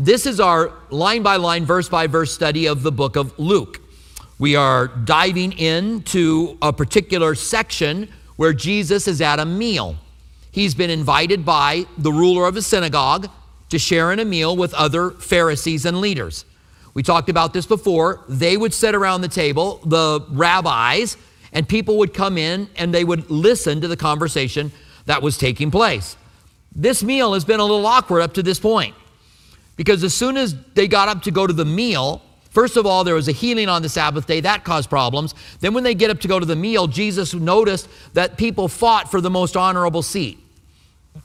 This 0.00 0.26
is 0.26 0.38
our 0.38 0.72
line 0.90 1.24
by 1.24 1.36
line, 1.36 1.64
verse 1.64 1.88
by 1.88 2.06
verse 2.06 2.32
study 2.32 2.66
of 2.66 2.84
the 2.84 2.92
book 2.92 3.16
of 3.16 3.36
Luke. 3.36 3.80
We 4.38 4.54
are 4.54 4.86
diving 4.86 5.58
into 5.58 6.56
a 6.62 6.72
particular 6.72 7.34
section 7.34 8.08
where 8.36 8.52
Jesus 8.52 9.08
is 9.08 9.20
at 9.20 9.40
a 9.40 9.44
meal. 9.44 9.96
He's 10.52 10.72
been 10.76 10.90
invited 10.90 11.44
by 11.44 11.86
the 11.98 12.12
ruler 12.12 12.46
of 12.46 12.56
a 12.56 12.62
synagogue 12.62 13.28
to 13.70 13.78
share 13.80 14.12
in 14.12 14.20
a 14.20 14.24
meal 14.24 14.56
with 14.56 14.72
other 14.74 15.10
Pharisees 15.10 15.84
and 15.84 16.00
leaders. 16.00 16.44
We 16.94 17.02
talked 17.02 17.28
about 17.28 17.52
this 17.52 17.66
before. 17.66 18.22
They 18.28 18.56
would 18.56 18.72
sit 18.72 18.94
around 18.94 19.22
the 19.22 19.28
table, 19.28 19.80
the 19.84 20.24
rabbis, 20.30 21.16
and 21.52 21.68
people 21.68 21.98
would 21.98 22.14
come 22.14 22.38
in 22.38 22.70
and 22.76 22.94
they 22.94 23.02
would 23.02 23.28
listen 23.32 23.80
to 23.80 23.88
the 23.88 23.96
conversation 23.96 24.70
that 25.06 25.22
was 25.22 25.36
taking 25.36 25.72
place. 25.72 26.16
This 26.72 27.02
meal 27.02 27.34
has 27.34 27.44
been 27.44 27.58
a 27.58 27.64
little 27.64 27.84
awkward 27.84 28.20
up 28.20 28.34
to 28.34 28.44
this 28.44 28.60
point 28.60 28.94
because 29.78 30.02
as 30.02 30.12
soon 30.12 30.36
as 30.36 30.56
they 30.74 30.88
got 30.88 31.06
up 31.08 31.22
to 31.22 31.30
go 31.30 31.46
to 31.46 31.52
the 31.52 31.64
meal, 31.64 32.20
first 32.50 32.76
of 32.76 32.84
all, 32.84 33.04
there 33.04 33.14
was 33.14 33.28
a 33.28 33.32
healing 33.32 33.68
on 33.68 33.80
the 33.80 33.88
Sabbath 33.88 34.26
day 34.26 34.40
that 34.40 34.64
caused 34.64 34.90
problems. 34.90 35.36
Then, 35.60 35.72
when 35.72 35.84
they 35.84 35.94
get 35.94 36.10
up 36.10 36.18
to 36.22 36.28
go 36.28 36.40
to 36.40 36.44
the 36.44 36.56
meal, 36.56 36.88
Jesus 36.88 37.32
noticed 37.32 37.88
that 38.12 38.36
people 38.36 38.66
fought 38.66 39.08
for 39.08 39.20
the 39.20 39.30
most 39.30 39.56
honorable 39.56 40.02
seat. 40.02 40.36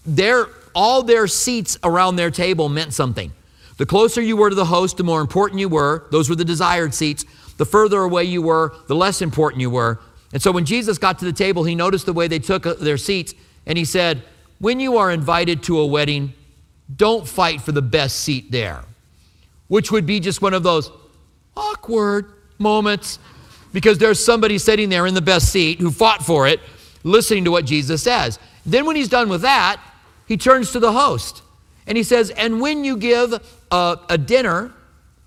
Their, 0.05 0.45
all 0.75 1.01
their 1.01 1.25
seats 1.25 1.79
around 1.83 2.15
their 2.15 2.29
table 2.29 2.69
meant 2.69 2.93
something. 2.93 3.33
The 3.77 3.87
closer 3.87 4.21
you 4.21 4.37
were 4.37 4.49
to 4.49 4.55
the 4.55 4.65
host, 4.65 4.97
the 4.97 5.03
more 5.03 5.19
important 5.19 5.59
you 5.59 5.67
were. 5.67 6.05
Those 6.11 6.29
were 6.29 6.35
the 6.35 6.45
desired 6.45 6.93
seats. 6.93 7.25
The 7.57 7.65
further 7.65 8.01
away 8.01 8.25
you 8.25 8.43
were, 8.43 8.75
the 8.87 8.95
less 8.95 9.23
important 9.23 9.61
you 9.61 9.71
were. 9.71 9.99
And 10.31 10.41
so 10.41 10.51
when 10.51 10.65
Jesus 10.65 10.99
got 10.99 11.17
to 11.19 11.25
the 11.25 11.33
table, 11.33 11.63
he 11.63 11.73
noticed 11.73 12.05
the 12.05 12.13
way 12.13 12.27
they 12.27 12.39
took 12.39 12.67
uh, 12.67 12.73
their 12.75 12.97
seats 12.97 13.33
and 13.65 13.79
he 13.79 13.85
said, 13.85 14.21
When 14.59 14.79
you 14.79 14.97
are 14.97 15.09
invited 15.09 15.63
to 15.63 15.79
a 15.79 15.85
wedding, 15.87 16.33
don't 16.93 17.27
fight 17.27 17.61
for 17.61 17.71
the 17.71 17.81
best 17.81 18.21
seat 18.21 18.51
there, 18.51 18.83
which 19.67 19.91
would 19.91 20.05
be 20.05 20.19
just 20.19 20.41
one 20.41 20.53
of 20.53 20.63
those 20.63 20.91
awkward 21.55 22.31
moments 22.59 23.19
because 23.71 23.97
there's 23.97 24.23
somebody 24.23 24.57
sitting 24.57 24.89
there 24.89 25.07
in 25.07 25.13
the 25.13 25.21
best 25.21 25.49
seat 25.49 25.79
who 25.79 25.91
fought 25.91 26.23
for 26.23 26.47
it, 26.47 26.59
listening 27.03 27.43
to 27.45 27.51
what 27.51 27.65
Jesus 27.65 28.03
says. 28.03 28.39
Then, 28.65 28.85
when 28.85 28.95
he's 28.95 29.09
done 29.09 29.29
with 29.29 29.41
that, 29.41 29.81
he 30.27 30.37
turns 30.37 30.71
to 30.71 30.79
the 30.79 30.91
host 30.91 31.41
and 31.87 31.97
he 31.97 32.03
says, 32.03 32.29
And 32.29 32.61
when 32.61 32.83
you 32.83 32.97
give 32.97 33.33
a, 33.71 33.97
a 34.09 34.17
dinner, 34.17 34.71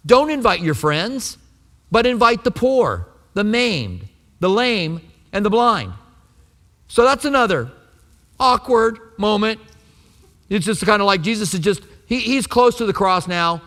don't 0.06 0.31
invite 0.31 0.61
your 0.61 0.75
friends, 0.75 1.36
but 1.91 2.06
invite 2.06 2.44
the 2.44 2.50
poor, 2.50 3.09
the 3.34 3.44
maimed, 3.44 4.09
the 4.41 4.48
lame, 4.48 5.00
and 5.33 5.44
the 5.44 5.50
blind. 5.50 5.92
So 6.88 7.05
that's 7.05 7.25
another 7.25 7.70
awkward 8.38 8.98
moment. 9.19 9.61
It's 10.48 10.66
just 10.66 10.84
kind 10.84 11.02
of 11.02 11.06
like 11.06 11.22
Jesus 11.22 11.55
is 11.55 11.61
just, 11.61 11.83
he, 12.06 12.20
he's 12.20 12.47
close 12.47 12.77
to 12.78 12.86
the 12.86 12.92
cross 12.92 13.27
now. 13.27 13.62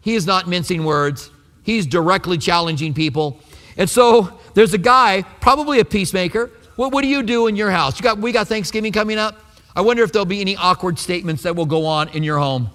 He 0.00 0.14
is 0.14 0.26
not 0.26 0.48
mincing 0.48 0.84
words, 0.84 1.30
he's 1.62 1.86
directly 1.86 2.38
challenging 2.38 2.94
people. 2.94 3.40
And 3.76 3.88
so 3.88 4.38
there's 4.54 4.74
a 4.74 4.78
guy, 4.78 5.22
probably 5.40 5.80
a 5.80 5.84
peacemaker. 5.84 6.50
What, 6.76 6.92
what 6.92 7.02
do 7.02 7.08
you 7.08 7.22
do 7.22 7.46
in 7.46 7.56
your 7.56 7.70
house? 7.70 7.98
You 7.98 8.02
got, 8.02 8.18
we 8.18 8.32
got 8.32 8.48
Thanksgiving 8.48 8.92
coming 8.92 9.18
up. 9.18 9.38
I 9.74 9.82
wonder 9.82 10.02
if 10.02 10.12
there'll 10.12 10.26
be 10.26 10.40
any 10.40 10.56
awkward 10.56 10.98
statements 10.98 11.42
that 11.44 11.54
will 11.54 11.66
go 11.66 11.86
on 11.86 12.08
in 12.10 12.22
your 12.22 12.38
home 12.38 12.70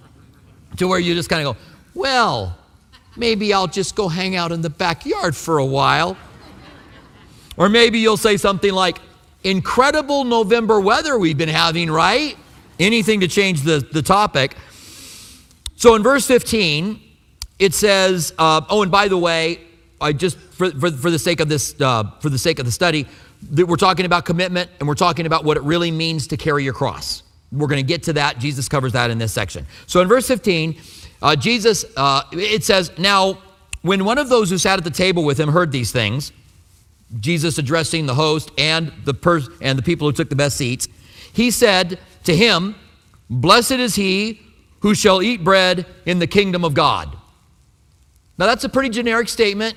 to 0.77 0.87
where 0.87 0.99
you 0.99 1.13
just 1.13 1.29
kind 1.29 1.45
of 1.45 1.55
go, 1.55 1.61
well, 1.93 2.57
maybe 3.15 3.53
I'll 3.53 3.67
just 3.67 3.95
go 3.95 4.07
hang 4.07 4.35
out 4.35 4.51
in 4.51 4.61
the 4.61 4.69
backyard 4.69 5.35
for 5.35 5.57
a 5.57 5.65
while. 5.65 6.17
Or 7.57 7.69
maybe 7.69 7.99
you'll 7.99 8.17
say 8.17 8.37
something 8.37 8.73
like, 8.73 8.99
incredible 9.43 10.23
November 10.23 10.79
weather 10.79 11.17
we've 11.17 11.37
been 11.37 11.49
having, 11.49 11.89
right? 11.89 12.37
Anything 12.79 13.21
to 13.21 13.27
change 13.27 13.61
the, 13.61 13.85
the 13.91 14.01
topic. 14.01 14.55
So 15.75 15.95
in 15.95 16.03
verse 16.03 16.27
15, 16.27 17.01
it 17.59 17.73
says, 17.73 18.33
uh, 18.37 18.61
oh, 18.69 18.81
and 18.81 18.91
by 18.91 19.07
the 19.07 19.17
way, 19.17 19.61
I 20.01 20.13
just, 20.13 20.37
for, 20.37 20.71
for, 20.71 20.91
for 20.91 21.11
the 21.11 21.19
sake 21.19 21.39
of 21.39 21.49
this, 21.49 21.79
uh, 21.79 22.03
for 22.19 22.29
the 22.29 22.37
sake 22.37 22.59
of 22.59 22.65
the 22.65 22.71
study, 22.71 23.07
that 23.51 23.65
we're 23.65 23.75
talking 23.75 24.05
about 24.05 24.25
commitment 24.25 24.69
and 24.79 24.87
we're 24.87 24.95
talking 24.95 25.25
about 25.25 25.43
what 25.43 25.57
it 25.57 25.63
really 25.63 25.91
means 25.91 26.27
to 26.27 26.37
carry 26.37 26.63
your 26.63 26.73
cross. 26.73 27.23
We're 27.51 27.67
going 27.67 27.81
to 27.81 27.87
get 27.87 28.03
to 28.03 28.13
that. 28.13 28.39
Jesus 28.39 28.67
covers 28.67 28.93
that 28.93 29.11
in 29.11 29.17
this 29.17 29.31
section. 29.31 29.65
So 29.87 30.01
in 30.01 30.07
verse 30.07 30.27
15, 30.27 30.75
uh, 31.21 31.35
Jesus, 31.35 31.85
uh, 31.95 32.23
it 32.33 32.63
says, 32.63 32.91
Now, 32.97 33.39
when 33.81 34.03
one 34.03 34.17
of 34.17 34.29
those 34.29 34.49
who 34.49 34.57
sat 34.57 34.77
at 34.77 34.83
the 34.83 34.89
table 34.89 35.23
with 35.23 35.39
him 35.39 35.49
heard 35.49 35.71
these 35.71 35.91
things, 35.91 36.31
Jesus 37.19 37.57
addressing 37.57 38.07
the 38.07 38.15
host 38.15 38.51
and 38.57 38.91
the, 39.05 39.13
pers- 39.13 39.49
and 39.61 39.77
the 39.77 39.83
people 39.83 40.07
who 40.07 40.11
took 40.11 40.29
the 40.29 40.35
best 40.35 40.57
seats, 40.57 40.87
he 41.33 41.51
said 41.51 41.99
to 42.25 42.35
him, 42.35 42.75
Blessed 43.29 43.71
is 43.71 43.95
he 43.95 44.39
who 44.81 44.93
shall 44.93 45.21
eat 45.21 45.43
bread 45.43 45.85
in 46.05 46.19
the 46.19 46.27
kingdom 46.27 46.63
of 46.63 46.75
God. 46.75 47.15
Now, 48.37 48.45
that's 48.45 48.63
a 48.63 48.69
pretty 48.69 48.89
generic 48.89 49.29
statement. 49.29 49.75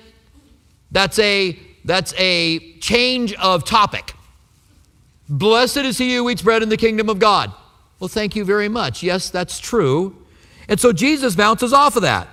That's 0.91 1.19
a 1.19 1.59
that's 1.85 2.13
a 2.19 2.77
change 2.81 3.33
of 3.35 3.65
topic. 3.65 4.13
Blessed 5.29 5.79
is 5.79 5.97
he 5.97 6.17
who 6.17 6.29
eats 6.29 6.43
bread 6.43 6.63
in 6.63 6.69
the 6.69 6.77
kingdom 6.77 7.09
of 7.09 7.19
God. 7.19 7.53
Well, 8.01 8.09
thank 8.09 8.37
you 8.37 8.45
very 8.45 8.69
much. 8.69 9.03
Yes, 9.03 9.31
that's 9.31 9.59
true. 9.59 10.17
And 10.69 10.79
so 10.79 10.93
Jesus 10.93 11.35
bounces 11.35 11.73
off 11.73 11.97
of 11.97 12.03
that. 12.03 12.29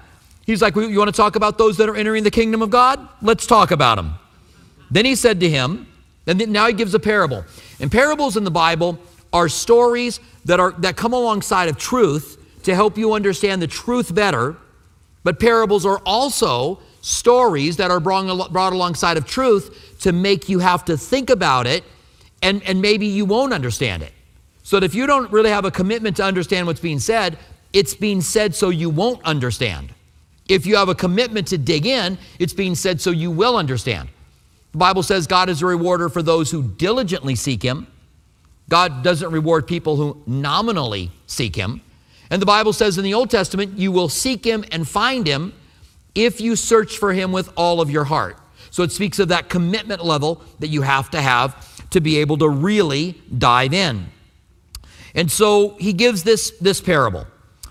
He's 0.46 0.62
like, 0.62 0.76
You 0.76 0.98
want 0.98 1.10
to 1.10 1.16
talk 1.16 1.36
about 1.36 1.58
those 1.58 1.78
that 1.78 1.90
are 1.90 1.96
entering 1.96 2.24
the 2.24 2.32
kingdom 2.32 2.62
of 2.62 2.70
God? 2.70 3.08
Let's 3.22 3.48
talk 3.48 3.72
about 3.72 3.96
them. 3.96 4.16
Then 4.92 5.06
he 5.06 5.16
said 5.16 5.40
to 5.40 5.50
him, 5.50 5.88
and 6.28 6.48
now 6.50 6.68
he 6.68 6.74
gives 6.74 6.94
a 6.94 7.00
parable. 7.00 7.46
And 7.80 7.92
parables 7.92 8.38
in 8.38 8.44
the 8.44 8.52
Bible 8.52 9.00
are 9.36 9.50
stories 9.50 10.22
that, 10.46 10.62
are, 10.62 10.72
that 10.78 10.96
come 10.96 11.12
alongside 11.12 11.68
of 11.68 11.78
truth 11.78 12.38
to 12.64 12.74
help 12.74 12.98
you 12.98 13.12
understand 13.12 13.62
the 13.62 13.68
truth 13.68 14.16
better. 14.16 14.56
But 15.26 15.42
parables 15.42 15.86
are 15.86 16.02
also 16.06 16.80
stories 17.02 17.76
that 17.78 17.92
are 17.92 18.00
brought, 18.00 18.54
brought 18.54 18.72
alongside 18.72 19.18
of 19.18 19.26
truth 19.28 19.98
to 20.00 20.14
make 20.14 20.48
you 20.48 20.60
have 20.60 20.86
to 20.86 20.98
think 20.98 21.30
about 21.30 21.68
it 21.68 21.84
and, 22.42 22.64
and 22.64 22.82
maybe 22.82 23.08
you 23.08 23.26
won't 23.26 23.52
understand 23.52 24.04
it. 24.04 24.14
So 24.64 24.80
that 24.80 24.86
if 24.86 24.96
you 24.96 25.06
don't 25.06 25.30
really 25.34 25.50
have 25.50 25.66
a 25.66 25.72
commitment 25.72 26.16
to 26.18 26.24
understand 26.24 26.66
what's 26.66 26.80
being 26.80 27.00
said, 27.00 27.38
it's 27.74 27.94
being 27.94 28.22
said 28.22 28.56
so 28.56 28.70
you 28.70 28.90
won't 28.90 29.22
understand. 29.26 29.94
If 30.48 30.66
you 30.66 30.78
have 30.78 30.88
a 30.88 30.96
commitment 30.96 31.48
to 31.48 31.58
dig 31.58 31.86
in, 31.86 32.18
it's 32.40 32.54
being 32.54 32.74
said 32.74 33.02
so 33.02 33.12
you 33.12 33.32
will 33.32 33.58
understand. 33.58 34.08
The 34.72 34.78
Bible 34.78 35.04
says 35.04 35.28
God 35.28 35.50
is 35.50 35.62
a 35.62 35.66
rewarder 35.66 36.08
for 36.08 36.24
those 36.24 36.52
who 36.52 36.64
diligently 36.64 37.36
seek 37.36 37.62
Him. 37.62 37.88
God 38.70 39.04
doesn't 39.04 39.32
reward 39.32 39.68
people 39.68 39.96
who 39.96 40.22
nominally 40.26 41.12
seek 41.28 41.56
Him. 41.56 41.82
And 42.30 42.42
the 42.42 42.46
Bible 42.46 42.74
says 42.74 42.98
in 42.98 43.04
the 43.04 43.14
Old 43.14 43.30
Testament, 43.30 43.78
you 43.78 43.92
will 43.92 44.10
seek 44.10 44.46
Him 44.46 44.66
and 44.72 44.88
find 44.88 45.28
Him 45.28 45.54
if 46.16 46.40
you 46.40 46.56
search 46.56 46.98
for 46.98 47.14
him 47.14 47.32
with 47.34 47.52
all 47.56 47.82
of 47.82 47.92
your 47.92 48.06
heart. 48.06 48.38
So 48.72 48.84
it 48.84 48.92
speaks 48.92 49.20
of 49.20 49.28
that 49.28 49.50
commitment 49.50 50.04
level 50.04 50.42
that 50.60 50.68
you 50.68 50.82
have 50.82 51.12
to 51.12 51.22
have 51.22 51.90
to 51.92 52.02
be 52.02 52.18
able 52.18 52.38
to 52.38 52.50
really 52.50 53.22
dive 53.38 53.74
in. 53.74 54.08
And 55.14 55.32
so 55.32 55.76
he 55.78 55.94
gives 55.94 56.24
this, 56.24 56.52
this 56.60 56.82
parable. 56.82 57.28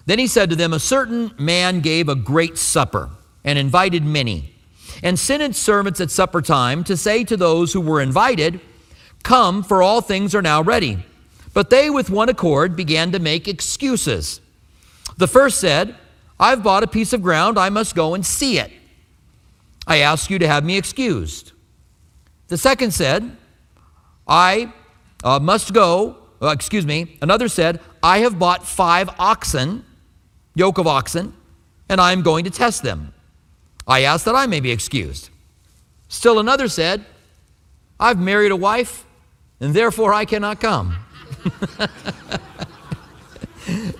Then 0.06 0.18
he 0.18 0.26
said 0.26 0.50
to 0.50 0.56
them, 0.56 0.72
A 0.72 0.78
certain 0.78 1.34
man 1.38 1.80
gave 1.80 2.08
a 2.08 2.14
great 2.14 2.56
supper 2.58 3.10
and 3.42 3.58
invited 3.58 4.04
many, 4.04 4.54
and 5.02 5.18
sent 5.18 5.42
his 5.42 5.56
servants 5.56 6.00
at 6.00 6.10
supper 6.10 6.40
time 6.40 6.84
to 6.84 6.96
say 6.96 7.24
to 7.24 7.36
those 7.36 7.72
who 7.72 7.80
were 7.80 8.00
invited, 8.00 8.60
Come, 9.24 9.64
for 9.64 9.82
all 9.82 10.00
things 10.00 10.34
are 10.34 10.42
now 10.42 10.62
ready. 10.62 11.04
But 11.52 11.70
they 11.70 11.90
with 11.90 12.10
one 12.10 12.28
accord 12.28 12.76
began 12.76 13.10
to 13.12 13.18
make 13.18 13.48
excuses. 13.48 14.40
The 15.16 15.26
first 15.26 15.58
said, 15.58 15.96
I've 16.38 16.62
bought 16.62 16.82
a 16.82 16.86
piece 16.88 17.12
of 17.12 17.22
ground, 17.22 17.58
I 17.58 17.70
must 17.70 17.94
go 17.94 18.14
and 18.14 18.24
see 18.24 18.58
it. 18.58 18.70
I 19.86 19.98
ask 19.98 20.30
you 20.30 20.38
to 20.38 20.46
have 20.46 20.64
me 20.64 20.76
excused. 20.76 21.52
The 22.48 22.58
second 22.58 22.92
said, 22.92 23.36
I 24.28 24.72
uh, 25.22 25.38
must 25.38 25.72
go, 25.72 26.18
uh, 26.42 26.48
excuse 26.48 26.84
me. 26.84 27.18
Another 27.22 27.48
said, 27.48 27.80
I 28.02 28.18
have 28.18 28.38
bought 28.38 28.66
five 28.66 29.08
oxen, 29.18 29.84
yoke 30.54 30.78
of 30.78 30.86
oxen, 30.86 31.34
and 31.88 32.00
I 32.00 32.12
am 32.12 32.22
going 32.22 32.44
to 32.44 32.50
test 32.50 32.82
them. 32.82 33.14
I 33.86 34.02
ask 34.02 34.24
that 34.24 34.34
I 34.34 34.46
may 34.46 34.60
be 34.60 34.70
excused. 34.70 35.30
Still 36.08 36.38
another 36.38 36.68
said, 36.68 37.04
I've 37.98 38.18
married 38.18 38.50
a 38.50 38.56
wife, 38.56 39.06
and 39.60 39.74
therefore 39.74 40.12
I 40.12 40.24
cannot 40.24 40.60
come. 40.60 40.96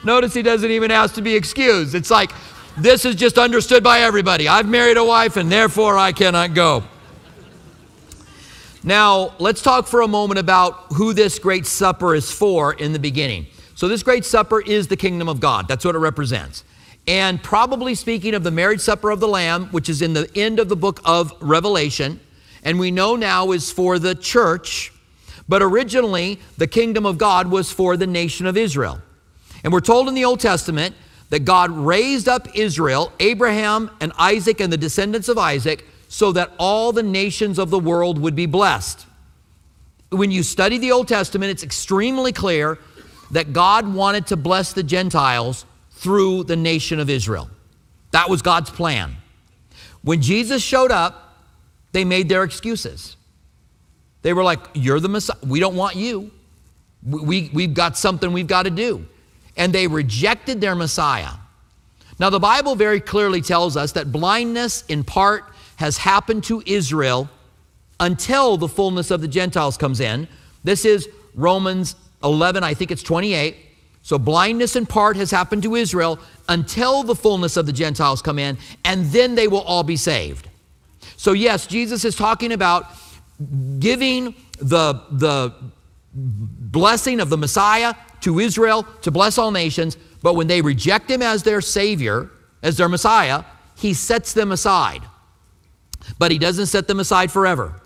Notice 0.04 0.34
he 0.34 0.42
doesn't 0.42 0.70
even 0.70 0.90
ask 0.90 1.14
to 1.14 1.22
be 1.22 1.34
excused. 1.34 1.94
It's 1.94 2.10
like, 2.10 2.32
this 2.76 3.04
is 3.04 3.14
just 3.14 3.38
understood 3.38 3.84
by 3.84 4.00
everybody. 4.00 4.48
I've 4.48 4.68
married 4.68 4.96
a 4.96 5.04
wife 5.04 5.36
and 5.36 5.50
therefore 5.50 5.96
I 5.96 6.12
cannot 6.12 6.54
go. 6.54 6.84
Now, 8.82 9.32
let's 9.38 9.62
talk 9.62 9.86
for 9.86 10.02
a 10.02 10.08
moment 10.08 10.38
about 10.38 10.92
who 10.92 11.14
this 11.14 11.38
great 11.38 11.64
supper 11.64 12.14
is 12.14 12.30
for 12.30 12.74
in 12.74 12.92
the 12.92 12.98
beginning. 12.98 13.46
So, 13.76 13.88
this 13.88 14.02
great 14.02 14.26
supper 14.26 14.60
is 14.60 14.88
the 14.88 14.96
kingdom 14.96 15.28
of 15.28 15.40
God. 15.40 15.68
That's 15.68 15.84
what 15.84 15.94
it 15.94 15.98
represents. 15.98 16.64
And 17.06 17.42
probably 17.42 17.94
speaking 17.94 18.34
of 18.34 18.44
the 18.44 18.50
marriage 18.50 18.80
supper 18.80 19.10
of 19.10 19.20
the 19.20 19.28
Lamb, 19.28 19.66
which 19.68 19.88
is 19.88 20.02
in 20.02 20.12
the 20.12 20.30
end 20.34 20.58
of 20.58 20.68
the 20.68 20.76
book 20.76 21.00
of 21.04 21.32
Revelation, 21.40 22.20
and 22.62 22.78
we 22.78 22.90
know 22.90 23.16
now 23.16 23.52
is 23.52 23.70
for 23.70 23.98
the 23.98 24.14
church, 24.14 24.92
but 25.48 25.62
originally 25.62 26.40
the 26.56 26.66
kingdom 26.66 27.06
of 27.06 27.18
God 27.18 27.50
was 27.50 27.70
for 27.70 27.96
the 27.96 28.06
nation 28.06 28.46
of 28.46 28.56
Israel. 28.56 29.00
And 29.62 29.72
we're 29.72 29.80
told 29.80 30.08
in 30.08 30.14
the 30.14 30.24
Old 30.24 30.40
Testament 30.40 30.94
that 31.30 31.44
God 31.44 31.70
raised 31.70 32.28
up 32.28 32.48
Israel, 32.54 33.12
Abraham 33.18 33.90
and 34.00 34.12
Isaac 34.18 34.60
and 34.60 34.72
the 34.72 34.76
descendants 34.76 35.28
of 35.28 35.38
Isaac, 35.38 35.84
so 36.08 36.32
that 36.32 36.52
all 36.58 36.92
the 36.92 37.02
nations 37.02 37.58
of 37.58 37.70
the 37.70 37.78
world 37.78 38.18
would 38.18 38.36
be 38.36 38.46
blessed. 38.46 39.06
When 40.10 40.30
you 40.30 40.42
study 40.42 40.78
the 40.78 40.92
Old 40.92 41.08
Testament, 41.08 41.50
it's 41.50 41.64
extremely 41.64 42.30
clear 42.30 42.78
that 43.32 43.52
God 43.52 43.92
wanted 43.92 44.28
to 44.28 44.36
bless 44.36 44.72
the 44.72 44.82
Gentiles 44.82 45.64
through 45.92 46.44
the 46.44 46.56
nation 46.56 47.00
of 47.00 47.10
Israel. 47.10 47.50
That 48.12 48.30
was 48.30 48.42
God's 48.42 48.70
plan. 48.70 49.16
When 50.02 50.20
Jesus 50.20 50.62
showed 50.62 50.92
up, 50.92 51.36
they 51.92 52.04
made 52.04 52.28
their 52.28 52.44
excuses. 52.44 53.16
They 54.24 54.32
were 54.32 54.42
like, 54.42 54.60
You're 54.72 55.00
the 55.00 55.08
Messiah. 55.08 55.36
We 55.46 55.60
don't 55.60 55.76
want 55.76 55.96
you. 55.96 56.32
We, 57.06 57.50
we've 57.52 57.74
got 57.74 57.96
something 57.98 58.32
we've 58.32 58.46
got 58.46 58.62
to 58.62 58.70
do. 58.70 59.06
And 59.56 59.72
they 59.72 59.86
rejected 59.86 60.62
their 60.62 60.74
Messiah. 60.74 61.32
Now, 62.18 62.30
the 62.30 62.40
Bible 62.40 62.74
very 62.74 63.00
clearly 63.00 63.42
tells 63.42 63.76
us 63.76 63.92
that 63.92 64.10
blindness, 64.10 64.82
in 64.88 65.04
part, 65.04 65.44
has 65.76 65.98
happened 65.98 66.42
to 66.44 66.62
Israel 66.64 67.28
until 68.00 68.56
the 68.56 68.66
fullness 68.66 69.10
of 69.10 69.20
the 69.20 69.28
Gentiles 69.28 69.76
comes 69.76 70.00
in. 70.00 70.26
This 70.64 70.86
is 70.86 71.06
Romans 71.34 71.94
11, 72.22 72.64
I 72.64 72.72
think 72.72 72.90
it's 72.90 73.02
28. 73.02 73.56
So 74.02 74.18
blindness 74.18 74.74
in 74.74 74.86
part 74.86 75.16
has 75.16 75.30
happened 75.30 75.62
to 75.64 75.74
Israel 75.74 76.18
until 76.48 77.02
the 77.02 77.14
fullness 77.14 77.58
of 77.58 77.66
the 77.66 77.72
Gentiles 77.72 78.22
come 78.22 78.38
in, 78.38 78.56
and 78.84 79.06
then 79.06 79.34
they 79.34 79.48
will 79.48 79.62
all 79.62 79.82
be 79.82 79.96
saved. 79.96 80.48
So, 81.16 81.32
yes, 81.32 81.66
Jesus 81.66 82.04
is 82.04 82.16
talking 82.16 82.52
about 82.52 82.86
giving 83.78 84.34
the, 84.58 85.02
the 85.10 85.54
blessing 86.14 87.20
of 87.20 87.28
the 87.30 87.36
Messiah 87.36 87.94
to 88.20 88.38
Israel 88.38 88.86
to 89.02 89.10
bless 89.10 89.38
all 89.38 89.50
nations, 89.50 89.96
but 90.22 90.34
when 90.34 90.46
they 90.46 90.62
reject 90.62 91.10
him 91.10 91.22
as 91.22 91.42
their 91.42 91.60
Savior, 91.60 92.30
as 92.62 92.76
their 92.76 92.88
Messiah, 92.88 93.44
he 93.76 93.92
sets 93.94 94.32
them 94.32 94.52
aside. 94.52 95.02
But 96.18 96.30
he 96.30 96.38
doesn't 96.38 96.66
set 96.66 96.86
them 96.86 97.00
aside 97.00 97.30
forever. 97.30 97.80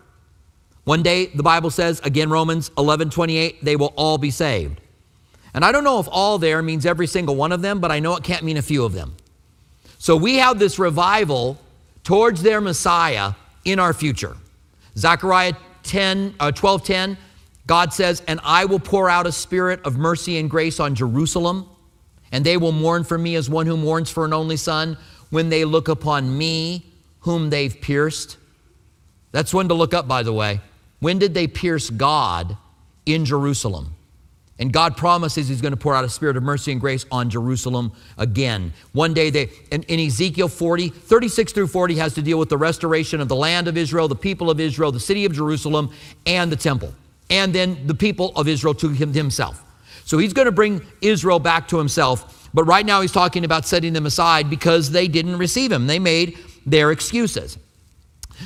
One 0.84 1.02
day, 1.02 1.26
the 1.26 1.42
Bible 1.42 1.70
says, 1.70 2.00
again, 2.00 2.30
Romans 2.30 2.70
11 2.78 3.10
28, 3.10 3.64
they 3.64 3.76
will 3.76 3.92
all 3.96 4.18
be 4.18 4.30
saved. 4.30 4.80
And 5.54 5.64
I 5.64 5.72
don't 5.72 5.84
know 5.84 5.98
if 5.98 6.08
all 6.10 6.38
there 6.38 6.62
means 6.62 6.86
every 6.86 7.06
single 7.06 7.36
one 7.36 7.52
of 7.52 7.62
them, 7.62 7.80
but 7.80 7.90
I 7.90 8.00
know 8.00 8.16
it 8.16 8.22
can't 8.22 8.42
mean 8.42 8.56
a 8.56 8.62
few 8.62 8.84
of 8.84 8.92
them. 8.92 9.16
So 9.98 10.16
we 10.16 10.36
have 10.36 10.58
this 10.58 10.78
revival 10.78 11.58
towards 12.04 12.42
their 12.42 12.60
Messiah 12.60 13.32
in 13.64 13.78
our 13.78 13.92
future. 13.92 14.36
Zechariah 14.98 15.54
10, 15.84 16.34
uh, 16.40 16.50
12 16.50 16.82
10, 16.82 17.18
God 17.66 17.92
says, 17.92 18.22
And 18.26 18.40
I 18.42 18.64
will 18.64 18.80
pour 18.80 19.08
out 19.08 19.26
a 19.26 19.32
spirit 19.32 19.80
of 19.84 19.96
mercy 19.96 20.38
and 20.38 20.50
grace 20.50 20.80
on 20.80 20.94
Jerusalem, 20.94 21.68
and 22.32 22.44
they 22.44 22.56
will 22.56 22.72
mourn 22.72 23.04
for 23.04 23.16
me 23.16 23.36
as 23.36 23.48
one 23.48 23.66
who 23.66 23.76
mourns 23.76 24.10
for 24.10 24.24
an 24.24 24.32
only 24.32 24.56
son 24.56 24.98
when 25.30 25.50
they 25.50 25.64
look 25.64 25.88
upon 25.88 26.36
me, 26.36 26.84
whom 27.20 27.50
they've 27.50 27.80
pierced. 27.80 28.38
That's 29.30 29.54
one 29.54 29.68
to 29.68 29.74
look 29.74 29.94
up, 29.94 30.08
by 30.08 30.22
the 30.22 30.32
way. 30.32 30.60
When 31.00 31.18
did 31.18 31.32
they 31.32 31.46
pierce 31.46 31.90
God 31.90 32.56
in 33.06 33.24
Jerusalem? 33.24 33.94
And 34.58 34.72
God 34.72 34.96
promises 34.96 35.48
He's 35.48 35.60
going 35.60 35.72
to 35.72 35.76
pour 35.76 35.94
out 35.94 36.04
a 36.04 36.08
spirit 36.08 36.36
of 36.36 36.42
mercy 36.42 36.72
and 36.72 36.80
grace 36.80 37.06
on 37.12 37.30
Jerusalem 37.30 37.92
again. 38.16 38.72
One 38.92 39.14
day, 39.14 39.30
they, 39.30 39.50
in, 39.70 39.84
in, 39.84 40.00
Ezekiel 40.00 40.48
40, 40.48 40.88
36 40.88 41.52
through 41.52 41.68
40 41.68 41.94
has 41.96 42.14
to 42.14 42.22
deal 42.22 42.38
with 42.38 42.48
the 42.48 42.56
restoration 42.56 43.20
of 43.20 43.28
the 43.28 43.36
land 43.36 43.68
of 43.68 43.76
Israel, 43.76 44.08
the 44.08 44.16
people 44.16 44.50
of 44.50 44.58
Israel, 44.58 44.90
the 44.90 44.98
city 44.98 45.24
of 45.24 45.32
Jerusalem, 45.32 45.92
and 46.26 46.50
the 46.50 46.56
temple. 46.56 46.92
And 47.30 47.54
then 47.54 47.86
the 47.86 47.94
people 47.94 48.32
of 48.34 48.48
Israel 48.48 48.74
to 48.74 48.88
him, 48.88 49.12
Himself. 49.12 49.62
So 50.04 50.18
He's 50.18 50.32
going 50.32 50.46
to 50.46 50.52
bring 50.52 50.82
Israel 51.02 51.38
back 51.38 51.68
to 51.68 51.78
Himself. 51.78 52.48
But 52.52 52.64
right 52.64 52.84
now, 52.84 53.00
He's 53.00 53.12
talking 53.12 53.44
about 53.44 53.64
setting 53.64 53.92
them 53.92 54.06
aside 54.06 54.50
because 54.50 54.90
they 54.90 55.06
didn't 55.06 55.38
receive 55.38 55.70
Him. 55.70 55.86
They 55.86 56.00
made 56.00 56.36
their 56.66 56.90
excuses. 56.90 57.58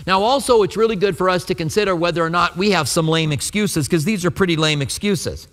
Now, 0.07 0.23
also, 0.23 0.63
it's 0.63 0.77
really 0.77 0.97
good 0.97 1.17
for 1.17 1.31
us 1.31 1.45
to 1.47 1.55
consider 1.55 1.97
whether 1.97 2.23
or 2.23 2.31
not 2.31 2.57
we 2.57 2.71
have 2.71 2.89
some 2.89 3.09
lame 3.09 3.33
excuses, 3.33 3.87
because 3.87 4.05
these 4.05 4.25
are 4.25 4.31
pretty 4.31 4.57
lame 4.57 4.83
excuses. 4.83 5.49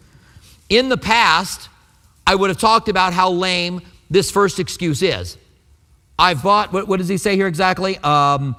In 0.70 0.90
the 0.90 0.98
past, 0.98 1.70
I 2.26 2.36
would 2.36 2.50
have 2.50 2.60
talked 2.60 2.90
about 2.90 3.12
how 3.12 3.32
lame 3.32 3.82
this 4.10 4.32
first 4.32 4.60
excuse 4.60 5.02
is. 5.02 5.38
I've 6.18 6.44
bought, 6.44 6.72
what, 6.72 6.88
what 6.88 6.98
does 6.98 7.08
he 7.08 7.18
say 7.18 7.36
here 7.36 7.48
exactly? 7.48 7.98
Um, 8.00 8.56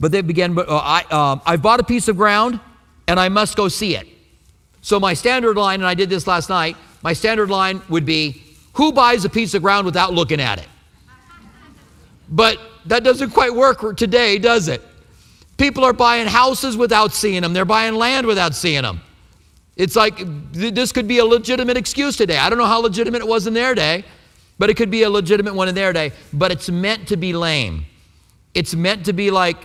but 0.00 0.12
they 0.12 0.22
began, 0.22 0.58
uh, 0.58 0.64
I, 0.68 1.04
uh, 1.10 1.38
I've 1.44 1.60
bought 1.60 1.80
a 1.80 1.84
piece 1.84 2.08
of 2.08 2.16
ground 2.16 2.60
and 3.06 3.18
I 3.18 3.28
must 3.28 3.56
go 3.56 3.68
see 3.68 3.96
it. 3.96 4.06
So 4.80 5.00
my 5.00 5.12
standard 5.14 5.56
line, 5.56 5.80
and 5.80 5.86
I 5.86 5.94
did 5.94 6.08
this 6.08 6.26
last 6.26 6.48
night, 6.48 6.76
my 7.02 7.12
standard 7.12 7.50
line 7.50 7.82
would 7.88 8.06
be, 8.06 8.42
who 8.74 8.92
buys 8.92 9.24
a 9.24 9.28
piece 9.28 9.54
of 9.54 9.62
ground 9.62 9.86
without 9.86 10.14
looking 10.14 10.40
at 10.40 10.60
it? 10.60 10.68
But 12.28 12.60
that 12.86 13.02
doesn't 13.02 13.30
quite 13.30 13.54
work 13.54 13.96
today, 13.96 14.38
does 14.38 14.68
it? 14.68 14.82
People 15.56 15.84
are 15.84 15.92
buying 15.92 16.28
houses 16.28 16.76
without 16.76 17.12
seeing 17.12 17.42
them, 17.42 17.52
they're 17.52 17.64
buying 17.64 17.96
land 17.96 18.26
without 18.26 18.54
seeing 18.54 18.82
them. 18.82 19.00
It's 19.78 19.96
like 19.96 20.18
this 20.52 20.92
could 20.92 21.08
be 21.08 21.18
a 21.18 21.24
legitimate 21.24 21.78
excuse 21.78 22.16
today. 22.16 22.36
I 22.36 22.50
don't 22.50 22.58
know 22.58 22.66
how 22.66 22.80
legitimate 22.80 23.22
it 23.22 23.28
was 23.28 23.46
in 23.46 23.54
their 23.54 23.74
day, 23.74 24.04
but 24.58 24.68
it 24.68 24.74
could 24.74 24.90
be 24.90 25.04
a 25.04 25.10
legitimate 25.10 25.54
one 25.54 25.68
in 25.68 25.74
their 25.74 25.92
day. 25.94 26.12
But 26.32 26.52
it's 26.52 26.68
meant 26.68 27.08
to 27.08 27.16
be 27.16 27.32
lame. 27.32 27.86
It's 28.54 28.74
meant 28.74 29.06
to 29.06 29.12
be 29.12 29.30
like 29.30 29.56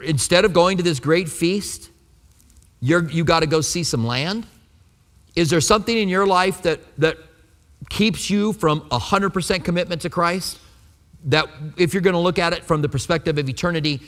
instead 0.00 0.44
of 0.44 0.52
going 0.52 0.76
to 0.76 0.82
this 0.82 1.00
great 1.00 1.28
feast, 1.28 1.88
you're, 2.80 3.08
you 3.08 3.24
got 3.24 3.40
to 3.40 3.46
go 3.46 3.62
see 3.62 3.84
some 3.84 4.04
land. 4.04 4.46
Is 5.36 5.48
there 5.48 5.60
something 5.60 5.96
in 5.96 6.08
your 6.08 6.26
life 6.26 6.62
that, 6.62 6.80
that 6.98 7.16
keeps 7.88 8.28
you 8.28 8.52
from 8.52 8.80
100% 8.90 9.64
commitment 9.64 10.02
to 10.02 10.10
Christ? 10.10 10.58
that 11.24 11.48
if 11.76 11.92
you're 11.92 12.00
going 12.00 12.14
to 12.14 12.20
look 12.20 12.38
at 12.38 12.52
it 12.52 12.64
from 12.64 12.82
the 12.82 12.88
perspective 12.88 13.38
of 13.38 13.48
eternity, 13.48 14.00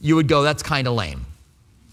you 0.00 0.16
would 0.16 0.28
go, 0.28 0.42
that's 0.42 0.62
kind 0.62 0.86
of 0.86 0.94
lame. 0.94 1.26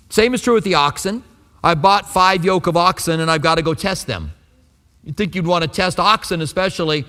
Same 0.10 0.34
is 0.34 0.42
true 0.42 0.54
with 0.54 0.64
the 0.64 0.76
oxen. 0.76 1.24
I 1.64 1.74
bought 1.76 2.10
five 2.10 2.46
yoke 2.46 2.68
of 2.68 2.78
oxen 2.78 3.20
and 3.20 3.30
I've 3.30 3.42
got 3.42 3.56
to 3.56 3.62
go 3.62 3.74
test 3.74 4.08
them. 4.08 4.32
You'd 5.04 5.18
think 5.18 5.36
you'd 5.36 5.48
want 5.48 5.64
to 5.64 5.70
test 5.70 6.00
oxen, 6.00 6.42
especially 6.42 7.06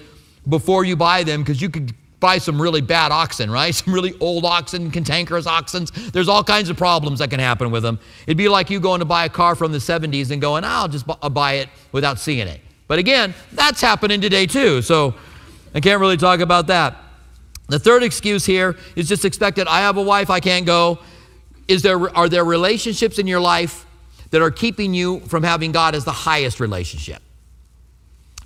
before 0.48 0.84
you 0.84 0.96
buy 0.96 1.24
them, 1.24 1.42
because 1.42 1.60
you 1.60 1.68
could 1.68 1.94
buy 2.20 2.38
some 2.38 2.60
really 2.60 2.80
bad 2.80 3.12
oxen, 3.12 3.50
right? 3.50 3.74
Some 3.74 3.94
really 3.94 4.14
old 4.20 4.44
oxen, 4.44 4.90
cantankerous 4.90 5.46
oxen. 5.46 5.86
There's 6.12 6.28
all 6.28 6.42
kinds 6.42 6.68
of 6.68 6.76
problems 6.76 7.20
that 7.20 7.30
can 7.30 7.40
happen 7.40 7.70
with 7.70 7.82
them. 7.82 7.98
It'd 8.26 8.36
be 8.36 8.48
like 8.48 8.70
you 8.70 8.80
going 8.80 9.00
to 9.00 9.04
buy 9.04 9.24
a 9.24 9.28
car 9.28 9.54
from 9.54 9.72
the 9.72 9.78
70s 9.78 10.30
and 10.30 10.40
going, 10.40 10.64
I'll 10.64 10.88
just 10.88 11.06
uh, 11.08 11.28
buy 11.28 11.54
it 11.54 11.68
without 11.92 12.18
seeing 12.18 12.48
it. 12.48 12.60
But 12.88 12.98
again, 12.98 13.34
that's 13.52 13.80
happening 13.80 14.20
today 14.20 14.46
too. 14.46 14.82
So 14.82 15.14
I 15.74 15.80
can't 15.80 16.00
really 16.00 16.16
talk 16.16 16.40
about 16.40 16.66
that. 16.68 16.96
The 17.68 17.78
third 17.78 18.02
excuse 18.02 18.46
here 18.46 18.76
is 18.96 19.08
just 19.08 19.24
expected. 19.24 19.68
I 19.68 19.80
have 19.80 19.96
a 19.98 20.02
wife, 20.02 20.30
I 20.30 20.40
can't 20.40 20.64
go. 20.64 20.98
Is 21.68 21.82
there, 21.82 22.16
are 22.16 22.28
there 22.28 22.44
relationships 22.44 23.18
in 23.18 23.26
your 23.26 23.40
life 23.40 23.86
that 24.30 24.42
are 24.42 24.50
keeping 24.50 24.94
you 24.94 25.20
from 25.20 25.42
having 25.42 25.72
God 25.72 25.94
as 25.94 26.04
the 26.04 26.12
highest 26.12 26.60
relationship? 26.60 27.22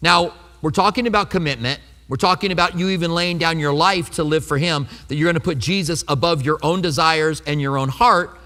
Now, 0.01 0.35
we're 0.61 0.71
talking 0.71 1.07
about 1.07 1.31
commitment. 1.31 1.81
We're 2.09 2.17
talking 2.17 2.53
about 2.53 2.79
you 2.79 2.91
even 2.91 3.15
laying 3.15 3.39
down 3.39 3.59
your 3.59 3.73
life 3.73 4.11
to 4.13 4.25
live 4.25 4.45
for 4.45 4.59
Him, 4.59 4.87
that 5.09 5.17
you're 5.17 5.27
going 5.27 5.35
to 5.35 5.41
put 5.41 5.59
Jesus 5.59 6.05
above 6.09 6.43
your 6.43 6.59
own 6.63 6.83
desires 6.83 7.43
and 7.47 7.61
your 7.61 7.79
own 7.79 7.89
heart. 7.89 8.39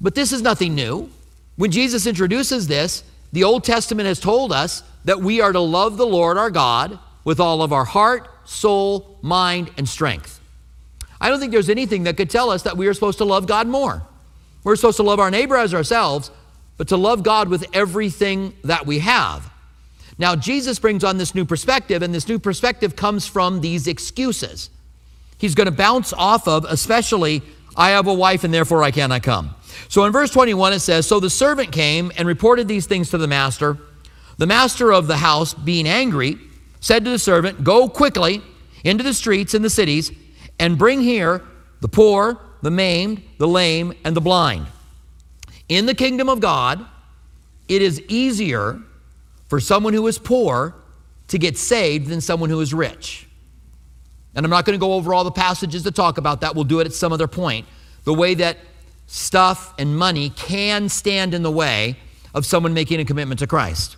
But 0.00 0.14
this 0.14 0.32
is 0.32 0.42
nothing 0.42 0.74
new. 0.74 1.10
When 1.56 1.70
Jesus 1.70 2.06
introduces 2.06 2.66
this, 2.66 3.04
the 3.32 3.44
Old 3.44 3.64
Testament 3.64 4.06
has 4.06 4.20
told 4.20 4.52
us 4.52 4.82
that 5.04 5.20
we 5.20 5.40
are 5.40 5.52
to 5.52 5.60
love 5.60 5.96
the 5.96 6.06
Lord 6.06 6.36
our 6.36 6.50
God 6.50 6.98
with 7.24 7.40
all 7.40 7.62
of 7.62 7.72
our 7.72 7.84
heart, 7.84 8.28
soul, 8.44 9.18
mind, 9.22 9.70
and 9.76 9.88
strength. 9.88 10.40
I 11.20 11.30
don't 11.30 11.40
think 11.40 11.52
there's 11.52 11.70
anything 11.70 12.04
that 12.04 12.16
could 12.16 12.28
tell 12.28 12.50
us 12.50 12.62
that 12.62 12.76
we 12.76 12.86
are 12.86 12.94
supposed 12.94 13.18
to 13.18 13.24
love 13.24 13.46
God 13.46 13.66
more. 13.66 14.02
We're 14.62 14.76
supposed 14.76 14.98
to 14.98 15.02
love 15.02 15.20
our 15.20 15.30
neighbor 15.30 15.56
as 15.56 15.72
ourselves, 15.72 16.30
but 16.76 16.88
to 16.88 16.96
love 16.96 17.22
God 17.22 17.48
with 17.48 17.64
everything 17.72 18.54
that 18.64 18.86
we 18.86 19.00
have. 19.00 19.50
Now, 20.18 20.36
Jesus 20.36 20.78
brings 20.78 21.02
on 21.02 21.18
this 21.18 21.34
new 21.34 21.44
perspective, 21.44 22.02
and 22.02 22.14
this 22.14 22.28
new 22.28 22.38
perspective 22.38 22.94
comes 22.94 23.26
from 23.26 23.60
these 23.60 23.86
excuses. 23.86 24.70
He's 25.38 25.54
going 25.54 25.66
to 25.66 25.72
bounce 25.72 26.12
off 26.12 26.46
of, 26.46 26.64
especially, 26.64 27.42
I 27.76 27.90
have 27.90 28.06
a 28.06 28.14
wife 28.14 28.44
and 28.44 28.54
therefore 28.54 28.82
I 28.82 28.90
cannot 28.90 29.22
come. 29.22 29.54
So 29.88 30.04
in 30.04 30.12
verse 30.12 30.30
21, 30.30 30.74
it 30.74 30.80
says, 30.80 31.06
So 31.06 31.18
the 31.18 31.30
servant 31.30 31.72
came 31.72 32.12
and 32.16 32.28
reported 32.28 32.68
these 32.68 32.86
things 32.86 33.10
to 33.10 33.18
the 33.18 33.26
master. 33.26 33.78
The 34.38 34.46
master 34.46 34.92
of 34.92 35.06
the 35.06 35.16
house, 35.16 35.52
being 35.54 35.88
angry, 35.88 36.38
said 36.80 37.04
to 37.04 37.10
the 37.10 37.18
servant, 37.18 37.64
Go 37.64 37.88
quickly 37.88 38.42
into 38.84 39.02
the 39.02 39.14
streets 39.14 39.54
and 39.54 39.64
the 39.64 39.70
cities 39.70 40.12
and 40.58 40.78
bring 40.78 41.00
here 41.00 41.42
the 41.80 41.88
poor, 41.88 42.38
the 42.62 42.70
maimed, 42.70 43.22
the 43.38 43.48
lame, 43.48 43.92
and 44.04 44.16
the 44.16 44.20
blind. 44.20 44.66
In 45.68 45.86
the 45.86 45.94
kingdom 45.94 46.28
of 46.28 46.40
God, 46.40 46.84
it 47.68 47.82
is 47.82 48.00
easier 48.08 48.80
for 49.48 49.60
someone 49.60 49.94
who 49.94 50.06
is 50.06 50.18
poor 50.18 50.74
to 51.28 51.38
get 51.38 51.56
saved 51.56 52.08
than 52.08 52.20
someone 52.20 52.50
who 52.50 52.60
is 52.60 52.74
rich. 52.74 53.26
And 54.34 54.44
I'm 54.44 54.50
not 54.50 54.64
going 54.64 54.78
to 54.78 54.80
go 54.80 54.94
over 54.94 55.14
all 55.14 55.24
the 55.24 55.30
passages 55.30 55.84
to 55.84 55.92
talk 55.92 56.18
about 56.18 56.40
that. 56.40 56.54
We'll 56.54 56.64
do 56.64 56.80
it 56.80 56.86
at 56.86 56.92
some 56.92 57.12
other 57.12 57.28
point. 57.28 57.66
The 58.04 58.12
way 58.12 58.34
that 58.34 58.58
stuff 59.06 59.72
and 59.78 59.96
money 59.96 60.30
can 60.30 60.88
stand 60.88 61.34
in 61.34 61.42
the 61.42 61.50
way 61.50 61.96
of 62.34 62.44
someone 62.44 62.74
making 62.74 63.00
a 63.00 63.04
commitment 63.04 63.38
to 63.38 63.46
Christ. 63.46 63.96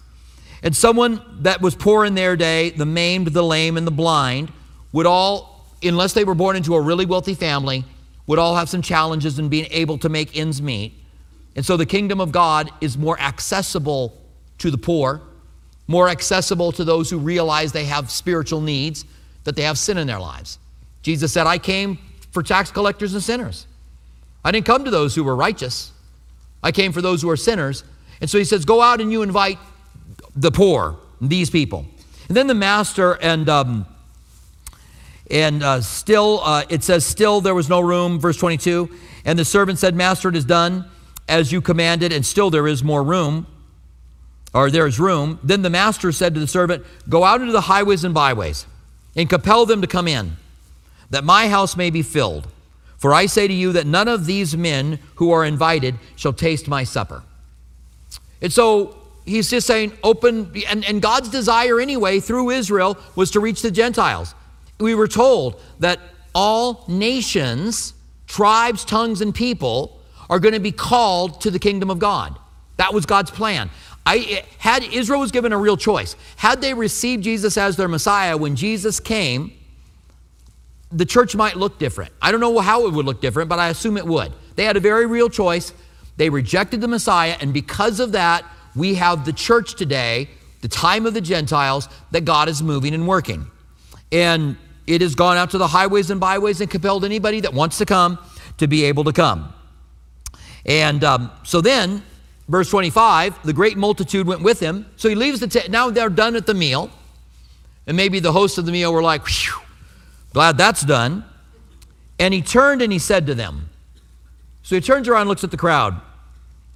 And 0.63 0.77
someone 0.77 1.23
that 1.43 1.61
was 1.61 1.75
poor 1.75 2.05
in 2.05 2.15
their 2.15 2.37
day, 2.37 2.71
the 2.71 2.87
maimed, 2.87 3.29
the 3.29 3.43
lame, 3.43 3.77
and 3.77 3.87
the 3.87 3.93
blind, 3.93 4.53
would 4.93 5.07
all, 5.07 5.67
unless 5.83 6.13
they 6.13 6.25
were 6.25 6.35
born 6.35 6.57
into 6.57 6.75
a 6.75 6.81
really 6.81 7.07
wealthy 7.07 7.35
family, 7.35 7.85
would 8.27 8.39
all 8.39 8.57
have 8.57 8.69
some 8.69 8.83
challenges 8.83 9.39
in 9.39 9.49
being 9.49 9.69
able 9.71 9.99
to 9.99 10.09
make 10.09 10.37
ends 10.37 10.61
meet. 10.61 10.93
And 11.57 11.65
so 11.65 11.77
the 11.77 11.87
kingdom 11.87 12.21
of 12.21 12.31
God 12.31 12.71
is 12.81 12.97
more 12.97 13.19
accessible 13.19 14.13
to 14.59 14.71
the 14.71 14.79
poor, 14.79 15.23
more 15.89 16.09
accessible 16.09 16.71
to 16.73 16.85
those 16.85 17.11
who 17.11 17.19
realize 17.19 17.73
they 17.73 17.87
have 17.87 18.11
spiritual 18.11 18.61
needs, 18.61 19.05
that 19.45 19.57
they 19.57 19.63
have 19.63 19.79
sin 19.79 19.97
in 19.97 20.07
their 20.07 20.21
lives. 20.21 20.59
Jesus 21.03 21.33
said, 21.33 21.47
I 21.47 21.59
came 21.59 21.99
for 22.31 22.43
tax 22.43 22.71
collectors 22.71 23.15
and 23.15 23.23
sinners. 23.23 23.67
I 24.45 24.53
didn't 24.53 24.67
come 24.67 24.85
to 24.85 24.91
those 24.91 25.15
who 25.15 25.25
were 25.25 25.35
righteous. 25.35 25.93
I 26.63 26.73
came 26.73 26.93
for 26.93 27.01
those 27.01 27.23
who 27.23 27.31
are 27.31 27.37
sinners. 27.37 27.85
And 28.21 28.29
so 28.29 28.39
he 28.39 28.45
says, 28.45 28.65
Go 28.65 28.83
out 28.83 29.01
and 29.01 29.11
you 29.11 29.23
invite 29.23 29.59
the 30.35 30.51
poor, 30.51 30.99
these 31.21 31.49
people. 31.49 31.87
And 32.29 32.37
then 32.37 32.47
the 32.47 32.55
master 32.55 33.13
and 33.23 33.49
um, 33.49 33.87
and 35.31 35.63
uh, 35.63 35.81
still 35.81 36.41
uh, 36.43 36.65
it 36.69 36.85
says 36.85 37.05
still 37.05 37.41
there 37.41 37.55
was 37.55 37.69
no 37.69 37.81
room 37.81 38.21
verse 38.21 38.37
22 38.37 38.91
and 39.25 39.39
the 39.39 39.45
servant 39.45 39.79
said 39.79 39.95
master 39.95 40.29
it 40.29 40.37
is 40.37 40.45
done 40.45 40.89
as 41.29 41.53
you 41.53 41.61
commanded 41.61 42.13
and 42.13 42.25
still 42.25 42.51
there 42.51 42.67
is 42.67 42.85
more 42.85 43.03
room 43.03 43.47
or 44.55 44.71
there 44.71 44.87
is 44.87 44.99
room. 44.99 45.39
Then 45.43 45.63
the 45.63 45.71
master 45.71 46.13
said 46.13 46.35
to 46.35 46.41
the 46.41 46.47
servant 46.47 46.85
go 47.09 47.25
out 47.25 47.41
into 47.41 47.53
the 47.53 47.63
highways 47.63 48.05
and 48.05 48.15
byways 48.15 48.67
and 49.15 49.29
compel 49.29 49.67
them 49.67 49.81
to 49.81 49.87
come 49.87 50.09
in 50.09 50.37
that 51.11 51.25
my 51.25 51.49
house 51.49 51.77
may 51.77 51.91
be 51.91 52.03
filled. 52.03 52.49
For 52.99 53.13
i 53.13 53.27
say 53.27 53.47
to 53.47 53.55
you 53.55 53.73
that 53.73 53.87
none 53.87 54.09
of 54.09 54.27
these 54.27 54.57
men 54.57 54.99
who 55.17 55.31
are 55.31 55.45
invited 55.45 55.97
shall 56.17 56.33
taste 56.33 56.67
my 56.67 56.85
supper. 56.85 57.23
And 58.41 58.53
so 58.53 58.97
he's 59.25 59.51
just 59.51 59.67
saying, 59.67 59.93
open, 60.03 60.53
and, 60.69 60.85
and 60.85 61.03
God's 61.03 61.29
desire 61.29 61.79
anyway 61.79 62.21
through 62.21 62.51
Israel 62.51 62.97
was 63.15 63.31
to 63.33 63.41
reach 63.41 63.63
the 63.63 63.71
Gentiles. 63.71 64.35
We 64.79 64.95
were 64.95 65.09
told 65.09 65.61
that 65.81 66.01
all 66.35 66.85
nations, 66.89 67.95
tribes, 68.27 68.85
tongues, 68.85 69.21
and 69.21 69.35
people 69.35 69.96
are 70.29 70.39
going 70.39 70.55
to 70.55 70.61
be 70.61 70.73
called 70.73 71.41
to 71.43 71.51
the 71.51 71.59
kingdom 71.59 71.91
of 71.91 71.99
God. 71.99 72.39
That 72.77 72.93
was 72.93 73.07
God's 73.07 73.31
plan. 73.31 73.71
I, 74.05 74.45
had 74.59 74.85
Israel 74.85 75.21
was 75.21 75.33
given 75.33 75.53
a 75.53 75.59
real 75.59 75.77
choice. 75.77 76.15
Had 76.37 76.61
they 76.61 76.75
received 76.75 77.25
Jesus 77.25 77.57
as 77.57 77.77
their 77.77 77.89
Messiah 77.89 78.37
when 78.37 78.55
Jesus 78.55 79.01
came, 79.01 79.53
the 80.93 81.05
church 81.05 81.35
might 81.35 81.57
look 81.57 81.79
different. 81.79 82.13
I 82.23 82.31
don't 82.31 82.41
know 82.41 82.59
how 82.61 82.87
it 82.87 82.93
would 82.93 83.05
look 83.05 83.21
different, 83.21 83.49
but 83.49 83.59
I 83.59 83.69
assume 83.69 83.97
it 83.97 84.07
would. 84.07 84.33
They 84.55 84.65
had 84.65 84.77
a 84.77 84.81
very 84.81 85.07
real 85.07 85.29
choice. 85.29 85.73
They 86.17 86.31
rejected 86.31 86.81
the 86.81 86.89
Messiah, 86.89 87.37
and 87.41 87.53
because 87.53 88.01
of 88.01 88.13
that, 88.13 88.45
we 88.75 88.95
have 88.95 89.25
the 89.25 89.33
church 89.33 89.75
today, 89.75 90.29
the 90.61 90.69
time 90.69 91.05
of 91.07 91.15
the 91.15 91.21
Gentiles, 91.21 91.89
that 92.13 92.25
God 92.25 92.49
is 92.49 92.63
moving 92.63 92.95
and 92.95 93.09
working. 93.09 93.51
And 94.13 94.57
it 94.87 95.01
has 95.01 95.15
gone 95.15 95.37
out 95.37 95.51
to 95.51 95.59
the 95.59 95.67
highways 95.67 96.11
and 96.11 96.21
byways 96.21 96.61
and 96.61 96.71
compelled 96.71 97.05
anybody 97.05 97.41
that 97.41 97.53
wants 97.53 97.79
to 97.79 97.87
come 97.87 98.19
to 98.59 98.69
be 98.69 98.85
able 98.85 99.05
to 99.05 99.13
come. 99.13 99.53
And 100.67 101.05
um, 101.05 101.31
so 101.45 101.61
then, 101.61 102.03
verse 102.49 102.69
25, 102.71 103.45
the 103.45 103.53
great 103.53 103.77
multitude 103.77 104.27
went 104.27 104.43
with 104.43 104.61
him. 104.61 104.87
So 104.97 105.09
he 105.09 105.15
leaves 105.15 105.41
the 105.41 105.47
tent. 105.47 105.71
Now 105.71 105.91
they're 105.91 106.11
done 106.11 106.37
at 106.37 106.47
the 106.47 106.55
meal. 106.55 106.91
And 107.87 107.97
maybe 107.97 108.19
the 108.19 108.33
hosts 108.33 108.59
of 108.59 108.67
the 108.67 108.73
meal 108.73 108.93
were 108.93 109.03
like, 109.03 109.23
glad 110.33 110.59
that's 110.59 110.83
done. 110.83 111.25
And 112.19 112.35
he 112.35 112.43
turned 112.43 112.83
and 112.83 112.93
he 112.93 112.99
said 112.99 113.27
to 113.29 113.35
them, 113.35 113.71
So 114.63 114.75
he 114.75 114.81
turns 114.81 115.07
around 115.07 115.23
and 115.23 115.29
looks 115.29 115.45
at 115.45 115.53
the 115.53 115.57
crowd. 115.57 116.01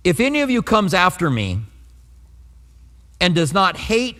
If 0.05 0.21
any 0.21 0.41
of 0.41 0.51
you 0.51 0.63
comes 0.63 0.95
after 0.95 1.29
me 1.29 1.61
and 3.21 3.35
does 3.35 3.53
not 3.53 3.77
hate 3.77 4.17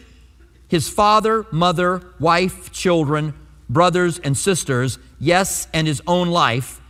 his 0.69 0.89
father, 0.89 1.47
mother, 1.51 2.03
wife, 2.19 2.73
children, 2.73 3.35
brothers, 3.69 4.19
and 4.19 4.37
sisters, 4.37 4.99
yes, 5.19 5.69
and 5.73 5.87
his 5.87 6.03
own 6.07 6.29
life, 6.29 6.81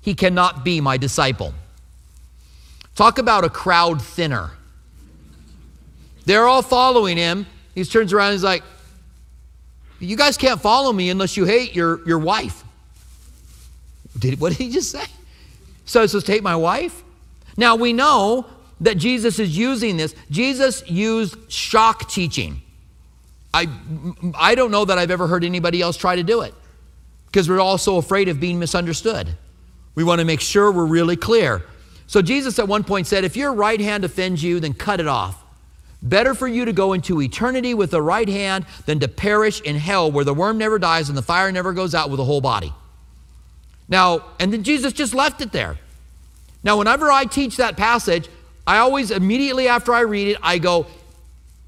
he 0.00 0.14
cannot 0.14 0.64
be 0.64 0.80
my 0.80 0.96
disciple. 0.96 1.54
Talk 2.94 3.18
about 3.18 3.44
a 3.44 3.50
crowd 3.50 4.00
thinner. 4.00 4.50
They're 6.26 6.46
all 6.46 6.62
following 6.62 7.16
him. 7.16 7.46
He 7.74 7.84
turns 7.84 8.12
around 8.12 8.28
and 8.28 8.34
he's 8.34 8.44
like, 8.44 8.62
You 9.98 10.16
guys 10.16 10.36
can't 10.36 10.60
follow 10.60 10.92
me 10.92 11.10
unless 11.10 11.36
you 11.36 11.44
hate 11.44 11.74
your, 11.74 12.06
your 12.06 12.18
wife. 12.18 12.64
Did, 14.18 14.40
what 14.40 14.50
did 14.50 14.58
he 14.58 14.70
just 14.70 14.90
say? 14.90 15.04
So 15.86 16.02
it's 16.02 16.12
says, 16.12 16.26
hate 16.26 16.42
my 16.42 16.56
wife? 16.56 17.02
Now 17.56 17.76
we 17.76 17.92
know 17.92 18.46
that 18.80 18.96
Jesus 18.96 19.38
is 19.38 19.56
using 19.56 19.96
this. 19.96 20.14
Jesus 20.30 20.88
used 20.88 21.36
shock 21.50 22.08
teaching. 22.08 22.62
I, 23.52 23.68
I 24.36 24.54
don't 24.54 24.70
know 24.70 24.84
that 24.84 24.98
I've 24.98 25.10
ever 25.10 25.26
heard 25.26 25.44
anybody 25.44 25.80
else 25.80 25.96
try 25.96 26.16
to 26.16 26.22
do 26.22 26.40
it 26.42 26.54
because 27.26 27.48
we're 27.48 27.60
all 27.60 27.78
so 27.78 27.98
afraid 27.98 28.28
of 28.28 28.40
being 28.40 28.58
misunderstood. 28.58 29.28
We 29.94 30.02
want 30.02 30.20
to 30.20 30.24
make 30.24 30.40
sure 30.40 30.72
we're 30.72 30.86
really 30.86 31.16
clear. 31.16 31.62
So 32.06 32.22
Jesus 32.22 32.58
at 32.58 32.68
one 32.68 32.84
point 32.84 33.06
said, 33.06 33.24
If 33.24 33.36
your 33.36 33.52
right 33.52 33.80
hand 33.80 34.04
offends 34.04 34.42
you, 34.42 34.60
then 34.60 34.74
cut 34.74 35.00
it 35.00 35.06
off. 35.06 35.42
Better 36.02 36.34
for 36.34 36.46
you 36.46 36.66
to 36.66 36.72
go 36.72 36.92
into 36.92 37.22
eternity 37.22 37.72
with 37.72 37.90
the 37.90 38.02
right 38.02 38.28
hand 38.28 38.66
than 38.84 39.00
to 39.00 39.08
perish 39.08 39.62
in 39.62 39.76
hell 39.76 40.12
where 40.12 40.24
the 40.24 40.34
worm 40.34 40.58
never 40.58 40.78
dies 40.78 41.08
and 41.08 41.16
the 41.16 41.22
fire 41.22 41.50
never 41.50 41.72
goes 41.72 41.94
out 41.94 42.10
with 42.10 42.18
the 42.18 42.24
whole 42.24 42.42
body. 42.42 42.72
Now, 43.88 44.24
and 44.38 44.52
then 44.52 44.62
Jesus 44.64 44.92
just 44.92 45.14
left 45.14 45.40
it 45.40 45.52
there. 45.52 45.78
Now, 46.62 46.78
whenever 46.78 47.10
I 47.10 47.24
teach 47.24 47.56
that 47.56 47.76
passage, 47.76 48.28
I 48.66 48.78
always, 48.78 49.10
immediately 49.10 49.68
after 49.68 49.92
I 49.94 50.00
read 50.00 50.28
it, 50.28 50.38
I 50.42 50.58
go, 50.58 50.86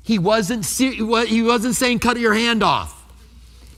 he 0.03 0.19
wasn't, 0.19 0.65
he 0.67 1.43
wasn't 1.43 1.75
saying 1.75 1.99
cut 1.99 2.19
your 2.19 2.35
hand 2.35 2.63
off. 2.63 2.93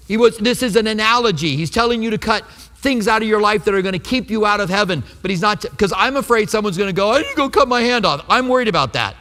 He 0.07 0.17
was, 0.17 0.39
this 0.39 0.63
is 0.63 0.77
an 0.77 0.87
analogy. 0.87 1.57
He's 1.57 1.71
telling 1.71 2.03
you 2.03 2.11
to 2.11 2.19
cut 2.19 2.45
things 2.81 3.09
out 3.09 3.23
of 3.23 3.29
your 3.29 3.41
life 3.41 3.65
that 3.65 3.75
are 3.75 3.83
going 3.83 3.93
to 3.95 3.99
keep 3.99 4.31
you 4.31 4.47
out 4.47 4.61
of 4.61 4.71
heaven. 4.71 5.03
But 5.21 5.31
he's 5.31 5.41
not, 5.41 5.63
because 5.63 5.93
I'm 5.97 6.17
afraid 6.17 6.49
someone's 6.49 6.77
going 6.77 6.89
to 6.89 6.95
go, 6.95 7.13
I 7.13 7.19
need 7.19 7.31
to 7.31 7.37
go 7.37 7.49
cut 7.49 7.69
my 7.69 7.81
hand 7.83 8.07
off. 8.07 8.25
I'm 8.29 8.49
worried 8.49 8.69
about 8.69 8.93
that. 8.93 9.17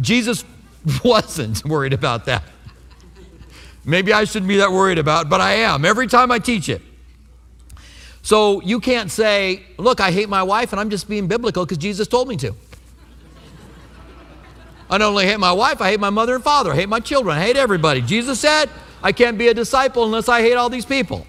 Jesus 0.00 0.44
wasn't 1.04 1.64
worried 1.64 1.92
about 1.92 2.26
that. 2.26 2.44
Maybe 3.84 4.12
I 4.12 4.24
shouldn't 4.24 4.48
be 4.48 4.58
that 4.58 4.72
worried 4.72 4.98
about, 4.98 5.28
but 5.28 5.40
I 5.40 5.54
am 5.54 5.84
every 5.84 6.06
time 6.06 6.30
I 6.30 6.38
teach 6.38 6.68
it. 6.68 6.80
So 8.22 8.62
you 8.62 8.80
can't 8.80 9.10
say, 9.10 9.62
look, 9.76 10.00
I 10.00 10.10
hate 10.10 10.30
my 10.30 10.42
wife 10.42 10.72
and 10.72 10.80
I'm 10.80 10.88
just 10.88 11.08
being 11.08 11.26
biblical 11.26 11.66
because 11.66 11.76
Jesus 11.76 12.08
told 12.08 12.28
me 12.28 12.36
to. 12.38 12.54
I 14.88 14.98
not 14.98 15.08
only 15.08 15.26
hate 15.26 15.38
my 15.38 15.52
wife, 15.52 15.80
I 15.82 15.90
hate 15.90 16.00
my 16.00 16.10
mother 16.10 16.34
and 16.34 16.44
father, 16.44 16.72
I 16.72 16.76
hate 16.76 16.88
my 16.88 17.00
children, 17.00 17.36
I 17.36 17.40
hate 17.40 17.56
everybody. 17.56 18.00
Jesus 18.00 18.40
said, 18.40 18.70
I 19.02 19.12
can't 19.12 19.36
be 19.36 19.48
a 19.48 19.54
disciple 19.54 20.04
unless 20.04 20.28
I 20.28 20.40
hate 20.40 20.54
all 20.54 20.70
these 20.70 20.86
people. 20.86 21.26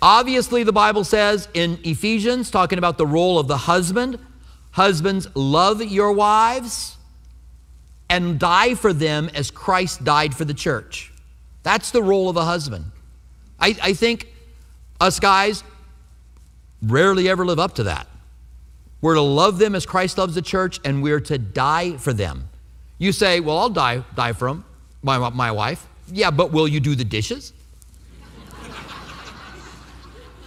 Obviously, 0.00 0.62
the 0.62 0.72
Bible 0.72 1.04
says 1.04 1.48
in 1.54 1.78
Ephesians, 1.84 2.50
talking 2.50 2.78
about 2.78 2.98
the 2.98 3.06
role 3.06 3.38
of 3.38 3.48
the 3.48 3.56
husband, 3.56 4.18
husbands, 4.70 5.26
love 5.34 5.82
your 5.82 6.12
wives 6.12 6.96
and 8.08 8.38
die 8.38 8.74
for 8.74 8.92
them 8.92 9.28
as 9.34 9.50
Christ 9.50 10.04
died 10.04 10.34
for 10.34 10.44
the 10.44 10.54
church. 10.54 11.12
That's 11.62 11.90
the 11.90 12.02
role 12.02 12.28
of 12.28 12.36
a 12.36 12.44
husband. 12.44 12.84
I, 13.58 13.76
I 13.82 13.92
think 13.92 14.28
us 15.00 15.20
guys 15.20 15.64
rarely 16.82 17.28
ever 17.28 17.44
live 17.44 17.58
up 17.58 17.74
to 17.74 17.84
that. 17.84 18.06
We're 19.00 19.14
to 19.14 19.20
love 19.20 19.58
them 19.58 19.74
as 19.74 19.86
Christ 19.86 20.18
loves 20.18 20.34
the 20.34 20.42
church, 20.42 20.80
and 20.84 21.02
we're 21.02 21.20
to 21.20 21.38
die 21.38 21.96
for 21.98 22.12
them. 22.12 22.48
You 22.98 23.12
say, 23.12 23.38
Well, 23.40 23.58
I'll 23.58 23.68
die, 23.68 24.02
die 24.16 24.32
for 24.32 24.48
them, 24.48 24.64
my, 25.02 25.28
my 25.30 25.52
wife. 25.52 25.86
Yeah, 26.10 26.30
but 26.30 26.50
will 26.50 26.66
you 26.66 26.80
do 26.80 26.94
the 26.94 27.04
dishes? 27.04 27.52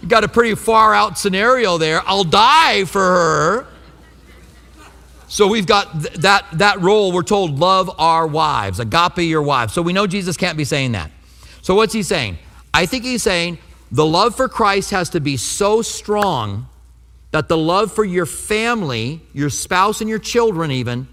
You 0.02 0.08
got 0.08 0.24
a 0.24 0.28
pretty 0.28 0.54
far 0.56 0.94
out 0.94 1.16
scenario 1.16 1.78
there. 1.78 2.02
I'll 2.04 2.24
die 2.24 2.84
for 2.84 3.00
her. 3.00 3.66
So 5.28 5.46
we've 5.46 5.66
got 5.66 5.92
th- 6.02 6.14
that, 6.16 6.44
that 6.54 6.80
role. 6.80 7.12
We're 7.12 7.22
told, 7.22 7.58
love 7.58 7.90
our 7.98 8.26
wives, 8.26 8.80
agape 8.80 9.18
your 9.18 9.42
wives. 9.42 9.72
So 9.72 9.80
we 9.80 9.92
know 9.92 10.06
Jesus 10.06 10.36
can't 10.36 10.58
be 10.58 10.64
saying 10.64 10.92
that. 10.92 11.10
So 11.62 11.74
what's 11.74 11.94
he 11.94 12.02
saying? 12.02 12.36
I 12.74 12.84
think 12.84 13.04
he's 13.04 13.22
saying 13.22 13.58
the 13.90 14.04
love 14.04 14.34
for 14.34 14.48
Christ 14.48 14.90
has 14.90 15.08
to 15.10 15.20
be 15.20 15.36
so 15.36 15.80
strong 15.80 16.68
that 17.30 17.48
the 17.48 17.56
love 17.56 17.92
for 17.92 18.04
your 18.04 18.26
family, 18.26 19.22
your 19.32 19.48
spouse, 19.48 20.00
and 20.00 20.10
your 20.10 20.18
children, 20.18 20.70
even, 20.70 21.08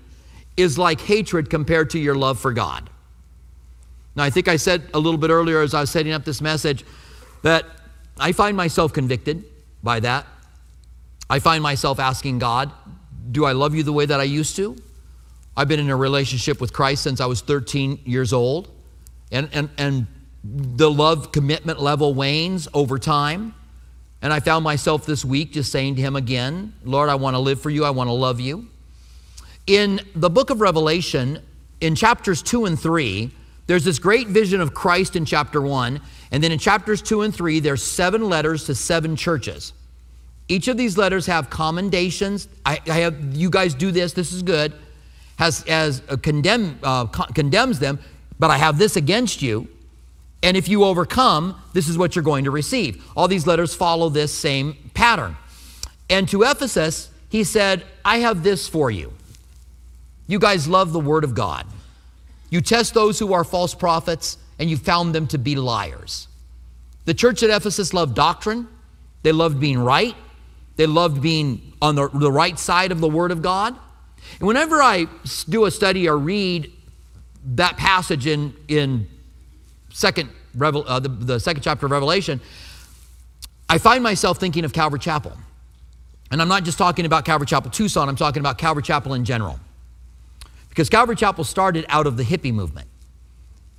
is 0.58 0.78
like 0.78 1.00
hatred 1.00 1.50
compared 1.50 1.92
to 1.92 2.00
your 2.00 2.16
love 2.16 2.40
for 2.40 2.52
God. 2.52 2.90
Now, 4.16 4.24
I 4.24 4.30
think 4.32 4.48
I 4.50 4.58
said 4.58 4.84
a 4.94 5.00
little 5.00 5.18
bit 5.18 5.30
earlier 5.30 5.62
as 5.62 5.74
I 5.74 5.82
was 5.82 5.92
setting 5.92 6.12
up 6.12 6.26
this 6.26 6.42
message 6.42 6.84
that 7.44 7.66
I 8.20 8.32
find 8.32 8.56
myself 8.56 8.94
convicted 8.94 9.44
by 9.84 10.00
that. 10.02 10.26
I 11.30 11.40
find 11.40 11.62
myself 11.62 12.00
asking 12.00 12.40
God, 12.40 12.72
Do 13.32 13.46
I 13.46 13.52
love 13.52 13.76
you 13.76 13.84
the 13.84 13.94
way 13.94 14.06
that 14.06 14.20
I 14.20 14.24
used 14.24 14.56
to? 14.58 14.76
I've 15.56 15.68
been 15.68 15.80
in 15.80 15.90
a 15.90 15.96
relationship 15.96 16.62
with 16.62 16.74
Christ 16.74 17.04
since 17.04 17.20
I 17.20 17.26
was 17.26 17.42
13 17.42 18.00
years 18.06 18.34
old, 18.34 18.70
and, 19.32 19.50
and, 19.52 19.70
and 19.78 20.08
the 20.44 20.90
love 20.90 21.32
commitment 21.32 21.82
level 21.82 22.14
wanes 22.14 22.68
over 22.74 22.98
time. 22.98 23.54
And 24.22 24.34
I 24.34 24.40
found 24.40 24.64
myself 24.64 25.06
this 25.06 25.24
week 25.24 25.54
just 25.54 25.72
saying 25.72 25.96
to 25.96 26.02
him 26.02 26.16
again, 26.16 26.74
Lord, 26.84 27.10
I 27.10 27.16
want 27.16 27.36
to 27.36 27.40
live 27.40 27.62
for 27.62 27.70
you. 27.70 27.86
I 27.86 27.90
want 27.90 28.10
to 28.10 28.14
love 28.14 28.40
you. 28.40 28.68
In 29.68 30.02
the 30.16 30.30
book 30.30 30.50
of 30.50 30.62
Revelation, 30.62 31.42
in 31.80 31.96
chapters 31.96 32.42
2 32.42 32.66
and 32.66 32.80
3, 32.80 33.32
there's 33.68 33.84
this 33.84 34.00
great 34.00 34.28
vision 34.28 34.62
of 34.62 34.74
Christ 34.74 35.16
in 35.16 35.26
chapter 35.26 35.62
1, 35.62 36.02
and 36.32 36.44
then 36.44 36.52
in 36.52 36.60
chapters 36.60 37.02
2 37.02 37.24
and 37.24 37.34
3, 37.34 37.60
there's 37.60 37.84
seven 37.84 38.30
letters 38.30 38.66
to 38.66 38.76
seven 38.76 39.16
churches. 39.16 39.74
Each 40.48 40.68
of 40.68 40.78
these 40.78 40.98
letters 40.98 41.26
have 41.28 41.50
commendations. 41.50 42.48
I, 42.66 42.80
I 42.88 42.98
have 43.00 43.36
you 43.36 43.50
guys 43.50 43.74
do 43.74 43.92
this. 43.92 44.14
This 44.14 44.32
is 44.32 44.44
good. 44.44 44.74
Has 45.38 45.64
as 45.66 46.02
condemn 46.22 46.80
uh, 46.84 47.06
con- 47.06 47.32
condemns 47.34 47.80
them, 47.80 48.00
but 48.40 48.50
I 48.50 48.58
have 48.58 48.78
this 48.78 48.96
against 48.96 49.42
you. 49.42 49.68
And 50.42 50.56
if 50.58 50.68
you 50.68 50.84
overcome, 50.84 51.62
this 51.74 51.88
is 51.88 51.98
what 51.98 52.16
you're 52.16 52.24
going 52.24 52.46
to 52.46 52.52
receive. 52.52 53.06
All 53.16 53.28
these 53.28 53.46
letters 53.46 53.76
follow 53.76 54.10
this 54.10 54.34
same 54.34 54.76
pattern. 54.94 55.36
And 56.10 56.28
to 56.30 56.44
Ephesus, 56.44 57.10
he 57.30 57.44
said, 57.44 57.86
I 58.04 58.20
have 58.20 58.44
this 58.44 58.68
for 58.68 58.90
you. 58.90 59.14
You 60.28 60.40
guys 60.40 60.68
love 60.68 60.94
the 60.94 61.00
Word 61.00 61.24
of 61.24 61.36
God. 61.36 61.68
You 62.50 62.62
test 62.62 62.94
those 62.94 63.20
who 63.20 63.34
are 63.34 63.44
false 63.44 63.76
prophets, 63.76 64.38
and 64.60 64.70
you 64.70 64.78
found 64.78 65.16
them 65.16 65.26
to 65.28 65.38
be 65.38 65.56
liars. 65.56 66.28
The 67.06 67.14
church 67.14 67.42
at 67.42 67.50
Ephesus 67.50 67.94
loved 67.94 68.14
doctrine, 68.14 68.68
they 69.24 69.32
loved 69.32 69.60
being 69.60 69.80
right, 69.80 70.16
they 70.76 70.86
loved 70.86 71.22
being 71.22 71.74
on 71.82 71.96
the, 71.96 72.10
the 72.10 72.32
right 72.32 72.60
side 72.60 72.92
of 72.92 73.00
the 73.00 73.10
Word 73.10 73.32
of 73.32 73.42
God. 73.42 73.76
And 74.40 74.48
whenever 74.48 74.82
I 74.82 75.08
do 75.48 75.66
a 75.66 75.72
study 75.72 76.08
or 76.08 76.18
read 76.18 76.72
that 77.56 77.78
passage 77.78 78.28
in, 78.28 78.54
in 78.68 79.08
second, 79.92 80.30
uh, 80.62 81.00
the, 81.00 81.10
the 81.10 81.40
second 81.40 81.64
chapter 81.64 81.86
of 81.86 81.92
Revelation, 81.92 82.42
I 83.70 83.78
find 83.78 84.04
myself 84.04 84.40
thinking 84.40 84.66
of 84.66 84.74
Calvary 84.74 85.00
Chapel. 85.00 85.32
And 86.32 86.42
I'm 86.42 86.48
not 86.48 86.64
just 86.64 86.78
talking 86.78 87.06
about 87.06 87.26
Calvary 87.26 87.48
Chapel 87.48 87.72
Tucson, 87.72 88.10
I'm 88.10 88.16
talking 88.16 88.42
about 88.42 88.58
Calvary 88.58 88.84
Chapel 88.84 89.14
in 89.14 89.26
general. 89.26 89.60
Because 90.68 90.90
Calvary 90.90 91.16
Chapel 91.16 91.44
started 91.44 91.86
out 91.90 92.08
of 92.08 92.18
the 92.18 92.24
hippie 92.24 92.54
movement. 92.54 92.89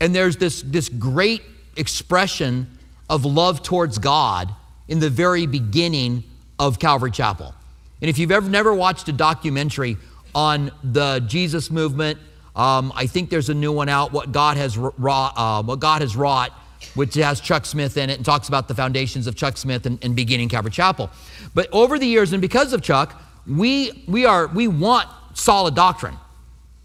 And 0.00 0.14
there's 0.14 0.36
this, 0.36 0.62
this 0.62 0.88
great 0.88 1.42
expression 1.76 2.78
of 3.08 3.24
love 3.24 3.62
towards 3.62 3.98
God 3.98 4.50
in 4.88 4.98
the 4.98 5.10
very 5.10 5.46
beginning 5.46 6.24
of 6.58 6.78
Calvary 6.78 7.10
Chapel. 7.10 7.54
And 8.00 8.08
if 8.08 8.18
you've 8.18 8.30
ever 8.30 8.48
never 8.48 8.74
watched 8.74 9.08
a 9.08 9.12
documentary 9.12 9.98
on 10.34 10.70
the 10.82 11.20
Jesus 11.20 11.70
movement, 11.70 12.18
um, 12.56 12.92
I 12.94 13.06
think 13.06 13.30
there's 13.30 13.48
a 13.48 13.54
new 13.54 13.72
one 13.72 13.88
out, 13.88 14.12
what 14.12 14.32
God 14.32 14.56
has 14.56 14.76
wrought, 14.76 15.34
uh, 15.36 15.62
what 15.62 15.80
God 15.80 16.02
has 16.02 16.16
wrought, 16.16 16.52
which 16.94 17.14
has 17.14 17.40
Chuck 17.40 17.66
Smith 17.66 17.96
in 17.96 18.10
it 18.10 18.16
and 18.16 18.24
talks 18.24 18.48
about 18.48 18.68
the 18.68 18.74
foundations 18.74 19.26
of 19.26 19.36
Chuck 19.36 19.56
Smith 19.56 19.86
and, 19.86 20.02
and 20.02 20.16
beginning 20.16 20.48
Calvary 20.48 20.72
Chapel. 20.72 21.10
But 21.54 21.68
over 21.72 21.98
the 21.98 22.06
years, 22.06 22.32
and 22.32 22.40
because 22.40 22.72
of 22.72 22.82
Chuck, 22.82 23.20
we 23.46 24.04
we 24.08 24.24
are 24.24 24.46
we 24.48 24.66
want 24.66 25.08
solid 25.34 25.74
doctrine. 25.74 26.16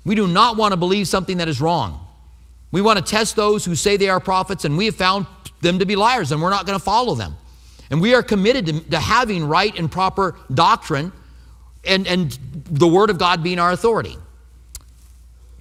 We 0.06 0.16
do 0.16 0.28
not 0.28 0.58
want 0.58 0.74
to 0.74 0.78
believe 0.78 1.08
something 1.08 1.38
that 1.38 1.48
is 1.48 1.60
wrong. 1.60 2.05
We 2.76 2.82
want 2.82 3.00
to 3.00 3.06
test 3.06 3.38
those 3.38 3.64
who 3.64 3.74
say 3.74 3.96
they 3.96 4.10
are 4.10 4.20
prophets, 4.20 4.66
and 4.66 4.78
we 4.78 4.88
have 4.88 4.98
found 4.98 5.28
them 5.62 5.80
to 5.80 5.86
be 5.86 5.96
liars, 5.96 6.34
and 6.34 6.42
we're 6.42 6.50
not 6.50 6.66
going 6.66 6.78
to 6.78 6.84
follow 6.84 7.16
them. 7.16 7.38
And 7.90 8.02
we 8.02 8.14
are 8.14 8.22
committed 8.22 8.66
to, 8.66 8.82
to 8.90 9.00
having 9.00 9.46
right 9.46 9.74
and 9.80 9.90
proper 9.90 10.36
doctrine 10.54 11.14
and, 11.86 12.06
and 12.06 12.38
the 12.52 12.86
Word 12.86 13.10
of 13.10 13.18
God 13.18 13.42
being 13.42 13.60
our 13.60 13.72
authority. 13.72 14.18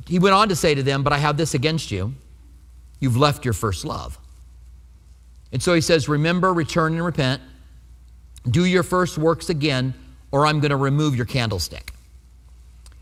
He 0.09 0.19
went 0.19 0.35
on 0.35 0.49
to 0.49 0.57
say 0.57 0.75
to 0.75 0.83
them, 0.83 1.05
But 1.05 1.13
I 1.13 1.19
have 1.19 1.37
this 1.37 1.55
against 1.55 1.93
you. 1.93 2.17
You've 2.99 3.17
left 3.17 3.45
your 3.45 3.55
first 3.55 3.85
love. 3.85 4.19
And 5.53 5.63
so 5.63 5.73
he 5.73 5.83
says, 5.83 6.09
Remember, 6.09 6.53
return, 6.53 6.95
and 6.95 7.05
repent. 7.05 7.41
Do 8.51 8.65
your 8.65 8.83
first 8.83 9.19
works 9.19 9.51
again, 9.51 9.95
or 10.33 10.47
I'm 10.47 10.59
going 10.59 10.71
to 10.71 10.77
remove 10.77 11.15
your 11.15 11.27
candlestick. 11.27 11.93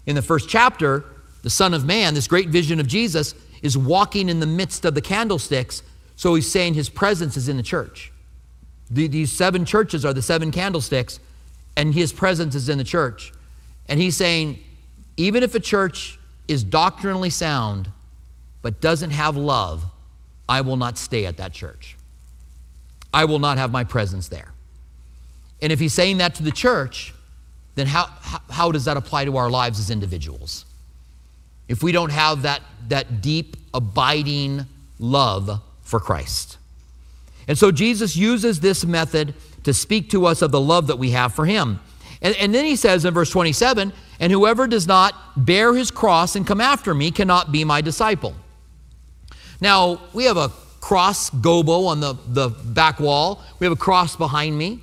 In 0.05 0.15
the 0.17 0.21
first 0.21 0.51
chapter, 0.51 1.03
the 1.41 1.49
Son 1.49 1.73
of 1.73 1.87
Man, 1.87 2.13
this 2.13 2.29
great 2.29 2.51
vision 2.51 2.79
of 2.79 2.87
Jesus, 2.87 3.35
is 3.63 3.79
walking 3.79 4.29
in 4.29 4.41
the 4.41 4.47
midst 4.47 4.85
of 4.85 4.95
the 4.95 5.01
candlesticks. 5.01 5.83
So 6.17 6.35
he's 6.35 6.51
saying 6.51 6.75
his 6.75 6.89
presence 6.89 7.37
is 7.37 7.49
in 7.49 7.57
the 7.57 7.63
church. 7.63 8.13
The, 8.91 9.07
these 9.07 9.33
seven 9.33 9.65
churches 9.65 10.05
are 10.05 10.13
the 10.13 10.23
seven 10.23 10.51
candlesticks, 10.51 11.19
and 11.77 11.95
his 11.95 12.13
presence 12.13 12.55
is 12.55 12.69
in 12.69 12.79
the 12.79 12.85
church. 12.85 13.33
And 13.89 13.99
he's 13.99 14.17
saying, 14.17 14.59
even 15.17 15.43
if 15.43 15.55
a 15.55 15.61
church 15.61 16.19
is 16.49 16.63
doctrinally 16.65 17.31
sound 17.31 17.91
but 18.61 18.81
doesn't 18.81 19.11
have 19.11 19.37
love, 19.37 19.85
I 20.49 20.61
will 20.61 20.77
not 20.77 20.99
stay 20.99 21.25
at 21.27 21.39
that 21.39 21.53
church. 21.53 21.97
I 23.15 23.25
will 23.25 23.39
not 23.39 23.59
have 23.59 23.71
my 23.71 23.85
presence 23.85 24.29
there. 24.29 24.53
And 25.61 25.73
if 25.73 25.79
he's 25.79 25.95
saying 25.95 26.19
that 26.19 26.35
to 26.37 26.43
the 26.43 26.51
church, 26.51 27.15
then 27.75 27.87
how, 27.87 28.07
how, 28.21 28.41
how 28.51 28.73
does 28.73 28.85
that 28.85 28.97
apply 28.97 29.25
to 29.25 29.37
our 29.37 29.51
lives 29.51 29.79
as 29.79 29.91
individuals? 29.91 30.65
If 31.69 31.83
we 31.83 31.93
don't 31.93 32.11
have 32.11 32.43
that, 32.43 32.63
that 32.89 33.23
deep, 33.23 33.57
abiding 33.75 34.67
love 34.99 35.61
for 35.83 36.01
Christ. 36.01 36.59
And 37.49 37.59
so 37.59 37.71
Jesus 37.71 38.17
uses 38.17 38.61
this 38.61 38.85
method 38.85 39.35
to 39.65 39.75
speak 39.75 40.11
to 40.11 40.27
us 40.27 40.43
of 40.43 40.51
the 40.51 40.61
love 40.61 40.87
that 40.89 40.99
we 40.99 41.11
have 41.11 41.35
for 41.35 41.47
him. 41.47 41.81
And, 42.21 42.37
and 42.37 42.55
then 42.55 42.65
he 42.65 42.77
says 42.77 43.05
in 43.05 43.15
verse 43.15 43.31
27 43.31 43.93
And 44.21 44.33
whoever 44.33 44.67
does 44.67 44.87
not 44.87 45.15
bear 45.37 45.75
his 45.75 45.91
cross 45.91 46.37
and 46.37 46.47
come 46.47 46.61
after 46.61 46.95
me 46.95 47.11
cannot 47.11 47.53
be 47.53 47.65
my 47.65 47.81
disciple. 47.81 48.35
Now, 49.61 50.01
we 50.13 50.25
have 50.25 50.37
a 50.37 50.51
cross 50.81 51.31
gobo 51.31 51.87
on 51.87 52.01
the, 52.01 52.15
the 52.29 52.49
back 52.49 52.99
wall, 52.99 53.43
we 53.59 53.67
have 53.67 53.73
a 53.73 53.77
cross 53.77 54.17
behind 54.17 54.57
me. 54.57 54.81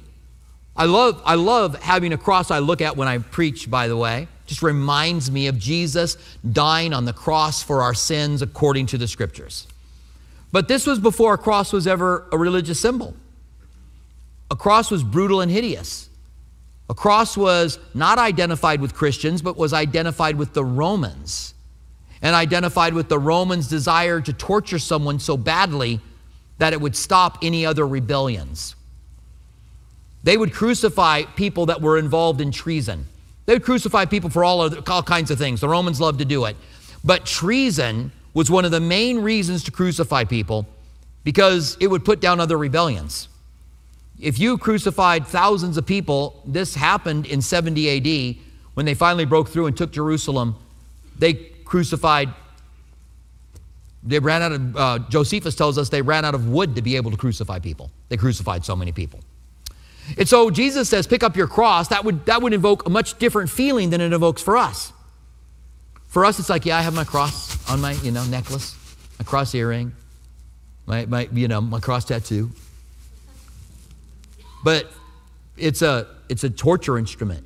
I 0.76 0.86
love, 0.86 1.22
I 1.26 1.36
love 1.36 1.82
having 1.82 2.14
a 2.14 2.18
cross 2.18 2.52
I 2.52 2.60
look 2.60 2.82
at 2.82 2.96
when 2.96 3.08
I 3.08 3.18
preach, 3.18 3.70
by 3.70 3.90
the 3.90 3.98
way 3.98 4.30
just 4.50 4.64
reminds 4.64 5.30
me 5.30 5.46
of 5.46 5.60
Jesus 5.60 6.18
dying 6.52 6.92
on 6.92 7.06
the 7.06 7.14
cross 7.14 7.62
for 7.62 7.84
our 7.84 7.94
sins 7.94 8.42
according 8.42 8.88
to 8.88 8.98
the 8.98 9.08
scriptures. 9.08 9.68
But 10.52 10.68
this 10.68 10.88
was 10.88 10.98
before 10.98 11.36
a 11.36 11.38
cross 11.38 11.72
was 11.72 11.86
ever 11.86 12.28
a 12.32 12.38
religious 12.38 12.80
symbol. 12.80 13.14
A 14.50 14.56
cross 14.56 14.90
was 14.90 15.04
brutal 15.04 15.42
and 15.42 15.52
hideous. 15.52 16.10
A 16.90 16.96
cross 16.96 17.38
was 17.38 17.78
not 17.94 18.18
identified 18.18 18.82
with 18.82 18.96
Christians, 18.96 19.44
but 19.44 19.56
was 19.56 19.72
identified 19.72 20.36
with 20.36 20.54
the 20.54 20.66
Romans 20.66 21.54
and 22.24 22.36
identified 22.36 22.96
with 22.96 23.08
the 23.08 23.20
Romans' 23.20 23.68
desire 23.68 24.20
to 24.20 24.34
torture 24.34 24.80
someone 24.80 25.20
so 25.20 25.38
badly 25.38 26.02
that 26.58 26.74
it 26.74 26.82
would 26.82 26.96
stop 26.96 27.38
any 27.44 27.68
other 27.68 27.88
rebellions. 27.88 28.76
They 30.24 30.36
would 30.36 30.54
crucify 30.54 31.26
people 31.36 31.68
that 31.68 31.84
were 31.84 32.00
involved 32.00 32.42
in 32.42 32.52
treason. 32.52 33.06
They 33.50 33.56
would 33.56 33.64
crucify 33.64 34.06
people 34.06 34.30
for 34.30 34.44
all, 34.44 34.62
other, 34.62 34.80
all 34.88 35.02
kinds 35.02 35.32
of 35.32 35.40
things. 35.40 35.60
The 35.60 35.68
Romans 35.68 36.00
loved 36.00 36.20
to 36.20 36.26
do 36.26 36.46
it. 36.46 36.56
But 37.04 37.26
treason 37.26 38.12
was 38.36 38.52
one 38.52 38.64
of 38.64 38.70
the 38.70 38.80
main 38.80 39.18
reasons 39.18 39.64
to 39.64 39.72
crucify 39.72 40.26
people 40.26 40.68
because 41.24 41.76
it 41.80 41.88
would 41.88 42.06
put 42.06 42.22
down 42.22 42.40
other 42.40 42.60
rebellions. 42.60 43.28
If 44.20 44.38
you 44.38 44.60
crucified 44.60 45.26
thousands 45.26 45.78
of 45.78 45.88
people, 45.88 46.44
this 46.46 46.76
happened 46.76 47.26
in 47.26 47.42
70 47.42 48.38
AD 48.38 48.46
when 48.76 48.86
they 48.86 48.94
finally 48.94 49.26
broke 49.26 49.50
through 49.50 49.66
and 49.66 49.76
took 49.76 49.92
Jerusalem. 49.92 50.56
They 51.18 51.34
crucified, 51.34 52.30
they 54.04 54.20
ran 54.20 54.44
out 54.44 54.52
of, 54.52 54.78
uh, 54.78 55.00
Josephus 55.10 55.56
tells 55.56 55.80
us 55.80 55.90
they 55.90 56.04
ran 56.04 56.24
out 56.24 56.36
of 56.36 56.48
wood 56.48 56.76
to 56.76 56.84
be 56.84 56.98
able 56.98 57.10
to 57.10 57.18
crucify 57.18 57.58
people. 57.58 57.90
They 58.10 58.18
crucified 58.18 58.64
so 58.64 58.76
many 58.76 58.92
people. 58.92 59.22
And 60.18 60.28
so 60.28 60.50
Jesus 60.50 60.90
says, 60.90 61.08
pick 61.08 61.24
up 61.24 61.36
your 61.36 61.48
cross. 61.48 61.90
That 61.90 62.04
would, 62.04 62.26
that 62.26 62.42
would 62.42 62.54
invoke 62.54 62.86
a 62.86 62.90
much 62.90 63.18
different 63.20 63.50
feeling 63.50 63.90
than 63.90 64.02
it 64.02 64.14
evokes 64.14 64.42
for 64.42 64.58
us. 64.58 64.92
For 66.08 66.26
us, 66.26 66.40
it's 66.40 66.50
like, 66.50 66.66
yeah, 66.66 66.78
I 66.78 66.82
have 66.82 66.94
my 66.94 67.04
cross 67.04 67.70
on 67.70 67.82
my, 67.82 67.92
you 67.94 68.12
know, 68.12 68.24
necklace, 68.26 68.76
my 69.20 69.26
cross 69.26 69.54
earring, 69.54 69.94
my, 70.86 71.06
my 71.06 71.30
you 71.32 71.48
know, 71.48 71.62
my 71.62 71.80
cross 71.80 72.06
tattoo. 72.06 72.52
But 74.64 74.92
it's 75.56 75.82
a, 75.82 76.08
it's 76.30 76.44
a 76.44 76.50
torture 76.50 76.98
instrument. 76.98 77.46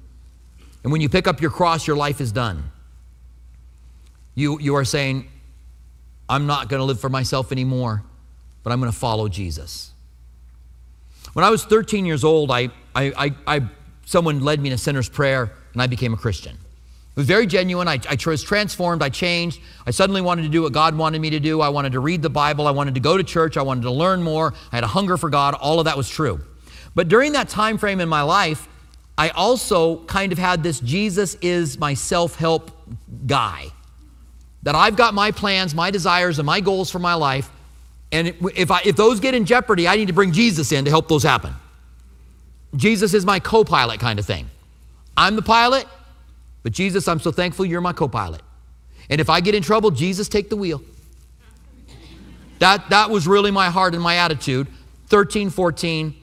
And 0.84 0.91
when 0.91 1.02
you 1.02 1.10
pick 1.10 1.28
up 1.28 1.41
your 1.41 1.52
cross, 1.52 1.88
your 1.88 1.95
life 1.95 2.21
is 2.21 2.32
done. 2.32 2.71
You, 4.36 4.60
you 4.60 4.76
are 4.76 4.86
saying, 4.86 5.30
I'm 6.28 6.47
not 6.47 6.69
going 6.69 6.80
to 6.80 6.86
live 6.86 6.99
for 6.99 7.10
myself 7.10 7.52
anymore, 7.52 8.04
but 8.63 8.71
I'm 8.73 8.80
going 8.80 8.91
to 8.91 8.97
follow 8.97 9.28
Jesus. 9.28 9.93
When 11.34 11.43
I 11.43 11.50
was 11.50 11.65
13 11.65 12.06
years 12.06 12.24
old, 12.24 12.52
I, 12.52 12.69
I, 12.96 13.13
I, 13.17 13.58
I 13.58 13.62
someone 14.06 14.41
led 14.41 14.60
me 14.60 14.69
in 14.69 14.74
a 14.74 14.78
sinner's 14.78 15.10
prayer 15.10 15.52
and 15.74 15.82
I 15.82 15.88
became 15.88 16.13
a 16.13 16.17
Christian. 16.17 16.56
It 16.56 17.19
was 17.19 17.28
very 17.28 17.46
genuine. 17.46 17.88
I, 17.88 18.00
I, 18.10 18.17
was 18.26 18.41
transformed. 18.41 19.04
I 19.04 19.10
changed. 19.10 19.62
I 19.86 19.91
suddenly 19.91 20.22
wanted 20.22 20.43
to 20.43 20.50
do 20.50 20.63
what 20.63 20.74
God 20.74 20.96
wanted 20.96 21.22
me 21.22 21.30
to 21.32 21.39
do. 21.39 21.62
I 21.62 21.69
wanted 21.69 21.91
to 21.91 22.00
read 22.00 22.24
the 22.24 22.30
Bible. 22.30 22.67
I 22.67 22.72
wanted 22.72 22.96
to 22.96 23.00
go 23.00 23.17
to 23.17 23.24
church. 23.24 23.56
I 23.56 23.62
wanted 23.62 23.84
to 23.84 23.91
learn 23.91 24.24
more. 24.24 24.54
I 24.72 24.78
had 24.78 24.84
a 24.84 24.88
hunger 24.88 25.17
for 25.17 25.30
God. 25.30 25.54
All 25.54 25.80
of 25.80 25.86
that 25.86 25.96
was 25.96 26.10
true. 26.10 26.41
But 26.96 27.10
during 27.10 27.34
that 27.34 27.50
time 27.50 27.78
frame 27.78 28.00
in 28.00 28.10
my 28.10 28.24
life, 28.24 28.67
I 29.15 29.30
also 29.30 29.98
kind 30.06 30.32
of 30.32 30.39
had 30.39 30.63
this 30.63 30.80
Jesus 30.80 31.36
is 31.36 31.78
my 31.78 31.93
self 31.93 32.36
help 32.36 32.72
guy. 33.28 33.67
That 34.63 34.74
I've 34.74 34.96
got 34.96 35.13
my 35.13 35.32
plans, 35.32 35.76
my 35.76 35.91
desires, 35.91 36.39
and 36.39 36.46
my 36.46 36.62
goals 36.62 36.89
for 36.89 37.00
my 37.00 37.13
life, 37.13 37.52
and 38.13 38.28
if, 38.56 38.69
I, 38.69 38.80
if 38.86 38.95
those 38.95 39.19
get 39.19 39.34
in 39.34 39.43
jeopardy, 39.43 39.88
I 39.88 39.95
need 39.95 40.06
to 40.06 40.13
bring 40.13 40.32
Jesus 40.32 40.71
in 40.71 40.86
to 40.86 40.91
help 40.91 41.08
those 41.08 41.23
happen. 41.23 41.56
Jesus 42.76 43.15
is 43.15 43.26
my 43.26 43.39
co 43.39 43.63
pilot 43.63 43.99
kind 43.99 44.19
of 44.19 44.26
thing. 44.26 44.52
I'm 45.17 45.36
the 45.36 45.41
pilot, 45.41 45.88
but 46.62 46.73
Jesus, 46.73 47.08
I'm 47.08 47.19
so 47.19 47.32
thankful 47.32 47.65
you're 47.65 47.82
my 47.82 47.91
co 47.91 48.08
pilot. 48.08 48.41
And 49.10 49.19
if 49.19 49.32
I 49.32 49.41
get 49.41 49.56
in 49.56 49.63
trouble, 49.63 49.89
Jesus, 49.89 50.30
take 50.30 50.49
the 50.49 50.56
wheel. 50.56 50.84
That, 52.60 52.88
that 52.91 53.10
was 53.10 53.28
really 53.28 53.49
my 53.49 53.71
heart 53.71 53.95
and 53.95 54.04
my 54.04 54.17
attitude 54.17 54.67
13, 55.08 55.49
14, 55.49 56.13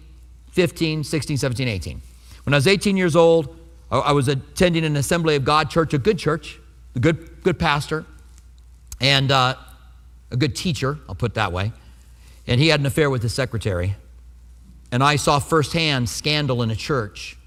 15, 0.53 1.05
16, 1.05 1.37
17, 1.37 1.69
18. 1.69 2.03
When 2.45 2.55
I 2.55 2.57
was 2.57 2.69
18 2.69 2.97
years 2.97 3.17
old, 3.17 3.57
I 3.91 4.13
was 4.13 4.29
attending 4.29 4.85
an 4.85 4.95
Assembly 4.95 5.35
of 5.35 5.45
God 5.45 5.71
church, 5.71 5.93
a 5.93 5.99
good 5.99 6.19
church, 6.19 6.61
a 6.95 7.01
good, 7.01 7.43
good 7.43 7.59
pastor, 7.59 8.07
and 9.01 9.33
uh, 9.33 9.57
a 10.31 10.37
good 10.37 10.55
teacher, 10.55 10.99
I'll 11.09 11.17
put 11.17 11.33
it 11.33 11.35
that 11.35 11.53
way. 11.53 11.73
And 12.51 12.61
he 12.61 12.69
had 12.69 12.81
an 12.81 12.87
affair 12.87 13.09
with 13.09 13.23
his 13.23 13.33
secretary. 13.33 13.97
And 14.93 15.03
I 15.03 15.17
saw 15.17 15.39
firsthand 15.39 16.09
scandal 16.09 16.63
in 16.63 16.71
a 16.71 16.77
church 16.77 17.39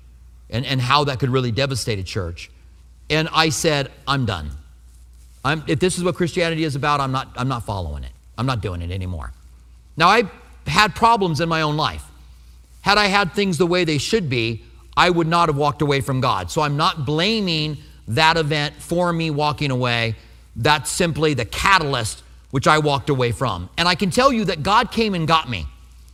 and, 0.49 0.65
and 0.65 0.79
how 0.79 1.03
that 1.03 1.19
could 1.19 1.29
really 1.29 1.51
devastate 1.51 1.99
a 1.99 2.03
church. 2.03 2.49
And 3.09 3.27
I 3.33 3.49
said, 3.49 3.91
I'm 4.07 4.25
done. 4.25 4.49
I'm, 5.43 5.61
if 5.67 5.79
this 5.79 5.97
is 5.97 6.05
what 6.05 6.15
Christianity 6.15 6.63
is 6.63 6.75
about, 6.75 7.01
I'm 7.01 7.11
not, 7.11 7.27
I'm 7.35 7.49
not 7.49 7.65
following 7.65 8.05
it. 8.05 8.11
I'm 8.37 8.45
not 8.45 8.61
doing 8.61 8.81
it 8.81 8.91
anymore. 8.91 9.33
Now, 9.97 10.07
I 10.07 10.23
had 10.65 10.95
problems 10.95 11.41
in 11.41 11.49
my 11.49 11.61
own 11.61 11.75
life. 11.75 12.03
Had 12.81 12.97
I 12.97 13.07
had 13.07 13.33
things 13.33 13.57
the 13.57 13.67
way 13.67 13.83
they 13.83 13.97
should 13.97 14.29
be, 14.29 14.63
I 14.95 15.09
would 15.09 15.27
not 15.27 15.49
have 15.49 15.57
walked 15.57 15.81
away 15.81 15.99
from 15.99 16.21
God. 16.21 16.49
So 16.49 16.61
I'm 16.61 16.77
not 16.77 17.05
blaming 17.05 17.77
that 18.07 18.37
event 18.37 18.75
for 18.75 19.11
me 19.11 19.31
walking 19.31 19.69
away. 19.69 20.15
That's 20.55 20.89
simply 20.89 21.33
the 21.33 21.45
catalyst 21.45 22.22
which 22.53 22.67
I 22.67 22.77
walked 22.77 23.09
away 23.09 23.31
from. 23.31 23.67
And 23.79 23.87
I 23.87 23.95
can 23.95 24.11
tell 24.11 24.31
you 24.31 24.45
that 24.45 24.61
God 24.61 24.91
came 24.91 25.15
and 25.15 25.27
got 25.27 25.49
me. 25.49 25.65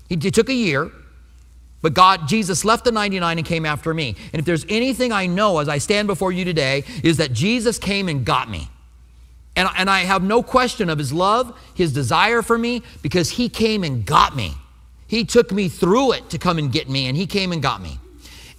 It 0.09 0.21
took 0.33 0.47
a 0.47 0.53
year, 0.53 0.89
but 1.81 1.93
God, 1.93 2.29
Jesus 2.29 2.63
left 2.63 2.85
the 2.85 2.93
99 2.93 3.39
and 3.39 3.45
came 3.45 3.65
after 3.65 3.93
me. 3.93 4.15
And 4.31 4.39
if 4.39 4.45
there's 4.45 4.65
anything 4.69 5.11
I 5.11 5.25
know 5.25 5.57
as 5.57 5.67
I 5.67 5.79
stand 5.79 6.07
before 6.07 6.31
you 6.31 6.45
today, 6.45 6.85
is 7.03 7.17
that 7.17 7.33
Jesus 7.33 7.77
came 7.77 8.07
and 8.07 8.23
got 8.23 8.49
me. 8.49 8.69
And, 9.57 9.67
and 9.75 9.89
I 9.89 10.05
have 10.05 10.23
no 10.23 10.41
question 10.41 10.89
of 10.89 10.97
his 10.97 11.11
love, 11.11 11.59
his 11.73 11.91
desire 11.91 12.41
for 12.41 12.57
me, 12.57 12.83
because 13.01 13.31
he 13.31 13.49
came 13.49 13.83
and 13.83 14.05
got 14.05 14.33
me. 14.33 14.53
He 15.07 15.25
took 15.25 15.51
me 15.51 15.67
through 15.67 16.13
it 16.13 16.29
to 16.29 16.37
come 16.37 16.57
and 16.57 16.71
get 16.71 16.87
me, 16.87 17.07
and 17.07 17.17
he 17.17 17.27
came 17.27 17.51
and 17.51 17.61
got 17.61 17.81
me. 17.81 17.99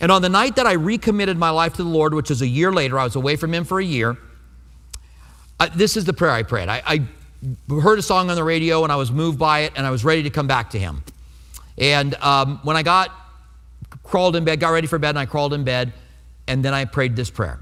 And 0.00 0.12
on 0.12 0.20
the 0.20 0.28
night 0.28 0.56
that 0.56 0.66
I 0.66 0.72
recommitted 0.72 1.38
my 1.38 1.48
life 1.48 1.72
to 1.74 1.82
the 1.82 1.88
Lord, 1.88 2.12
which 2.12 2.28
was 2.28 2.42
a 2.42 2.46
year 2.46 2.72
later, 2.72 2.98
I 2.98 3.04
was 3.04 3.16
away 3.16 3.36
from 3.36 3.54
Him 3.54 3.64
for 3.64 3.80
a 3.80 3.84
year. 3.84 4.18
This 5.74 5.96
is 5.96 6.04
the 6.04 6.12
prayer 6.12 6.32
I 6.32 6.42
prayed. 6.42 6.68
I, 6.68 6.82
I, 6.86 7.02
heard 7.68 7.98
a 7.98 8.02
song 8.02 8.30
on 8.30 8.36
the 8.36 8.44
radio 8.44 8.84
and 8.84 8.92
I 8.92 8.96
was 8.96 9.10
moved 9.10 9.38
by 9.38 9.60
it 9.60 9.72
and 9.76 9.86
I 9.86 9.90
was 9.90 10.04
ready 10.04 10.22
to 10.24 10.30
come 10.30 10.46
back 10.46 10.70
to 10.70 10.78
Him. 10.78 11.02
And 11.78 12.14
um, 12.16 12.60
when 12.62 12.76
I 12.76 12.82
got, 12.82 13.10
crawled 14.02 14.36
in 14.36 14.44
bed, 14.44 14.60
got 14.60 14.70
ready 14.70 14.86
for 14.86 14.98
bed, 14.98 15.10
and 15.10 15.18
I 15.18 15.26
crawled 15.26 15.54
in 15.54 15.64
bed, 15.64 15.92
and 16.46 16.64
then 16.64 16.74
I 16.74 16.84
prayed 16.84 17.16
this 17.16 17.30
prayer 17.30 17.60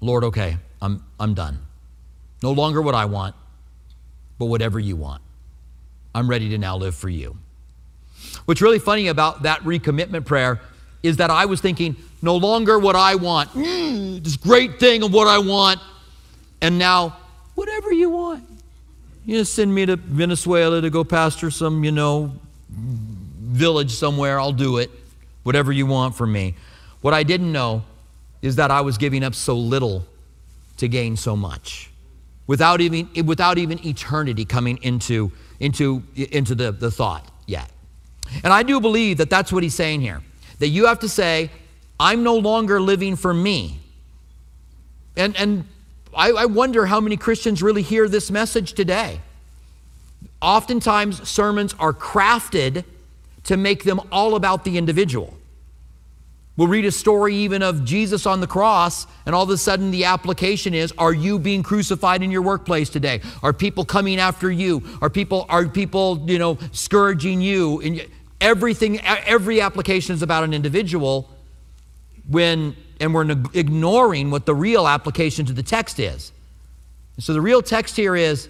Lord, 0.00 0.24
okay, 0.24 0.58
I'm, 0.82 1.02
I'm 1.18 1.34
done. 1.34 1.60
No 2.42 2.52
longer 2.52 2.82
what 2.82 2.94
I 2.94 3.06
want, 3.06 3.34
but 4.38 4.46
whatever 4.46 4.78
you 4.78 4.96
want. 4.96 5.22
I'm 6.14 6.28
ready 6.28 6.50
to 6.50 6.58
now 6.58 6.76
live 6.76 6.94
for 6.94 7.08
you. 7.08 7.38
What's 8.44 8.60
really 8.60 8.78
funny 8.78 9.08
about 9.08 9.44
that 9.44 9.60
recommitment 9.60 10.26
prayer 10.26 10.60
is 11.02 11.16
that 11.18 11.30
I 11.30 11.46
was 11.46 11.60
thinking, 11.60 11.96
no 12.20 12.36
longer 12.36 12.78
what 12.78 12.96
I 12.96 13.14
want, 13.14 13.50
mm, 13.50 14.22
this 14.22 14.36
great 14.36 14.78
thing 14.78 15.02
of 15.02 15.12
what 15.12 15.26
I 15.26 15.38
want, 15.38 15.80
and 16.60 16.78
now, 16.78 17.16
whatever 17.54 17.92
you 17.92 18.10
want. 18.10 18.44
You 19.24 19.38
know, 19.38 19.42
send 19.42 19.74
me 19.74 19.86
to 19.86 19.96
Venezuela 19.96 20.80
to 20.80 20.90
go 20.90 21.04
pastor 21.04 21.50
some, 21.50 21.82
you 21.84 21.92
know, 21.92 22.32
village 22.68 23.90
somewhere, 23.90 24.38
I'll 24.38 24.52
do 24.52 24.78
it. 24.78 24.90
Whatever 25.44 25.72
you 25.72 25.86
want 25.86 26.14
from 26.14 26.32
me. 26.32 26.54
What 27.00 27.14
I 27.14 27.22
didn't 27.22 27.52
know 27.52 27.84
is 28.42 28.56
that 28.56 28.70
I 28.70 28.80
was 28.80 28.98
giving 28.98 29.24
up 29.24 29.34
so 29.34 29.56
little 29.56 30.06
to 30.78 30.88
gain 30.88 31.16
so 31.16 31.36
much. 31.36 31.90
Without 32.46 32.80
even, 32.80 33.08
without 33.24 33.56
even 33.56 33.84
eternity 33.86 34.44
coming 34.44 34.78
into, 34.82 35.32
into, 35.60 36.02
into 36.14 36.54
the, 36.54 36.72
the 36.72 36.90
thought 36.90 37.26
yet. 37.46 37.70
And 38.42 38.52
I 38.52 38.62
do 38.62 38.80
believe 38.80 39.18
that 39.18 39.30
that's 39.30 39.52
what 39.52 39.62
he's 39.62 39.74
saying 39.74 40.00
here 40.00 40.22
that 40.58 40.68
you 40.68 40.86
have 40.86 41.00
to 41.00 41.08
say, 41.08 41.50
I'm 41.98 42.22
no 42.22 42.36
longer 42.36 42.80
living 42.80 43.16
for 43.16 43.34
me. 43.34 43.80
And, 45.16 45.36
and 45.36 45.64
I, 46.16 46.30
I 46.30 46.44
wonder 46.46 46.86
how 46.86 47.00
many 47.00 47.16
Christians 47.16 47.62
really 47.62 47.82
hear 47.82 48.08
this 48.08 48.30
message 48.30 48.72
today. 48.72 49.20
Oftentimes, 50.40 51.28
sermons 51.28 51.74
are 51.78 51.92
crafted 51.92 52.84
to 53.44 53.56
make 53.56 53.84
them 53.84 54.00
all 54.10 54.36
about 54.36 54.64
the 54.64 54.78
individual. 54.78 55.34
We'll 56.56 56.68
read 56.68 56.84
a 56.84 56.92
story 56.92 57.34
even 57.36 57.62
of 57.62 57.84
Jesus 57.84 58.26
on 58.26 58.40
the 58.40 58.46
cross, 58.46 59.08
and 59.26 59.34
all 59.34 59.42
of 59.42 59.50
a 59.50 59.56
sudden 59.56 59.90
the 59.90 60.04
application 60.04 60.72
is 60.72 60.92
Are 60.98 61.12
you 61.12 61.38
being 61.38 61.62
crucified 61.62 62.22
in 62.22 62.30
your 62.30 62.42
workplace 62.42 62.88
today? 62.88 63.22
Are 63.42 63.52
people 63.52 63.84
coming 63.84 64.20
after 64.20 64.50
you? 64.50 64.82
Are 65.02 65.10
people, 65.10 65.46
are 65.48 65.66
people 65.66 66.24
you 66.26 66.38
know, 66.38 66.58
scourging 66.70 67.40
you? 67.40 67.80
And 67.80 68.06
everything, 68.40 69.00
every 69.00 69.60
application 69.60 70.14
is 70.14 70.22
about 70.22 70.44
an 70.44 70.54
individual 70.54 71.28
when, 72.28 72.76
and 73.00 73.14
we're 73.14 73.30
ignoring 73.54 74.30
what 74.30 74.46
the 74.46 74.54
real 74.54 74.86
application 74.86 75.46
to 75.46 75.52
the 75.52 75.62
text 75.62 75.98
is. 75.98 76.32
So 77.18 77.32
the 77.32 77.40
real 77.40 77.62
text 77.62 77.96
here 77.96 78.16
is 78.16 78.48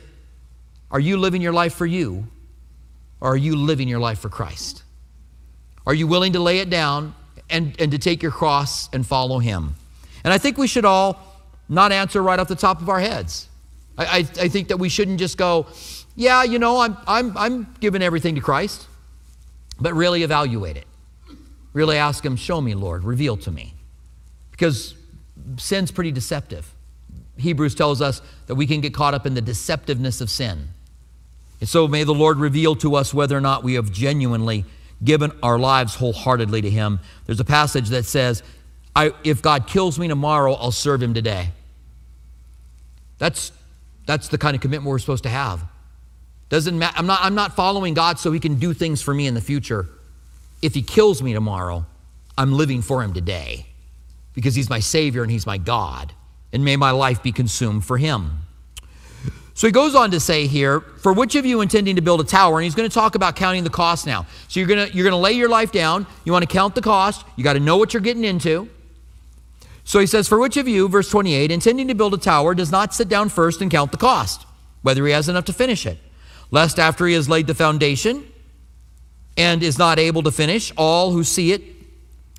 Are 0.90 1.00
you 1.00 1.16
living 1.16 1.42
your 1.42 1.52
life 1.52 1.74
for 1.74 1.86
you? 1.86 2.26
Or 3.20 3.32
are 3.32 3.36
you 3.36 3.56
living 3.56 3.88
your 3.88 4.00
life 4.00 4.18
for 4.18 4.28
Christ? 4.28 4.82
Are 5.86 5.94
you 5.94 6.06
willing 6.06 6.34
to 6.34 6.40
lay 6.40 6.58
it 6.58 6.70
down 6.70 7.14
and, 7.48 7.74
and 7.80 7.90
to 7.92 7.98
take 7.98 8.22
your 8.22 8.32
cross 8.32 8.88
and 8.92 9.06
follow 9.06 9.38
Him? 9.38 9.74
And 10.24 10.32
I 10.32 10.38
think 10.38 10.58
we 10.58 10.66
should 10.66 10.84
all 10.84 11.18
not 11.68 11.92
answer 11.92 12.22
right 12.22 12.38
off 12.38 12.48
the 12.48 12.54
top 12.54 12.80
of 12.80 12.88
our 12.88 13.00
heads. 13.00 13.48
I, 13.96 14.04
I, 14.04 14.16
I 14.18 14.48
think 14.48 14.68
that 14.68 14.78
we 14.78 14.88
shouldn't 14.88 15.18
just 15.18 15.38
go, 15.38 15.66
yeah, 16.16 16.42
you 16.42 16.58
know, 16.58 16.80
I'm, 16.80 16.96
I'm, 17.06 17.36
I'm 17.36 17.74
giving 17.80 18.02
everything 18.02 18.34
to 18.34 18.40
Christ. 18.40 18.86
But 19.80 19.94
really 19.94 20.22
evaluate 20.22 20.76
it. 20.76 20.86
Really 21.72 21.96
ask 21.96 22.24
Him, 22.24 22.36
Show 22.36 22.60
me, 22.60 22.74
Lord, 22.74 23.04
reveal 23.04 23.36
to 23.38 23.50
me. 23.50 23.73
Because 24.54 24.94
sin's 25.56 25.90
pretty 25.90 26.12
deceptive. 26.12 26.72
Hebrews 27.36 27.74
tells 27.74 28.00
us 28.00 28.22
that 28.46 28.54
we 28.54 28.68
can 28.68 28.80
get 28.80 28.94
caught 28.94 29.14
up 29.14 29.26
in 29.26 29.34
the 29.34 29.42
deceptiveness 29.42 30.20
of 30.20 30.30
sin. 30.30 30.68
And 31.58 31.68
so 31.68 31.88
may 31.88 32.04
the 32.04 32.14
Lord 32.14 32.38
reveal 32.38 32.76
to 32.76 32.94
us 32.94 33.12
whether 33.12 33.36
or 33.36 33.40
not 33.40 33.64
we 33.64 33.74
have 33.74 33.90
genuinely 33.90 34.64
given 35.02 35.32
our 35.42 35.58
lives 35.58 35.96
wholeheartedly 35.96 36.62
to 36.62 36.70
Him. 36.70 37.00
There's 37.26 37.40
a 37.40 37.44
passage 37.44 37.88
that 37.88 38.04
says, 38.04 38.44
If 38.96 39.42
God 39.42 39.66
kills 39.66 39.98
me 39.98 40.06
tomorrow, 40.06 40.52
I'll 40.54 40.70
serve 40.70 41.02
Him 41.02 41.14
today. 41.14 41.48
That's, 43.18 43.50
that's 44.06 44.28
the 44.28 44.38
kind 44.38 44.54
of 44.54 44.60
commitment 44.60 44.88
we're 44.88 45.00
supposed 45.00 45.24
to 45.24 45.30
have. 45.30 45.64
Doesn't 46.48 46.78
matter. 46.78 46.94
I'm 46.96 47.06
not, 47.06 47.20
I'm 47.22 47.34
not 47.34 47.56
following 47.56 47.94
God 47.94 48.20
so 48.20 48.30
he 48.30 48.38
can 48.38 48.60
do 48.60 48.72
things 48.72 49.02
for 49.02 49.12
me 49.12 49.26
in 49.26 49.34
the 49.34 49.40
future. 49.40 49.88
If 50.62 50.74
he 50.74 50.82
kills 50.82 51.22
me 51.22 51.32
tomorrow, 51.32 51.86
I'm 52.38 52.52
living 52.52 52.82
for 52.82 53.02
him 53.02 53.12
today 53.12 53.66
because 54.34 54.54
he's 54.54 54.68
my 54.68 54.80
Savior 54.80 55.22
and 55.22 55.30
he's 55.30 55.46
my 55.46 55.58
God. 55.58 56.12
And 56.52 56.64
may 56.64 56.76
my 56.76 56.90
life 56.90 57.22
be 57.22 57.32
consumed 57.32 57.84
for 57.84 57.98
him. 57.98 58.40
So 59.54 59.68
he 59.68 59.72
goes 59.72 59.94
on 59.94 60.10
to 60.10 60.20
say 60.20 60.46
here, 60.46 60.80
for 60.80 61.12
which 61.12 61.36
of 61.36 61.46
you 61.46 61.60
intending 61.60 61.96
to 61.96 62.02
build 62.02 62.20
a 62.20 62.24
tower? 62.24 62.58
And 62.58 62.64
he's 62.64 62.74
going 62.74 62.88
to 62.88 62.94
talk 62.94 63.14
about 63.14 63.36
counting 63.36 63.62
the 63.62 63.70
cost 63.70 64.06
now. 64.06 64.26
So 64.48 64.58
you're 64.58 64.68
going 64.68 64.88
to, 64.88 64.94
you're 64.94 65.04
going 65.04 65.12
to 65.12 65.16
lay 65.16 65.32
your 65.32 65.48
life 65.48 65.70
down. 65.70 66.06
You 66.24 66.32
want 66.32 66.42
to 66.42 66.52
count 66.52 66.74
the 66.74 66.82
cost. 66.82 67.24
You 67.36 67.44
got 67.44 67.52
to 67.52 67.60
know 67.60 67.76
what 67.76 67.94
you're 67.94 68.00
getting 68.00 68.24
into. 68.24 68.68
So 69.84 70.00
he 70.00 70.06
says, 70.06 70.26
For 70.26 70.40
which 70.40 70.56
of 70.56 70.66
you, 70.66 70.88
verse 70.88 71.08
28, 71.08 71.52
intending 71.52 71.88
to 71.88 71.94
build 71.94 72.14
a 72.14 72.18
tower, 72.18 72.54
does 72.54 72.72
not 72.72 72.94
sit 72.94 73.08
down 73.08 73.28
first 73.28 73.60
and 73.60 73.70
count 73.70 73.92
the 73.92 73.98
cost, 73.98 74.44
whether 74.82 75.06
he 75.06 75.12
has 75.12 75.28
enough 75.28 75.44
to 75.44 75.52
finish 75.52 75.86
it? 75.86 75.98
lest 76.54 76.78
after 76.78 77.04
he 77.06 77.14
has 77.14 77.28
laid 77.28 77.48
the 77.48 77.54
foundation 77.54 78.24
and 79.36 79.62
is 79.64 79.76
not 79.76 79.98
able 79.98 80.22
to 80.22 80.30
finish, 80.30 80.72
all 80.76 81.10
who 81.10 81.24
see 81.24 81.50
it 81.50 81.62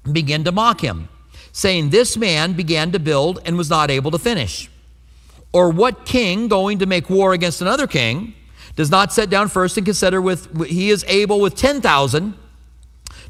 begin 0.10 0.46
to 0.46 0.54
mock 0.54 0.80
him, 0.80 1.10
saying, 1.56 1.90
This 1.90 2.18
man 2.18 2.52
began 2.52 2.92
to 2.92 3.00
build 3.00 3.40
and 3.46 3.58
was 3.58 3.70
not 3.70 3.90
able 3.90 4.12
to 4.12 4.20
finish. 4.20 4.70
Or 5.54 5.70
what 5.70 6.06
king 6.06 6.50
going 6.50 6.80
to 6.80 6.86
make 6.86 7.10
war 7.10 7.32
against 7.32 7.62
another 7.62 7.88
king 7.88 8.36
does 8.76 8.92
not 8.92 9.14
set 9.14 9.30
down 9.30 9.48
first 9.48 9.78
and 9.78 9.86
consider 9.86 10.22
with 10.22 10.68
he 10.68 10.90
is 10.90 11.06
able 11.08 11.40
with 11.40 11.56
10,000 11.56 12.34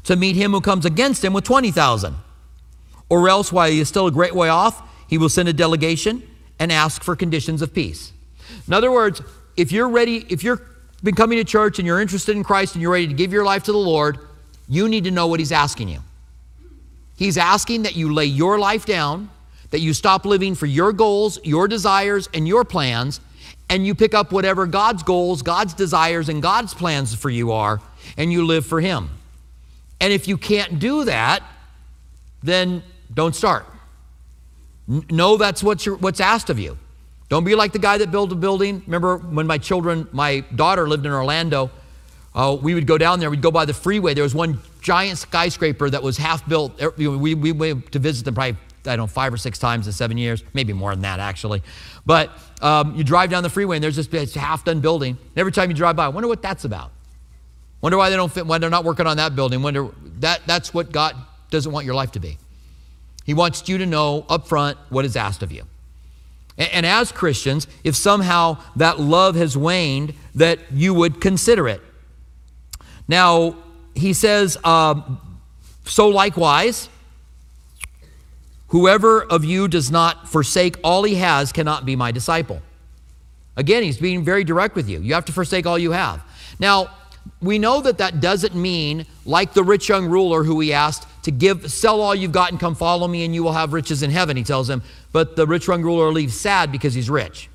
to 0.02 0.16
meet 0.16 0.34
him 0.34 0.50
who 0.50 0.60
comes 0.60 0.84
against 0.84 1.24
him 1.24 1.32
with 1.32 1.44
20,000? 1.44 2.16
Or 3.08 3.28
else, 3.28 3.52
while 3.52 3.70
he 3.70 3.78
is 3.78 3.88
still 3.88 4.08
a 4.08 4.10
great 4.10 4.34
way 4.34 4.48
off, 4.48 4.82
he 5.06 5.18
will 5.18 5.28
send 5.28 5.48
a 5.48 5.52
delegation 5.52 6.28
and 6.58 6.72
ask 6.72 7.04
for 7.04 7.14
conditions 7.14 7.62
of 7.62 7.72
peace. 7.72 8.12
In 8.66 8.72
other 8.72 8.90
words, 8.90 9.22
if 9.56 9.70
you're 9.70 9.88
ready, 9.88 10.26
if 10.28 10.42
you're 10.42 10.60
been 11.04 11.14
coming 11.14 11.38
to 11.38 11.44
church 11.44 11.78
and 11.78 11.86
you're 11.86 12.00
interested 12.00 12.34
in 12.34 12.42
Christ 12.42 12.74
and 12.74 12.82
you're 12.82 12.90
ready 12.90 13.06
to 13.06 13.14
give 13.14 13.32
your 13.32 13.44
life 13.44 13.62
to 13.64 13.72
the 13.72 13.78
Lord, 13.78 14.18
you 14.66 14.88
need 14.88 15.04
to 15.04 15.12
know 15.12 15.28
what 15.28 15.38
He's 15.38 15.52
asking 15.52 15.90
you. 15.90 16.00
He's 17.16 17.38
asking 17.38 17.82
that 17.82 17.96
you 17.96 18.12
lay 18.12 18.26
your 18.26 18.58
life 18.58 18.86
down, 18.86 19.30
that 19.70 19.80
you 19.80 19.92
stop 19.94 20.24
living 20.24 20.54
for 20.54 20.66
your 20.66 20.92
goals, 20.92 21.38
your 21.42 21.66
desires, 21.66 22.28
and 22.32 22.46
your 22.46 22.64
plans, 22.64 23.20
and 23.68 23.86
you 23.86 23.94
pick 23.94 24.14
up 24.14 24.32
whatever 24.32 24.66
God's 24.66 25.02
goals, 25.02 25.42
God's 25.42 25.74
desires, 25.74 26.28
and 26.28 26.40
God's 26.40 26.74
plans 26.74 27.14
for 27.14 27.30
you 27.30 27.52
are, 27.52 27.80
and 28.16 28.32
you 28.32 28.44
live 28.44 28.66
for 28.66 28.80
Him. 28.80 29.10
And 30.00 30.12
if 30.12 30.28
you 30.28 30.36
can't 30.36 30.78
do 30.78 31.04
that, 31.04 31.42
then 32.42 32.82
don't 33.12 33.34
start. 33.34 33.66
Know 34.86 35.36
that's 35.36 35.62
what's, 35.62 35.84
your, 35.84 35.96
what's 35.96 36.20
asked 36.20 36.50
of 36.50 36.58
you. 36.58 36.78
Don't 37.28 37.44
be 37.44 37.56
like 37.56 37.72
the 37.72 37.80
guy 37.80 37.98
that 37.98 38.12
built 38.12 38.30
a 38.30 38.36
building. 38.36 38.82
Remember 38.86 39.16
when 39.16 39.46
my 39.46 39.58
children, 39.58 40.06
my 40.12 40.40
daughter 40.54 40.88
lived 40.88 41.06
in 41.06 41.12
Orlando, 41.12 41.72
uh, 42.36 42.54
we 42.60 42.74
would 42.74 42.86
go 42.86 42.98
down 42.98 43.18
there, 43.18 43.30
we'd 43.30 43.40
go 43.40 43.50
by 43.50 43.64
the 43.64 43.72
freeway. 43.72 44.12
There 44.12 44.22
was 44.22 44.34
one 44.34 44.60
giant 44.82 45.18
skyscraper 45.18 45.88
that 45.88 46.02
was 46.02 46.18
half 46.18 46.46
built. 46.46 46.80
Er, 46.82 46.92
we, 46.98 47.34
we 47.34 47.50
went 47.50 47.90
to 47.92 47.98
visit 47.98 48.26
them 48.26 48.34
probably, 48.34 48.58
I 48.84 48.90
don't 48.94 48.98
know, 48.98 49.06
five 49.06 49.32
or 49.32 49.38
six 49.38 49.58
times 49.58 49.86
in 49.86 49.94
seven 49.94 50.18
years, 50.18 50.44
maybe 50.52 50.74
more 50.74 50.90
than 50.90 51.00
that 51.00 51.18
actually. 51.18 51.62
But 52.04 52.30
um, 52.60 52.94
you 52.94 53.04
drive 53.04 53.30
down 53.30 53.42
the 53.42 53.48
freeway 53.48 53.78
and 53.78 53.82
there's 53.82 53.96
this 53.96 54.34
half 54.34 54.66
done 54.66 54.80
building. 54.80 55.16
And 55.16 55.38
every 55.38 55.50
time 55.50 55.70
you 55.70 55.74
drive 55.74 55.96
by, 55.96 56.04
I 56.04 56.08
wonder 56.08 56.28
what 56.28 56.42
that's 56.42 56.66
about. 56.66 56.90
Wonder 57.80 57.96
why 57.96 58.10
they 58.10 58.16
don't 58.16 58.30
fit, 58.30 58.46
why 58.46 58.58
they're 58.58 58.68
not 58.68 58.84
working 58.84 59.06
on 59.06 59.16
that 59.16 59.34
building. 59.34 59.62
Wonder 59.62 59.88
that 60.20 60.42
that's 60.46 60.74
what 60.74 60.92
God 60.92 61.16
doesn't 61.50 61.72
want 61.72 61.86
your 61.86 61.94
life 61.94 62.12
to 62.12 62.20
be. 62.20 62.36
He 63.24 63.32
wants 63.32 63.66
you 63.66 63.78
to 63.78 63.86
know 63.86 64.26
up 64.28 64.46
front 64.46 64.76
what 64.90 65.06
is 65.06 65.16
asked 65.16 65.42
of 65.42 65.52
you. 65.52 65.64
And, 66.58 66.68
and 66.70 66.86
as 66.86 67.12
Christians, 67.12 67.66
if 67.82 67.96
somehow 67.96 68.58
that 68.76 69.00
love 69.00 69.36
has 69.36 69.56
waned, 69.56 70.12
that 70.34 70.58
you 70.70 70.92
would 70.92 71.22
consider 71.22 71.66
it. 71.66 71.80
Now, 73.08 73.56
he 73.94 74.12
says, 74.12 74.58
uh, 74.64 75.00
so 75.84 76.08
likewise, 76.08 76.88
whoever 78.68 79.22
of 79.22 79.44
you 79.44 79.68
does 79.68 79.90
not 79.90 80.28
forsake 80.28 80.76
all 80.82 81.02
he 81.04 81.14
has 81.16 81.52
cannot 81.52 81.86
be 81.86 81.96
my 81.96 82.10
disciple. 82.10 82.60
Again, 83.56 83.82
he's 83.82 83.98
being 83.98 84.24
very 84.24 84.44
direct 84.44 84.74
with 84.74 84.88
you. 84.88 85.00
You 85.00 85.14
have 85.14 85.24
to 85.26 85.32
forsake 85.32 85.66
all 85.66 85.78
you 85.78 85.92
have. 85.92 86.22
Now, 86.58 86.90
we 87.40 87.58
know 87.58 87.80
that 87.80 87.98
that 87.98 88.20
doesn't 88.20 88.54
mean, 88.54 89.06
like 89.24 89.52
the 89.52 89.64
rich 89.64 89.88
young 89.88 90.06
ruler 90.06 90.44
who 90.44 90.60
he 90.60 90.72
asked 90.72 91.06
to 91.24 91.30
give, 91.30 91.70
sell 91.72 92.00
all 92.00 92.14
you've 92.14 92.32
got 92.32 92.50
and 92.50 92.60
come 92.60 92.74
follow 92.74 93.08
me 93.08 93.24
and 93.24 93.34
you 93.34 93.42
will 93.42 93.52
have 93.52 93.72
riches 93.72 94.02
in 94.02 94.10
heaven, 94.10 94.36
he 94.36 94.44
tells 94.44 94.68
him. 94.68 94.82
But 95.12 95.36
the 95.36 95.46
rich 95.46 95.66
young 95.66 95.82
ruler 95.82 96.12
leaves 96.12 96.38
sad 96.38 96.70
because 96.70 96.94
he's 96.94 97.10
rich. 97.10 97.48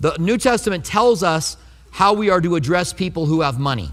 The 0.00 0.16
New 0.18 0.38
Testament 0.38 0.84
tells 0.84 1.22
us 1.22 1.56
how 1.90 2.12
we 2.14 2.30
are 2.30 2.40
to 2.40 2.56
address 2.56 2.92
people 2.92 3.26
who 3.26 3.42
have 3.42 3.58
money. 3.58 3.90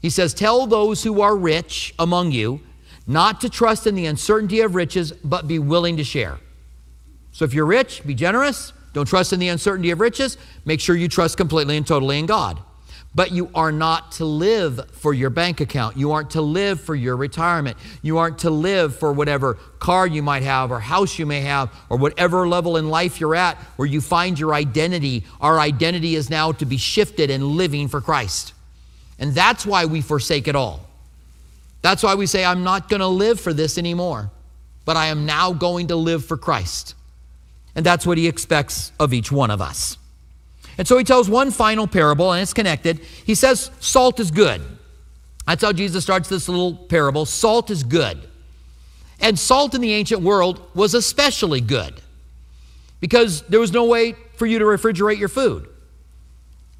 He 0.00 0.10
says, 0.10 0.34
Tell 0.34 0.66
those 0.66 1.02
who 1.02 1.20
are 1.20 1.36
rich 1.36 1.94
among 1.98 2.32
you 2.32 2.60
not 3.08 3.40
to 3.40 3.48
trust 3.48 3.86
in 3.86 3.94
the 3.94 4.06
uncertainty 4.06 4.60
of 4.60 4.74
riches, 4.74 5.12
but 5.12 5.48
be 5.48 5.58
willing 5.58 5.96
to 5.96 6.04
share. 6.04 6.38
So 7.32 7.44
if 7.46 7.54
you're 7.54 7.66
rich, 7.66 8.06
be 8.06 8.14
generous. 8.14 8.74
Don't 8.92 9.06
trust 9.06 9.32
in 9.32 9.40
the 9.40 9.48
uncertainty 9.48 9.90
of 9.90 10.00
riches. 10.00 10.36
Make 10.66 10.80
sure 10.80 10.94
you 10.94 11.08
trust 11.08 11.36
completely 11.38 11.76
and 11.76 11.86
totally 11.86 12.18
in 12.18 12.26
God. 12.26 12.60
But 13.14 13.32
you 13.32 13.50
are 13.54 13.72
not 13.72 14.12
to 14.12 14.26
live 14.26 14.90
for 14.90 15.14
your 15.14 15.30
bank 15.30 15.60
account. 15.60 15.96
You 15.96 16.12
aren't 16.12 16.30
to 16.30 16.42
live 16.42 16.80
for 16.80 16.94
your 16.94 17.16
retirement. 17.16 17.78
You 18.02 18.18
aren't 18.18 18.40
to 18.40 18.50
live 18.50 18.94
for 18.94 19.12
whatever 19.12 19.54
car 19.78 20.06
you 20.06 20.22
might 20.22 20.42
have 20.42 20.70
or 20.70 20.78
house 20.78 21.18
you 21.18 21.24
may 21.24 21.40
have 21.40 21.72
or 21.88 21.96
whatever 21.96 22.46
level 22.46 22.76
in 22.76 22.90
life 22.90 23.20
you're 23.20 23.34
at 23.34 23.56
where 23.76 23.88
you 23.88 24.02
find 24.02 24.38
your 24.38 24.52
identity. 24.52 25.24
Our 25.40 25.58
identity 25.58 26.14
is 26.14 26.28
now 26.28 26.52
to 26.52 26.66
be 26.66 26.76
shifted 26.76 27.30
and 27.30 27.42
living 27.42 27.88
for 27.88 28.02
Christ. 28.02 28.52
And 29.18 29.34
that's 29.34 29.66
why 29.66 29.86
we 29.86 30.00
forsake 30.00 30.48
it 30.48 30.56
all. 30.56 30.80
That's 31.82 32.02
why 32.02 32.14
we 32.14 32.26
say, 32.26 32.44
I'm 32.44 32.64
not 32.64 32.88
going 32.88 33.00
to 33.00 33.06
live 33.06 33.40
for 33.40 33.52
this 33.52 33.78
anymore, 33.78 34.30
but 34.84 34.96
I 34.96 35.06
am 35.06 35.26
now 35.26 35.52
going 35.52 35.88
to 35.88 35.96
live 35.96 36.24
for 36.24 36.36
Christ. 36.36 36.94
And 37.74 37.84
that's 37.86 38.06
what 38.06 38.18
he 38.18 38.26
expects 38.26 38.92
of 38.98 39.12
each 39.12 39.30
one 39.30 39.50
of 39.50 39.60
us. 39.60 39.96
And 40.76 40.86
so 40.86 40.96
he 40.96 41.04
tells 41.04 41.28
one 41.28 41.50
final 41.50 41.86
parable, 41.86 42.32
and 42.32 42.42
it's 42.42 42.54
connected. 42.54 42.98
He 42.98 43.34
says, 43.34 43.70
Salt 43.80 44.20
is 44.20 44.30
good. 44.30 44.60
That's 45.46 45.62
how 45.62 45.72
Jesus 45.72 46.04
starts 46.04 46.28
this 46.28 46.48
little 46.48 46.74
parable. 46.74 47.24
Salt 47.24 47.70
is 47.70 47.82
good. 47.82 48.20
And 49.20 49.38
salt 49.38 49.74
in 49.74 49.80
the 49.80 49.92
ancient 49.92 50.22
world 50.22 50.60
was 50.74 50.94
especially 50.94 51.60
good 51.60 52.00
because 53.00 53.42
there 53.42 53.58
was 53.58 53.72
no 53.72 53.84
way 53.84 54.14
for 54.36 54.46
you 54.46 54.58
to 54.58 54.64
refrigerate 54.64 55.18
your 55.18 55.28
food. 55.28 55.68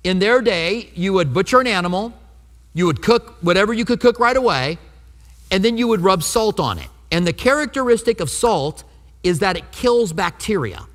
In 0.05 0.19
their 0.21 0.41
day, 0.41 0.91
you 0.95 1.13
would 1.15 1.35
butcher 1.35 1.61
an 1.61 1.67
animal, 1.67 2.13
you 2.75 2.87
would 2.87 3.03
cook 3.03 3.37
whatever 3.41 3.73
you 3.73 3.85
could 3.85 4.01
cook 4.01 4.19
right 4.19 4.37
away, 4.37 4.79
and 5.51 5.65
then 5.65 5.79
you 5.79 5.89
would 5.89 6.01
rub 6.01 6.23
salt 6.23 6.61
on 6.61 6.79
it. 6.79 6.89
And 7.11 7.27
the 7.27 7.33
characteristic 7.33 8.21
of 8.21 8.31
salt 8.31 8.85
is 9.23 9.39
that 9.41 9.57
it 9.57 9.73
kills 9.73 10.13
bacteria, 10.13 10.87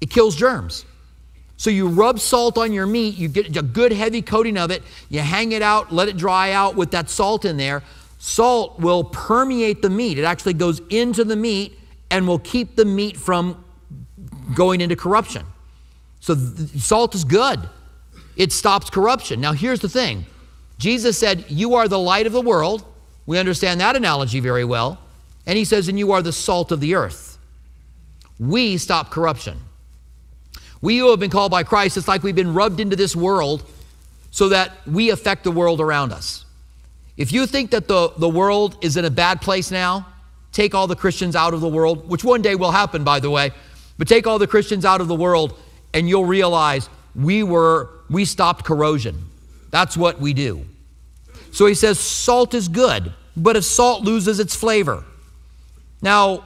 it 0.00 0.10
kills 0.10 0.36
germs. 0.36 0.84
So 1.56 1.68
you 1.68 1.88
rub 1.88 2.18
salt 2.18 2.56
on 2.56 2.72
your 2.72 2.86
meat, 2.86 3.18
you 3.18 3.28
get 3.28 3.54
a 3.54 3.62
good 3.62 3.92
heavy 3.92 4.22
coating 4.22 4.56
of 4.56 4.70
it, 4.70 4.82
you 5.10 5.20
hang 5.20 5.52
it 5.52 5.60
out, 5.60 5.92
let 5.92 6.08
it 6.08 6.16
dry 6.16 6.52
out 6.52 6.74
with 6.74 6.92
that 6.92 7.10
salt 7.10 7.44
in 7.44 7.58
there. 7.58 7.82
Salt 8.18 8.80
will 8.80 9.04
permeate 9.04 9.82
the 9.82 9.90
meat. 9.90 10.18
It 10.18 10.24
actually 10.24 10.54
goes 10.54 10.80
into 10.88 11.22
the 11.22 11.36
meat 11.36 11.78
and 12.10 12.26
will 12.26 12.38
keep 12.38 12.76
the 12.76 12.86
meat 12.86 13.18
from 13.18 13.62
going 14.54 14.80
into 14.80 14.96
corruption. 14.96 15.44
So 16.20 16.34
salt 16.34 17.14
is 17.14 17.24
good. 17.24 17.60
It 18.36 18.52
stops 18.52 18.88
corruption. 18.88 19.38
Now 19.40 19.52
here's 19.52 19.80
the 19.80 19.88
thing. 19.88 20.24
Jesus 20.80 21.18
said, 21.18 21.44
"You 21.48 21.74
are 21.74 21.86
the 21.86 21.98
light 21.98 22.26
of 22.26 22.32
the 22.32 22.40
world." 22.40 22.82
We 23.26 23.38
understand 23.38 23.80
that 23.80 23.94
analogy 23.94 24.40
very 24.40 24.64
well. 24.64 24.98
And 25.46 25.56
he 25.56 25.64
says, 25.64 25.88
"And 25.88 25.98
you 25.98 26.10
are 26.12 26.22
the 26.22 26.32
salt 26.32 26.72
of 26.72 26.80
the 26.80 26.94
earth." 26.94 27.38
We 28.38 28.78
stop 28.78 29.10
corruption. 29.10 29.60
We 30.80 30.96
who 30.98 31.10
have 31.10 31.20
been 31.20 31.30
called 31.30 31.50
by 31.50 31.62
Christ, 31.62 31.98
it's 31.98 32.08
like 32.08 32.22
we've 32.22 32.34
been 32.34 32.54
rubbed 32.54 32.80
into 32.80 32.96
this 32.96 33.14
world 33.14 33.62
so 34.30 34.48
that 34.48 34.78
we 34.86 35.10
affect 35.10 35.44
the 35.44 35.50
world 35.50 35.80
around 35.80 36.12
us. 36.12 36.46
If 37.18 37.32
you 37.32 37.46
think 37.46 37.72
that 37.72 37.86
the, 37.86 38.12
the 38.16 38.28
world 38.28 38.78
is 38.80 38.96
in 38.96 39.04
a 39.04 39.10
bad 39.10 39.42
place 39.42 39.70
now, 39.70 40.06
take 40.52 40.74
all 40.74 40.86
the 40.86 40.96
Christians 40.96 41.36
out 41.36 41.52
of 41.52 41.60
the 41.60 41.68
world, 41.68 42.08
which 42.08 42.24
one 42.24 42.40
day 42.40 42.54
will 42.54 42.70
happen, 42.70 43.04
by 43.04 43.20
the 43.20 43.28
way, 43.28 43.50
but 43.98 44.08
take 44.08 44.26
all 44.26 44.38
the 44.38 44.46
Christians 44.46 44.86
out 44.86 45.02
of 45.02 45.08
the 45.08 45.14
world 45.14 45.58
and 45.92 46.08
you'll 46.08 46.24
realize 46.24 46.88
we 47.14 47.42
were, 47.42 47.90
we 48.08 48.24
stopped 48.24 48.64
corrosion. 48.64 49.26
That's 49.70 49.96
what 49.96 50.20
we 50.20 50.32
do. 50.32 50.64
So 51.52 51.66
he 51.66 51.74
says 51.74 51.98
salt 51.98 52.54
is 52.54 52.68
good, 52.68 53.12
but 53.36 53.56
if 53.56 53.64
salt 53.64 54.02
loses 54.02 54.40
its 54.40 54.54
flavor. 54.54 55.04
Now, 56.02 56.44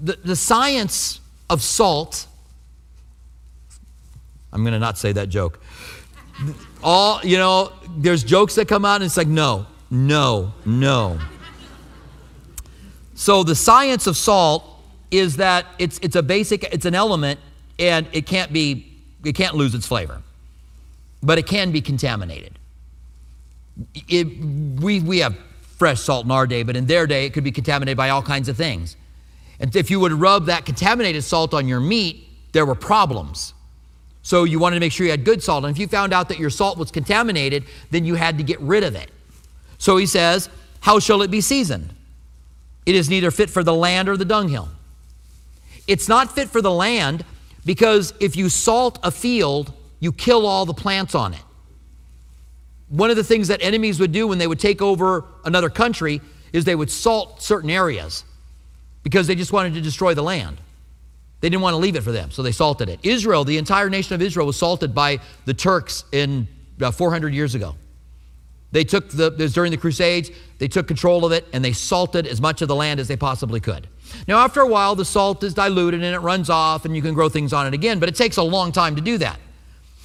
the, 0.00 0.18
the 0.24 0.36
science 0.36 1.20
of 1.48 1.62
salt 1.62 2.26
I'm 4.56 4.62
going 4.62 4.72
to 4.72 4.78
not 4.78 4.96
say 4.96 5.12
that 5.12 5.28
joke. 5.28 5.60
All, 6.82 7.20
you 7.22 7.36
know, 7.36 7.72
there's 7.98 8.24
jokes 8.24 8.54
that 8.54 8.66
come 8.66 8.86
out 8.86 8.96
and 8.96 9.04
it's 9.04 9.18
like, 9.18 9.28
no, 9.28 9.66
no, 9.90 10.54
no. 10.64 11.18
So 13.14 13.42
the 13.42 13.54
science 13.54 14.06
of 14.06 14.16
salt 14.16 14.64
is 15.10 15.36
that 15.36 15.66
it's, 15.78 15.98
it's 15.98 16.16
a 16.16 16.22
basic, 16.22 16.64
it's 16.64 16.86
an 16.86 16.94
element 16.94 17.38
and 17.78 18.06
it 18.12 18.26
can't 18.26 18.50
be, 18.50 18.96
it 19.22 19.34
can't 19.34 19.54
lose 19.54 19.74
its 19.74 19.86
flavor, 19.86 20.22
but 21.22 21.36
it 21.36 21.46
can 21.46 21.70
be 21.70 21.82
contaminated. 21.82 22.55
It, 24.08 24.26
we, 24.80 25.00
we 25.00 25.18
have 25.18 25.36
fresh 25.76 26.00
salt 26.00 26.24
in 26.24 26.30
our 26.30 26.46
day, 26.46 26.62
but 26.62 26.76
in 26.76 26.86
their 26.86 27.06
day, 27.06 27.26
it 27.26 27.32
could 27.32 27.44
be 27.44 27.52
contaminated 27.52 27.96
by 27.96 28.10
all 28.10 28.22
kinds 28.22 28.48
of 28.48 28.56
things. 28.56 28.96
And 29.60 29.74
if 29.74 29.90
you 29.90 30.00
would 30.00 30.12
rub 30.12 30.46
that 30.46 30.64
contaminated 30.64 31.22
salt 31.24 31.54
on 31.54 31.68
your 31.68 31.80
meat, 31.80 32.28
there 32.52 32.66
were 32.66 32.74
problems. 32.74 33.54
So 34.22 34.44
you 34.44 34.58
wanted 34.58 34.76
to 34.76 34.80
make 34.80 34.92
sure 34.92 35.06
you 35.06 35.12
had 35.12 35.24
good 35.24 35.42
salt. 35.42 35.64
And 35.64 35.74
if 35.74 35.78
you 35.78 35.86
found 35.86 36.12
out 36.12 36.28
that 36.30 36.38
your 36.38 36.50
salt 36.50 36.78
was 36.78 36.90
contaminated, 36.90 37.64
then 37.90 38.04
you 38.04 38.14
had 38.14 38.38
to 38.38 38.44
get 38.44 38.60
rid 38.60 38.82
of 38.82 38.94
it. 38.94 39.10
So 39.78 39.96
he 39.96 40.06
says, 40.06 40.48
How 40.80 40.98
shall 40.98 41.22
it 41.22 41.30
be 41.30 41.40
seasoned? 41.40 41.90
It 42.86 42.94
is 42.94 43.10
neither 43.10 43.30
fit 43.30 43.50
for 43.50 43.62
the 43.62 43.74
land 43.74 44.08
or 44.08 44.16
the 44.16 44.24
dunghill. 44.24 44.68
It's 45.86 46.08
not 46.08 46.32
fit 46.32 46.48
for 46.48 46.60
the 46.60 46.72
land 46.72 47.24
because 47.64 48.14
if 48.20 48.36
you 48.36 48.48
salt 48.48 48.98
a 49.02 49.10
field, 49.10 49.72
you 50.00 50.12
kill 50.12 50.46
all 50.46 50.66
the 50.66 50.74
plants 50.74 51.14
on 51.14 51.34
it. 51.34 51.42
One 52.88 53.10
of 53.10 53.16
the 53.16 53.24
things 53.24 53.48
that 53.48 53.62
enemies 53.62 53.98
would 53.98 54.12
do 54.12 54.26
when 54.28 54.38
they 54.38 54.46
would 54.46 54.60
take 54.60 54.80
over 54.80 55.24
another 55.44 55.70
country 55.70 56.20
is 56.52 56.64
they 56.64 56.76
would 56.76 56.90
salt 56.90 57.42
certain 57.42 57.70
areas 57.70 58.24
because 59.02 59.26
they 59.26 59.34
just 59.34 59.52
wanted 59.52 59.74
to 59.74 59.80
destroy 59.80 60.14
the 60.14 60.22
land. 60.22 60.58
They 61.40 61.48
didn't 61.48 61.62
want 61.62 61.74
to 61.74 61.78
leave 61.78 61.96
it 61.96 62.02
for 62.02 62.12
them, 62.12 62.30
so 62.30 62.42
they 62.42 62.52
salted 62.52 62.88
it. 62.88 63.00
Israel, 63.02 63.44
the 63.44 63.58
entire 63.58 63.90
nation 63.90 64.14
of 64.14 64.22
Israel, 64.22 64.46
was 64.46 64.56
salted 64.56 64.94
by 64.94 65.20
the 65.44 65.54
Turks 65.54 66.04
in 66.12 66.48
uh, 66.80 66.90
400 66.90 67.34
years 67.34 67.54
ago. 67.54 67.74
They 68.72 68.84
took 68.84 69.08
the, 69.10 69.30
during 69.30 69.70
the 69.70 69.76
Crusades, 69.76 70.30
they 70.58 70.68
took 70.68 70.88
control 70.88 71.24
of 71.24 71.32
it 71.32 71.46
and 71.52 71.64
they 71.64 71.72
salted 71.72 72.26
as 72.26 72.40
much 72.40 72.62
of 72.62 72.68
the 72.68 72.74
land 72.74 73.00
as 73.00 73.08
they 73.08 73.16
possibly 73.16 73.60
could. 73.60 73.86
Now, 74.26 74.38
after 74.38 74.60
a 74.60 74.66
while, 74.66 74.94
the 74.94 75.04
salt 75.04 75.42
is 75.44 75.54
diluted 75.54 76.02
and 76.02 76.14
it 76.14 76.18
runs 76.18 76.50
off 76.50 76.84
and 76.84 76.94
you 76.94 77.02
can 77.02 77.14
grow 77.14 77.28
things 77.28 77.52
on 77.52 77.66
it 77.66 77.74
again, 77.74 77.98
but 77.98 78.08
it 78.08 78.16
takes 78.16 78.36
a 78.36 78.42
long 78.42 78.72
time 78.72 78.96
to 78.96 79.02
do 79.02 79.18
that. 79.18 79.38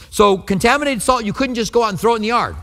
So, 0.09 0.37
contaminated 0.37 1.01
salt, 1.01 1.25
you 1.25 1.33
couldn't 1.33 1.55
just 1.55 1.71
go 1.71 1.83
out 1.83 1.89
and 1.89 1.99
throw 1.99 2.13
it 2.13 2.17
in 2.17 2.21
the 2.21 2.27
yard. 2.29 2.55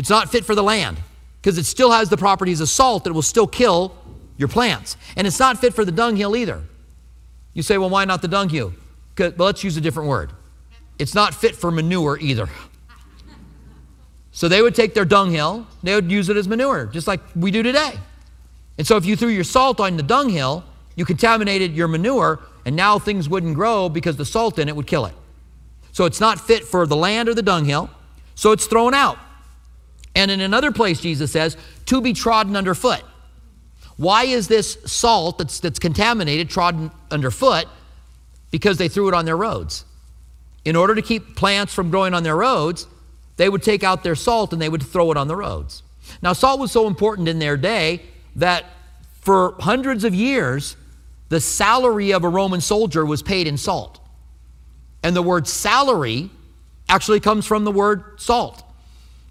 It's 0.00 0.08
not 0.08 0.30
fit 0.32 0.46
for 0.46 0.54
the 0.54 0.62
land 0.62 0.96
because 1.42 1.58
it 1.58 1.64
still 1.64 1.90
has 1.92 2.08
the 2.08 2.16
properties 2.16 2.62
of 2.62 2.70
salt 2.70 3.04
that 3.04 3.12
will 3.12 3.20
still 3.20 3.46
kill 3.46 3.94
your 4.38 4.48
plants. 4.48 4.96
And 5.14 5.26
it's 5.26 5.38
not 5.38 5.58
fit 5.58 5.74
for 5.74 5.84
the 5.84 5.92
dunghill 5.92 6.34
either. 6.34 6.62
You 7.52 7.62
say, 7.62 7.76
well, 7.76 7.90
why 7.90 8.06
not 8.06 8.22
the 8.22 8.28
dunghill? 8.28 8.72
Well, 9.18 9.34
let's 9.36 9.62
use 9.62 9.76
a 9.76 9.80
different 9.82 10.08
word. 10.08 10.32
It's 10.98 11.14
not 11.14 11.34
fit 11.34 11.54
for 11.54 11.70
manure 11.70 12.18
either. 12.18 12.48
So 14.32 14.48
they 14.48 14.62
would 14.62 14.74
take 14.74 14.94
their 14.94 15.04
dunghill, 15.04 15.66
they 15.82 15.94
would 15.94 16.10
use 16.10 16.30
it 16.30 16.36
as 16.38 16.48
manure, 16.48 16.86
just 16.86 17.06
like 17.06 17.20
we 17.36 17.50
do 17.50 17.62
today. 17.62 17.92
And 18.78 18.86
so 18.86 18.96
if 18.96 19.04
you 19.04 19.16
threw 19.16 19.28
your 19.28 19.44
salt 19.44 19.80
on 19.80 19.98
the 19.98 20.02
dunghill, 20.02 20.64
you 20.96 21.04
contaminated 21.04 21.74
your 21.76 21.88
manure, 21.88 22.40
and 22.64 22.74
now 22.74 22.98
things 22.98 23.28
wouldn't 23.28 23.54
grow 23.54 23.90
because 23.90 24.16
the 24.16 24.24
salt 24.24 24.58
in 24.58 24.66
it 24.66 24.74
would 24.74 24.86
kill 24.86 25.04
it. 25.04 25.14
So 25.92 26.06
it's 26.06 26.20
not 26.20 26.40
fit 26.40 26.64
for 26.64 26.86
the 26.86 26.96
land 26.96 27.28
or 27.28 27.34
the 27.34 27.42
dunghill, 27.42 27.90
so 28.34 28.52
it's 28.52 28.66
thrown 28.66 28.94
out. 28.94 29.18
And 30.14 30.30
in 30.30 30.40
another 30.40 30.72
place, 30.72 31.00
Jesus 31.00 31.32
says, 31.32 31.56
to 31.86 32.00
be 32.00 32.12
trodden 32.12 32.56
underfoot. 32.56 33.02
Why 33.96 34.24
is 34.24 34.48
this 34.48 34.78
salt 34.86 35.38
that's, 35.38 35.60
that's 35.60 35.78
contaminated 35.78 36.50
trodden 36.50 36.90
underfoot? 37.10 37.66
Because 38.50 38.78
they 38.78 38.88
threw 38.88 39.08
it 39.08 39.14
on 39.14 39.24
their 39.24 39.36
roads. 39.36 39.84
In 40.64 40.74
order 40.74 40.94
to 40.94 41.02
keep 41.02 41.36
plants 41.36 41.72
from 41.72 41.90
growing 41.90 42.14
on 42.14 42.22
their 42.22 42.36
roads, 42.36 42.86
they 43.36 43.48
would 43.48 43.62
take 43.62 43.84
out 43.84 44.02
their 44.02 44.14
salt 44.14 44.52
and 44.52 44.60
they 44.60 44.68
would 44.68 44.82
throw 44.82 45.10
it 45.10 45.16
on 45.16 45.28
the 45.28 45.36
roads. 45.36 45.82
Now, 46.22 46.32
salt 46.32 46.60
was 46.60 46.72
so 46.72 46.86
important 46.86 47.28
in 47.28 47.38
their 47.38 47.56
day 47.56 48.02
that 48.36 48.64
for 49.20 49.54
hundreds 49.60 50.04
of 50.04 50.14
years, 50.14 50.76
the 51.28 51.40
salary 51.40 52.12
of 52.12 52.24
a 52.24 52.28
Roman 52.28 52.60
soldier 52.60 53.06
was 53.06 53.22
paid 53.22 53.46
in 53.46 53.56
salt. 53.56 54.00
And 55.02 55.14
the 55.14 55.22
word 55.22 55.46
salary 55.46 56.30
actually 56.88 57.20
comes 57.20 57.46
from 57.46 57.64
the 57.64 57.70
word 57.70 58.20
salt. 58.20 58.62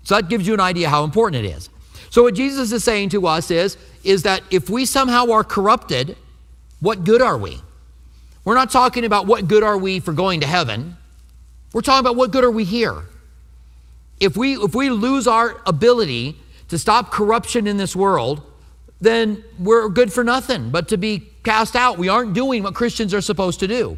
So 0.03 0.15
that 0.15 0.29
gives 0.29 0.47
you 0.47 0.53
an 0.53 0.59
idea 0.59 0.89
how 0.89 1.03
important 1.03 1.45
it 1.45 1.49
is. 1.49 1.69
So 2.09 2.23
what 2.23 2.33
Jesus 2.33 2.71
is 2.71 2.83
saying 2.83 3.09
to 3.09 3.27
us 3.27 3.51
is, 3.51 3.77
is 4.03 4.23
that 4.23 4.41
if 4.49 4.69
we 4.69 4.85
somehow 4.85 5.31
are 5.31 5.43
corrupted, 5.43 6.17
what 6.79 7.03
good 7.03 7.21
are 7.21 7.37
we? 7.37 7.61
We're 8.45 8.55
not 8.55 8.71
talking 8.71 9.05
about 9.05 9.27
what 9.27 9.47
good 9.47 9.63
are 9.63 9.77
we 9.77 9.99
for 9.99 10.13
going 10.13 10.39
to 10.41 10.47
heaven. 10.47 10.97
We're 11.73 11.81
talking 11.81 11.99
about 11.99 12.15
what 12.15 12.31
good 12.31 12.43
are 12.43 12.51
we 12.51 12.63
here. 12.63 13.03
If 14.19 14.35
we 14.35 14.55
if 14.55 14.73
we 14.73 14.89
lose 14.89 15.27
our 15.27 15.61
ability 15.65 16.35
to 16.69 16.77
stop 16.77 17.11
corruption 17.11 17.67
in 17.67 17.77
this 17.77 17.95
world, 17.95 18.41
then 18.99 19.43
we're 19.59 19.87
good 19.89 20.11
for 20.11 20.23
nothing 20.23 20.71
but 20.71 20.87
to 20.89 20.97
be 20.97 21.29
cast 21.43 21.75
out. 21.75 21.97
We 21.97 22.09
aren't 22.09 22.33
doing 22.33 22.63
what 22.63 22.75
Christians 22.75 23.13
are 23.13 23.21
supposed 23.21 23.59
to 23.61 23.67
do. 23.67 23.97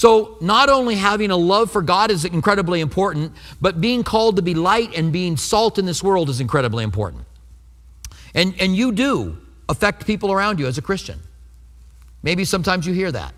So, 0.00 0.38
not 0.40 0.70
only 0.70 0.94
having 0.94 1.30
a 1.30 1.36
love 1.36 1.70
for 1.70 1.82
God 1.82 2.10
is 2.10 2.24
incredibly 2.24 2.80
important, 2.80 3.34
but 3.60 3.82
being 3.82 4.02
called 4.02 4.36
to 4.36 4.42
be 4.42 4.54
light 4.54 4.96
and 4.96 5.12
being 5.12 5.36
salt 5.36 5.78
in 5.78 5.84
this 5.84 6.02
world 6.02 6.30
is 6.30 6.40
incredibly 6.40 6.84
important. 6.84 7.26
And, 8.32 8.54
and 8.58 8.74
you 8.74 8.92
do 8.92 9.36
affect 9.68 10.06
people 10.06 10.32
around 10.32 10.58
you 10.58 10.66
as 10.66 10.78
a 10.78 10.80
Christian. 10.80 11.20
Maybe 12.22 12.46
sometimes 12.46 12.86
you 12.86 12.94
hear 12.94 13.12
that. 13.12 13.34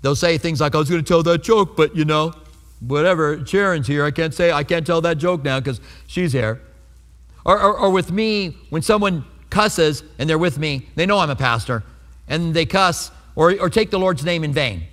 They'll 0.00 0.16
say 0.16 0.38
things 0.38 0.58
like, 0.62 0.74
I 0.74 0.78
was 0.78 0.88
going 0.88 1.04
to 1.04 1.06
tell 1.06 1.22
that 1.24 1.42
joke, 1.42 1.76
but 1.76 1.94
you 1.94 2.06
know, 2.06 2.32
whatever, 2.80 3.44
Sharon's 3.44 3.86
here. 3.86 4.06
I 4.06 4.12
can't 4.12 4.32
say, 4.32 4.52
I 4.52 4.64
can't 4.64 4.86
tell 4.86 5.02
that 5.02 5.18
joke 5.18 5.44
now 5.44 5.60
because 5.60 5.82
she's 6.06 6.32
here. 6.32 6.62
Or, 7.44 7.60
or, 7.60 7.78
or 7.78 7.90
with 7.90 8.10
me, 8.10 8.56
when 8.70 8.80
someone 8.80 9.22
cusses 9.50 10.02
and 10.18 10.30
they're 10.30 10.38
with 10.38 10.58
me, 10.58 10.88
they 10.94 11.04
know 11.04 11.18
I'm 11.18 11.28
a 11.28 11.36
pastor, 11.36 11.82
and 12.26 12.54
they 12.54 12.64
cuss 12.64 13.10
or, 13.34 13.54
or 13.60 13.68
take 13.68 13.90
the 13.90 13.98
Lord's 13.98 14.24
name 14.24 14.42
in 14.42 14.54
vain. 14.54 14.84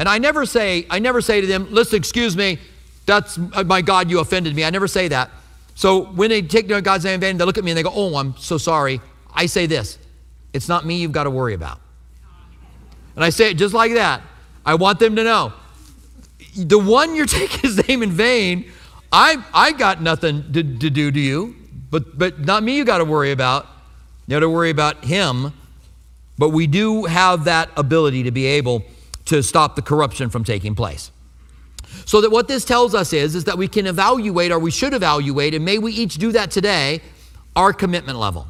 And 0.00 0.08
I 0.08 0.16
never 0.16 0.46
say, 0.46 0.86
I 0.88 0.98
never 0.98 1.20
say 1.20 1.42
to 1.42 1.46
them, 1.46 1.68
listen, 1.70 1.98
excuse 1.98 2.34
me, 2.34 2.58
that's 3.04 3.38
uh, 3.52 3.64
my 3.64 3.82
God, 3.82 4.10
you 4.10 4.20
offended 4.20 4.56
me. 4.56 4.64
I 4.64 4.70
never 4.70 4.88
say 4.88 5.08
that. 5.08 5.30
So 5.74 6.04
when 6.04 6.30
they 6.30 6.40
take 6.40 6.68
God's 6.68 7.04
name 7.04 7.14
in 7.14 7.20
vain, 7.20 7.36
they 7.36 7.44
look 7.44 7.58
at 7.58 7.64
me 7.64 7.70
and 7.70 7.76
they 7.76 7.82
go, 7.82 7.92
oh, 7.94 8.16
I'm 8.16 8.34
so 8.38 8.56
sorry. 8.56 9.02
I 9.34 9.44
say 9.44 9.66
this, 9.66 9.98
it's 10.54 10.68
not 10.70 10.86
me 10.86 10.96
you've 10.96 11.12
got 11.12 11.24
to 11.24 11.30
worry 11.30 11.52
about. 11.52 11.80
And 13.14 13.22
I 13.22 13.28
say 13.28 13.50
it 13.50 13.58
just 13.58 13.74
like 13.74 13.92
that. 13.92 14.22
I 14.64 14.74
want 14.74 15.00
them 15.00 15.16
to 15.16 15.22
know 15.22 15.52
the 16.56 16.78
one 16.78 17.14
you're 17.14 17.26
taking 17.40 17.60
his 17.60 17.86
name 17.86 18.02
in 18.02 18.10
vain, 18.10 18.70
I, 19.12 19.44
I 19.52 19.72
got 19.72 20.00
nothing 20.00 20.50
to, 20.54 20.62
to 20.62 20.88
do 20.88 21.10
to 21.10 21.20
you, 21.20 21.56
but, 21.90 22.18
but 22.18 22.38
not 22.40 22.62
me 22.62 22.74
you 22.74 22.86
got 22.86 22.98
to 22.98 23.04
worry 23.04 23.32
about. 23.32 23.66
You 24.26 24.36
got 24.36 24.40
to 24.40 24.48
worry 24.48 24.70
about 24.70 25.04
him. 25.04 25.52
But 26.38 26.50
we 26.50 26.66
do 26.66 27.04
have 27.04 27.44
that 27.44 27.68
ability 27.76 28.22
to 28.22 28.30
be 28.30 28.46
able 28.46 28.82
to 29.30 29.44
stop 29.44 29.76
the 29.76 29.82
corruption 29.82 30.28
from 30.28 30.42
taking 30.42 30.74
place. 30.74 31.12
So 32.04 32.20
that 32.20 32.30
what 32.30 32.48
this 32.48 32.64
tells 32.64 32.96
us 32.96 33.12
is, 33.12 33.36
is 33.36 33.44
that 33.44 33.56
we 33.56 33.68
can 33.68 33.86
evaluate, 33.86 34.50
or 34.50 34.58
we 34.58 34.72
should 34.72 34.92
evaluate, 34.92 35.54
and 35.54 35.64
may 35.64 35.78
we 35.78 35.92
each 35.92 36.16
do 36.16 36.32
that 36.32 36.50
today, 36.50 37.00
our 37.54 37.72
commitment 37.72 38.18
level. 38.18 38.48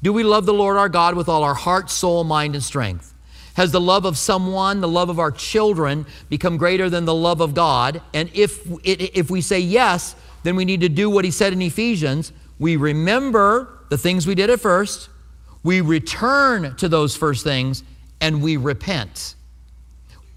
Do 0.00 0.12
we 0.12 0.22
love 0.22 0.46
the 0.46 0.54
Lord 0.54 0.76
our 0.76 0.88
God 0.88 1.16
with 1.16 1.28
all 1.28 1.42
our 1.42 1.54
heart, 1.54 1.90
soul, 1.90 2.22
mind, 2.22 2.54
and 2.54 2.62
strength? 2.62 3.12
Has 3.54 3.72
the 3.72 3.80
love 3.80 4.04
of 4.04 4.16
someone, 4.16 4.80
the 4.80 4.86
love 4.86 5.08
of 5.08 5.18
our 5.18 5.32
children, 5.32 6.06
become 6.28 6.56
greater 6.56 6.88
than 6.88 7.04
the 7.04 7.14
love 7.14 7.40
of 7.40 7.52
God? 7.52 8.00
And 8.14 8.30
if, 8.32 8.64
if 8.84 9.28
we 9.28 9.40
say 9.40 9.58
yes, 9.58 10.14
then 10.44 10.54
we 10.54 10.64
need 10.64 10.82
to 10.82 10.88
do 10.88 11.10
what 11.10 11.24
he 11.24 11.32
said 11.32 11.52
in 11.52 11.60
Ephesians. 11.60 12.32
We 12.60 12.76
remember 12.76 13.80
the 13.90 13.98
things 13.98 14.24
we 14.24 14.36
did 14.36 14.50
at 14.50 14.60
first, 14.60 15.08
we 15.64 15.80
return 15.80 16.76
to 16.76 16.88
those 16.88 17.16
first 17.16 17.42
things, 17.42 17.82
and 18.20 18.40
we 18.40 18.56
repent. 18.56 19.34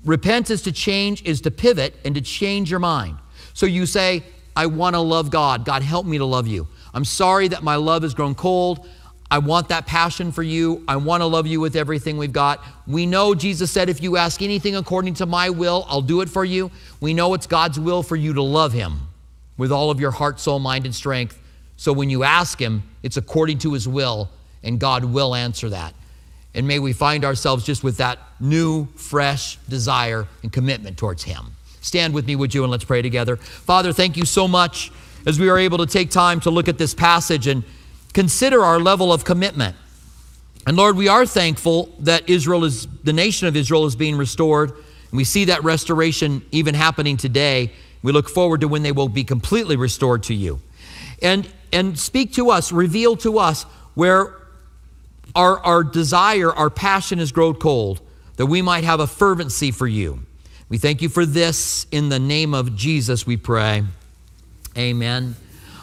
Repent 0.05 0.49
is 0.49 0.61
to 0.61 0.71
change, 0.71 1.23
is 1.23 1.41
to 1.41 1.51
pivot 1.51 1.95
and 2.05 2.15
to 2.15 2.21
change 2.21 2.69
your 2.69 2.79
mind. 2.79 3.17
So 3.53 3.65
you 3.65 3.85
say, 3.85 4.23
I 4.55 4.67
want 4.67 4.95
to 4.95 4.99
love 4.99 5.31
God. 5.31 5.65
God, 5.65 5.81
help 5.81 6.05
me 6.05 6.17
to 6.17 6.25
love 6.25 6.47
you. 6.47 6.67
I'm 6.93 7.05
sorry 7.05 7.47
that 7.49 7.63
my 7.63 7.75
love 7.75 8.03
has 8.03 8.13
grown 8.13 8.35
cold. 8.35 8.87
I 9.29 9.39
want 9.39 9.69
that 9.69 9.87
passion 9.87 10.31
for 10.31 10.43
you. 10.43 10.83
I 10.87 10.97
want 10.97 11.21
to 11.21 11.25
love 11.25 11.47
you 11.47 11.59
with 11.59 11.75
everything 11.75 12.17
we've 12.17 12.31
got. 12.31 12.63
We 12.85 13.05
know 13.05 13.33
Jesus 13.33 13.71
said, 13.71 13.89
if 13.89 14.01
you 14.01 14.17
ask 14.17 14.41
anything 14.41 14.75
according 14.75 15.15
to 15.15 15.25
my 15.25 15.49
will, 15.49 15.85
I'll 15.89 16.01
do 16.01 16.21
it 16.21 16.29
for 16.29 16.45
you. 16.45 16.69
We 17.01 17.13
know 17.13 17.33
it's 17.33 17.47
God's 17.47 17.79
will 17.79 18.03
for 18.03 18.15
you 18.15 18.33
to 18.33 18.43
love 18.43 18.71
him 18.71 18.99
with 19.57 19.71
all 19.71 19.89
of 19.89 19.99
your 19.99 20.11
heart, 20.11 20.39
soul, 20.39 20.59
mind, 20.59 20.85
and 20.85 20.93
strength. 20.93 21.41
So 21.75 21.91
when 21.91 22.09
you 22.09 22.23
ask 22.23 22.61
him, 22.61 22.83
it's 23.01 23.17
according 23.17 23.57
to 23.59 23.73
his 23.73 23.87
will, 23.87 24.29
and 24.63 24.79
God 24.79 25.03
will 25.03 25.33
answer 25.33 25.69
that. 25.69 25.93
And 26.55 26.67
may 26.67 26.79
we 26.79 26.93
find 26.93 27.25
ourselves 27.25 27.65
just 27.65 27.83
with 27.83 27.97
that 27.97 28.17
new, 28.39 28.87
fresh 28.95 29.57
desire 29.69 30.27
and 30.41 30.51
commitment 30.51 30.97
towards 30.97 31.23
Him. 31.23 31.51
Stand 31.81 32.13
with 32.13 32.25
me, 32.25 32.35
would 32.35 32.53
you, 32.53 32.63
and 32.63 32.71
let's 32.71 32.85
pray 32.85 33.01
together. 33.01 33.35
Father, 33.35 33.93
thank 33.93 34.17
you 34.17 34.25
so 34.25 34.47
much 34.47 34.91
as 35.27 35.39
we 35.39 35.49
are 35.49 35.57
able 35.57 35.77
to 35.79 35.85
take 35.85 36.09
time 36.09 36.39
to 36.39 36.49
look 36.49 36.67
at 36.67 36.77
this 36.77 36.93
passage 36.93 37.45
and 37.45 37.63
consider 38.13 38.63
our 38.63 38.79
level 38.79 39.11
of 39.11 39.25
commitment. 39.25 39.75
And 40.65 40.77
Lord, 40.77 40.95
we 40.95 41.09
are 41.09 41.25
thankful 41.25 41.93
that 41.99 42.27
Israel 42.29 42.63
is, 42.63 42.87
the 43.03 43.13
nation 43.13 43.47
of 43.47 43.55
Israel 43.55 43.85
is 43.85 43.95
being 43.95 44.17
restored. 44.17 44.71
And 44.71 45.17
we 45.17 45.23
see 45.23 45.45
that 45.45 45.63
restoration 45.63 46.43
even 46.51 46.73
happening 46.73 47.17
today. 47.17 47.71
We 48.01 48.11
look 48.11 48.29
forward 48.29 48.61
to 48.61 48.67
when 48.67 48.81
they 48.81 48.91
will 48.91 49.09
be 49.09 49.23
completely 49.23 49.75
restored 49.75 50.23
to 50.23 50.33
you. 50.33 50.61
And, 51.21 51.47
and 51.71 51.99
speak 51.99 52.33
to 52.33 52.49
us, 52.49 52.71
reveal 52.71 53.15
to 53.17 53.37
us 53.39 53.63
where 53.93 54.44
our, 55.35 55.59
our 55.59 55.83
desire, 55.83 56.51
our 56.51 56.69
passion 56.69 57.19
has 57.19 57.31
grown 57.31 57.55
cold, 57.55 58.01
that 58.37 58.45
we 58.45 58.61
might 58.61 58.83
have 58.83 58.99
a 58.99 59.07
fervency 59.07 59.71
for 59.71 59.87
you. 59.87 60.21
We 60.69 60.77
thank 60.77 61.01
you 61.01 61.09
for 61.09 61.25
this. 61.25 61.85
In 61.91 62.09
the 62.09 62.19
name 62.19 62.53
of 62.53 62.75
Jesus, 62.75 63.27
we 63.27 63.37
pray. 63.37 63.83
Amen. 64.77 65.35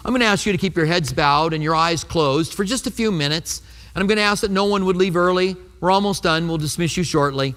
I'm 0.04 0.10
going 0.10 0.20
to 0.20 0.26
ask 0.26 0.44
you 0.44 0.52
to 0.52 0.58
keep 0.58 0.76
your 0.76 0.86
heads 0.86 1.12
bowed 1.12 1.52
and 1.52 1.62
your 1.62 1.74
eyes 1.74 2.02
closed 2.02 2.54
for 2.54 2.64
just 2.64 2.86
a 2.86 2.90
few 2.90 3.12
minutes. 3.12 3.62
And 3.94 4.02
I'm 4.02 4.08
going 4.08 4.16
to 4.16 4.24
ask 4.24 4.40
that 4.40 4.50
no 4.50 4.64
one 4.64 4.84
would 4.86 4.96
leave 4.96 5.16
early. 5.16 5.56
We're 5.80 5.92
almost 5.92 6.24
done. 6.24 6.48
We'll 6.48 6.58
dismiss 6.58 6.96
you 6.96 7.04
shortly. 7.04 7.54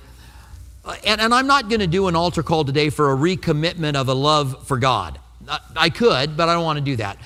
Uh, 0.83 0.95
and, 1.03 1.19
and 1.19 1.33
I'm 1.33 1.47
not 1.47 1.69
going 1.69 1.79
to 1.79 1.87
do 1.87 2.07
an 2.07 2.15
altar 2.15 2.43
call 2.43 2.63
today 2.63 2.89
for 2.89 3.11
a 3.11 3.15
recommitment 3.15 3.95
of 3.95 4.07
a 4.07 4.13
love 4.13 4.67
for 4.67 4.77
God. 4.77 5.19
I 5.75 5.89
could, 5.89 6.37
but 6.37 6.49
I 6.49 6.53
don't 6.53 6.63
want 6.63 6.77
to 6.77 6.85
do 6.85 6.95
that. 6.97 7.17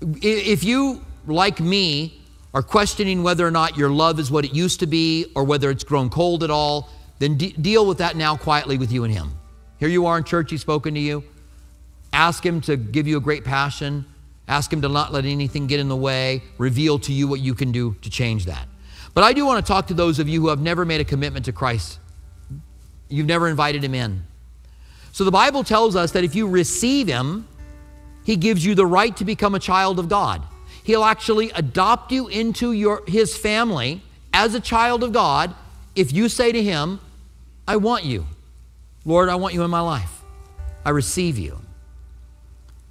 If 0.00 0.64
you, 0.64 1.04
like 1.26 1.60
me, 1.60 2.20
are 2.56 2.62
questioning 2.62 3.22
whether 3.22 3.46
or 3.46 3.50
not 3.50 3.76
your 3.76 3.90
love 3.90 4.18
is 4.18 4.30
what 4.30 4.42
it 4.42 4.54
used 4.54 4.80
to 4.80 4.86
be 4.86 5.30
or 5.34 5.44
whether 5.44 5.70
it's 5.70 5.84
grown 5.84 6.08
cold 6.08 6.42
at 6.42 6.50
all, 6.50 6.88
then 7.18 7.36
de- 7.36 7.52
deal 7.52 7.84
with 7.84 7.98
that 7.98 8.16
now 8.16 8.34
quietly 8.34 8.78
with 8.78 8.90
you 8.90 9.04
and 9.04 9.12
Him. 9.12 9.30
Here 9.78 9.90
you 9.90 10.06
are 10.06 10.16
in 10.16 10.24
church, 10.24 10.52
He's 10.52 10.62
spoken 10.62 10.94
to 10.94 11.00
you. 11.00 11.22
Ask 12.14 12.46
Him 12.46 12.62
to 12.62 12.78
give 12.78 13.06
you 13.06 13.18
a 13.18 13.20
great 13.20 13.44
passion. 13.44 14.06
Ask 14.48 14.72
Him 14.72 14.80
to 14.80 14.88
not 14.88 15.12
let 15.12 15.26
anything 15.26 15.66
get 15.66 15.80
in 15.80 15.90
the 15.90 15.96
way, 15.96 16.42
reveal 16.56 16.98
to 17.00 17.12
you 17.12 17.28
what 17.28 17.40
you 17.40 17.52
can 17.52 17.72
do 17.72 17.94
to 18.00 18.08
change 18.08 18.46
that. 18.46 18.66
But 19.12 19.22
I 19.22 19.34
do 19.34 19.44
want 19.44 19.62
to 19.62 19.70
talk 19.70 19.88
to 19.88 19.94
those 19.94 20.18
of 20.18 20.26
you 20.26 20.40
who 20.40 20.48
have 20.48 20.62
never 20.62 20.86
made 20.86 21.02
a 21.02 21.04
commitment 21.04 21.44
to 21.44 21.52
Christ. 21.52 21.98
You've 23.10 23.26
never 23.26 23.48
invited 23.48 23.84
Him 23.84 23.92
in. 23.92 24.24
So 25.12 25.24
the 25.24 25.30
Bible 25.30 25.62
tells 25.62 25.94
us 25.94 26.12
that 26.12 26.24
if 26.24 26.34
you 26.34 26.48
receive 26.48 27.06
Him, 27.06 27.46
He 28.24 28.34
gives 28.34 28.64
you 28.64 28.74
the 28.74 28.86
right 28.86 29.14
to 29.18 29.26
become 29.26 29.54
a 29.54 29.60
child 29.60 29.98
of 29.98 30.08
God. 30.08 30.42
He'll 30.86 31.02
actually 31.02 31.50
adopt 31.50 32.12
you 32.12 32.28
into 32.28 32.70
your, 32.70 33.02
his 33.08 33.36
family 33.36 34.02
as 34.32 34.54
a 34.54 34.60
child 34.60 35.02
of 35.02 35.12
God 35.12 35.52
if 35.96 36.12
you 36.12 36.28
say 36.28 36.52
to 36.52 36.62
him, 36.62 37.00
I 37.66 37.76
want 37.76 38.04
you. 38.04 38.24
Lord, 39.04 39.28
I 39.28 39.34
want 39.34 39.52
you 39.52 39.64
in 39.64 39.70
my 39.70 39.80
life. 39.80 40.22
I 40.84 40.90
receive 40.90 41.38
you. 41.38 41.58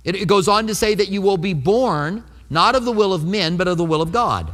It, 0.04 0.18
it 0.18 0.28
goes 0.28 0.50
on 0.50 0.68
to 0.68 0.76
say 0.76 0.94
that 0.94 1.08
you 1.08 1.22
will 1.22 1.38
be 1.38 1.54
born 1.54 2.26
not 2.50 2.76
of 2.76 2.84
the 2.84 2.92
will 2.92 3.14
of 3.14 3.24
men, 3.24 3.56
but 3.56 3.70
of 3.70 3.78
the 3.78 3.86
will 3.86 4.02
of 4.02 4.12
God. 4.12 4.52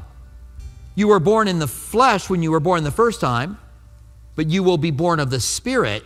You 0.93 1.07
were 1.07 1.19
born 1.19 1.47
in 1.47 1.57
the 1.57 1.67
flesh 1.67 2.29
when 2.29 2.43
you 2.43 2.51
were 2.51 2.59
born 2.59 2.83
the 2.83 2.91
first 2.91 3.19
time, 3.19 3.57
but 4.35 4.51
you 4.51 4.61
will 4.61 4.77
be 4.77 4.91
born 4.91 5.19
of 5.19 5.31
the 5.31 5.39
Spirit 5.39 6.03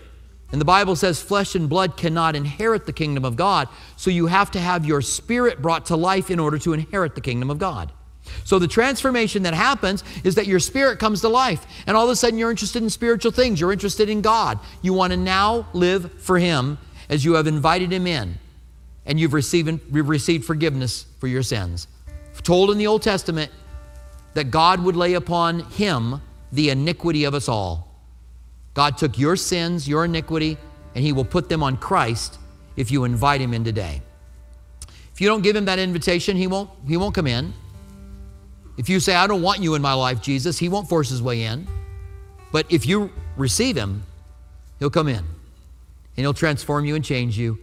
and 0.52 0.62
the 0.62 0.66
Bible 0.66 0.96
says 0.96 1.22
flesh 1.22 1.56
and 1.56 1.68
blood 1.68 1.98
cannot 1.98 2.36
inherit 2.36 2.86
the 2.86 2.94
kingdom 2.94 3.26
of 3.26 3.36
God. 3.36 3.68
So 3.96 4.10
you 4.10 4.28
have 4.28 4.52
to 4.52 4.60
have 4.60 4.86
your 4.86 5.02
spirit 5.02 5.62
brought 5.62 5.88
to 5.88 5.96
life 5.96 6.30
in 6.30 6.40
order 6.40 6.58
to 6.60 6.74
inherit 6.74 7.16
the 7.16 7.22
kingdom 7.22 7.50
of 7.50 7.58
God. 7.58 7.92
So 8.44 8.60
the 8.60 8.68
transformation 8.68 9.44
that 9.44 9.54
happens 9.54 10.04
is 10.24 10.36
that 10.36 10.48
your 10.48 10.60
spirit 10.60 11.00
comes 11.00 11.22
to 11.22 11.30
life, 11.30 11.66
and 11.86 11.96
all 11.96 12.06
of 12.06 12.10
a 12.10 12.16
sudden 12.16 12.40
you're 12.40 12.52
interested 12.52 12.82
in 12.82 12.90
spiritual 12.90 13.32
things. 13.32 13.60
You're 13.60 13.72
interested 13.72 14.10
in 14.10 14.22
God. 14.22 14.60
You 14.82 14.94
want 14.94 15.12
to 15.12 15.18
now 15.18 15.68
live 15.74 16.12
for 16.22 16.40
Him 16.40 16.78
as 17.10 17.24
you 17.24 17.34
have 17.34 17.48
invited 17.48 17.92
Him 17.92 18.08
in, 18.08 18.38
and 19.06 19.20
you've 19.20 19.34
received, 19.34 19.80
you've 19.94 20.10
received 20.10 20.46
forgiveness 20.46 21.06
for 21.20 21.28
your 21.28 21.44
sins. 21.44 21.88
Told 22.44 22.70
in 22.70 22.78
the 22.78 22.88
Old 22.88 23.02
Testament 23.02 23.52
that 24.36 24.52
God 24.52 24.84
would 24.84 24.96
lay 24.96 25.14
upon 25.14 25.62
Him 25.72 26.22
the 26.52 26.70
iniquity 26.70 27.24
of 27.24 27.34
us 27.34 27.50
all. 27.50 27.85
God 28.76 28.98
took 28.98 29.18
your 29.18 29.36
sins, 29.36 29.88
your 29.88 30.06
iniquity, 30.06 30.58
and 30.94 31.04
He 31.04 31.12
will 31.14 31.26
put 31.26 31.50
them 31.50 31.64
on 31.64 31.78
Christ 31.78 32.38
if 32.76 32.92
you 32.92 33.06
invite 33.06 33.42
Him 33.42 33.54
in 33.54 33.64
today. 33.64 34.02
If 35.14 35.22
you 35.22 35.28
don't 35.28 35.42
give 35.42 35.56
Him 35.56 35.66
that 35.66 35.80
invitation, 35.80 36.38
He 36.38 36.46
won't, 36.46 36.70
he 36.88 36.98
won't 36.98 37.16
come 37.16 37.26
in. 37.26 37.54
If 38.78 38.90
you 38.90 39.00
say, 39.00 39.16
I 39.16 39.28
don't 39.28 39.42
want 39.42 39.62
you 39.62 39.76
in 39.76 39.82
my 39.82 39.94
life, 39.94 40.22
Jesus, 40.22 40.60
He 40.60 40.70
won't 40.70 40.90
force 40.90 41.10
His 41.10 41.22
way 41.22 41.44
in. 41.44 41.68
But 42.52 42.70
if 42.70 42.86
you 42.86 43.12
receive 43.38 43.78
Him, 43.78 44.04
He'll 44.80 44.90
come 44.90 45.08
in 45.08 45.18
and 45.18 45.26
He'll 46.18 46.34
transform 46.34 46.84
you 46.84 46.96
and 46.96 47.04
change 47.04 47.38
you, 47.38 47.58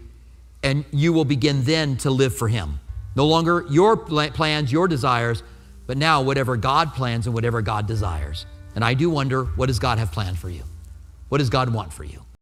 and 0.62 0.84
you 0.92 1.12
will 1.12 1.26
begin 1.26 1.62
then 1.64 1.98
to 1.98 2.10
live 2.10 2.34
for 2.34 2.48
Him. 2.48 2.80
No 3.14 3.26
longer 3.26 3.66
your 3.68 3.98
plans, 3.98 4.72
your 4.72 4.88
desires, 4.88 5.42
but 5.86 5.98
now 5.98 6.22
whatever 6.22 6.56
God 6.56 6.94
plans 6.94 7.26
and 7.26 7.34
whatever 7.34 7.60
God 7.60 7.86
desires. 7.86 8.46
And 8.74 8.82
I 8.82 8.94
do 8.94 9.10
wonder, 9.10 9.44
what 9.44 9.66
does 9.66 9.78
God 9.78 9.98
have 9.98 10.10
planned 10.10 10.38
for 10.38 10.48
you? 10.48 10.62
What 11.32 11.38
does 11.38 11.48
God 11.48 11.70
want 11.72 11.94
for 11.94 12.04
you? 12.04 12.21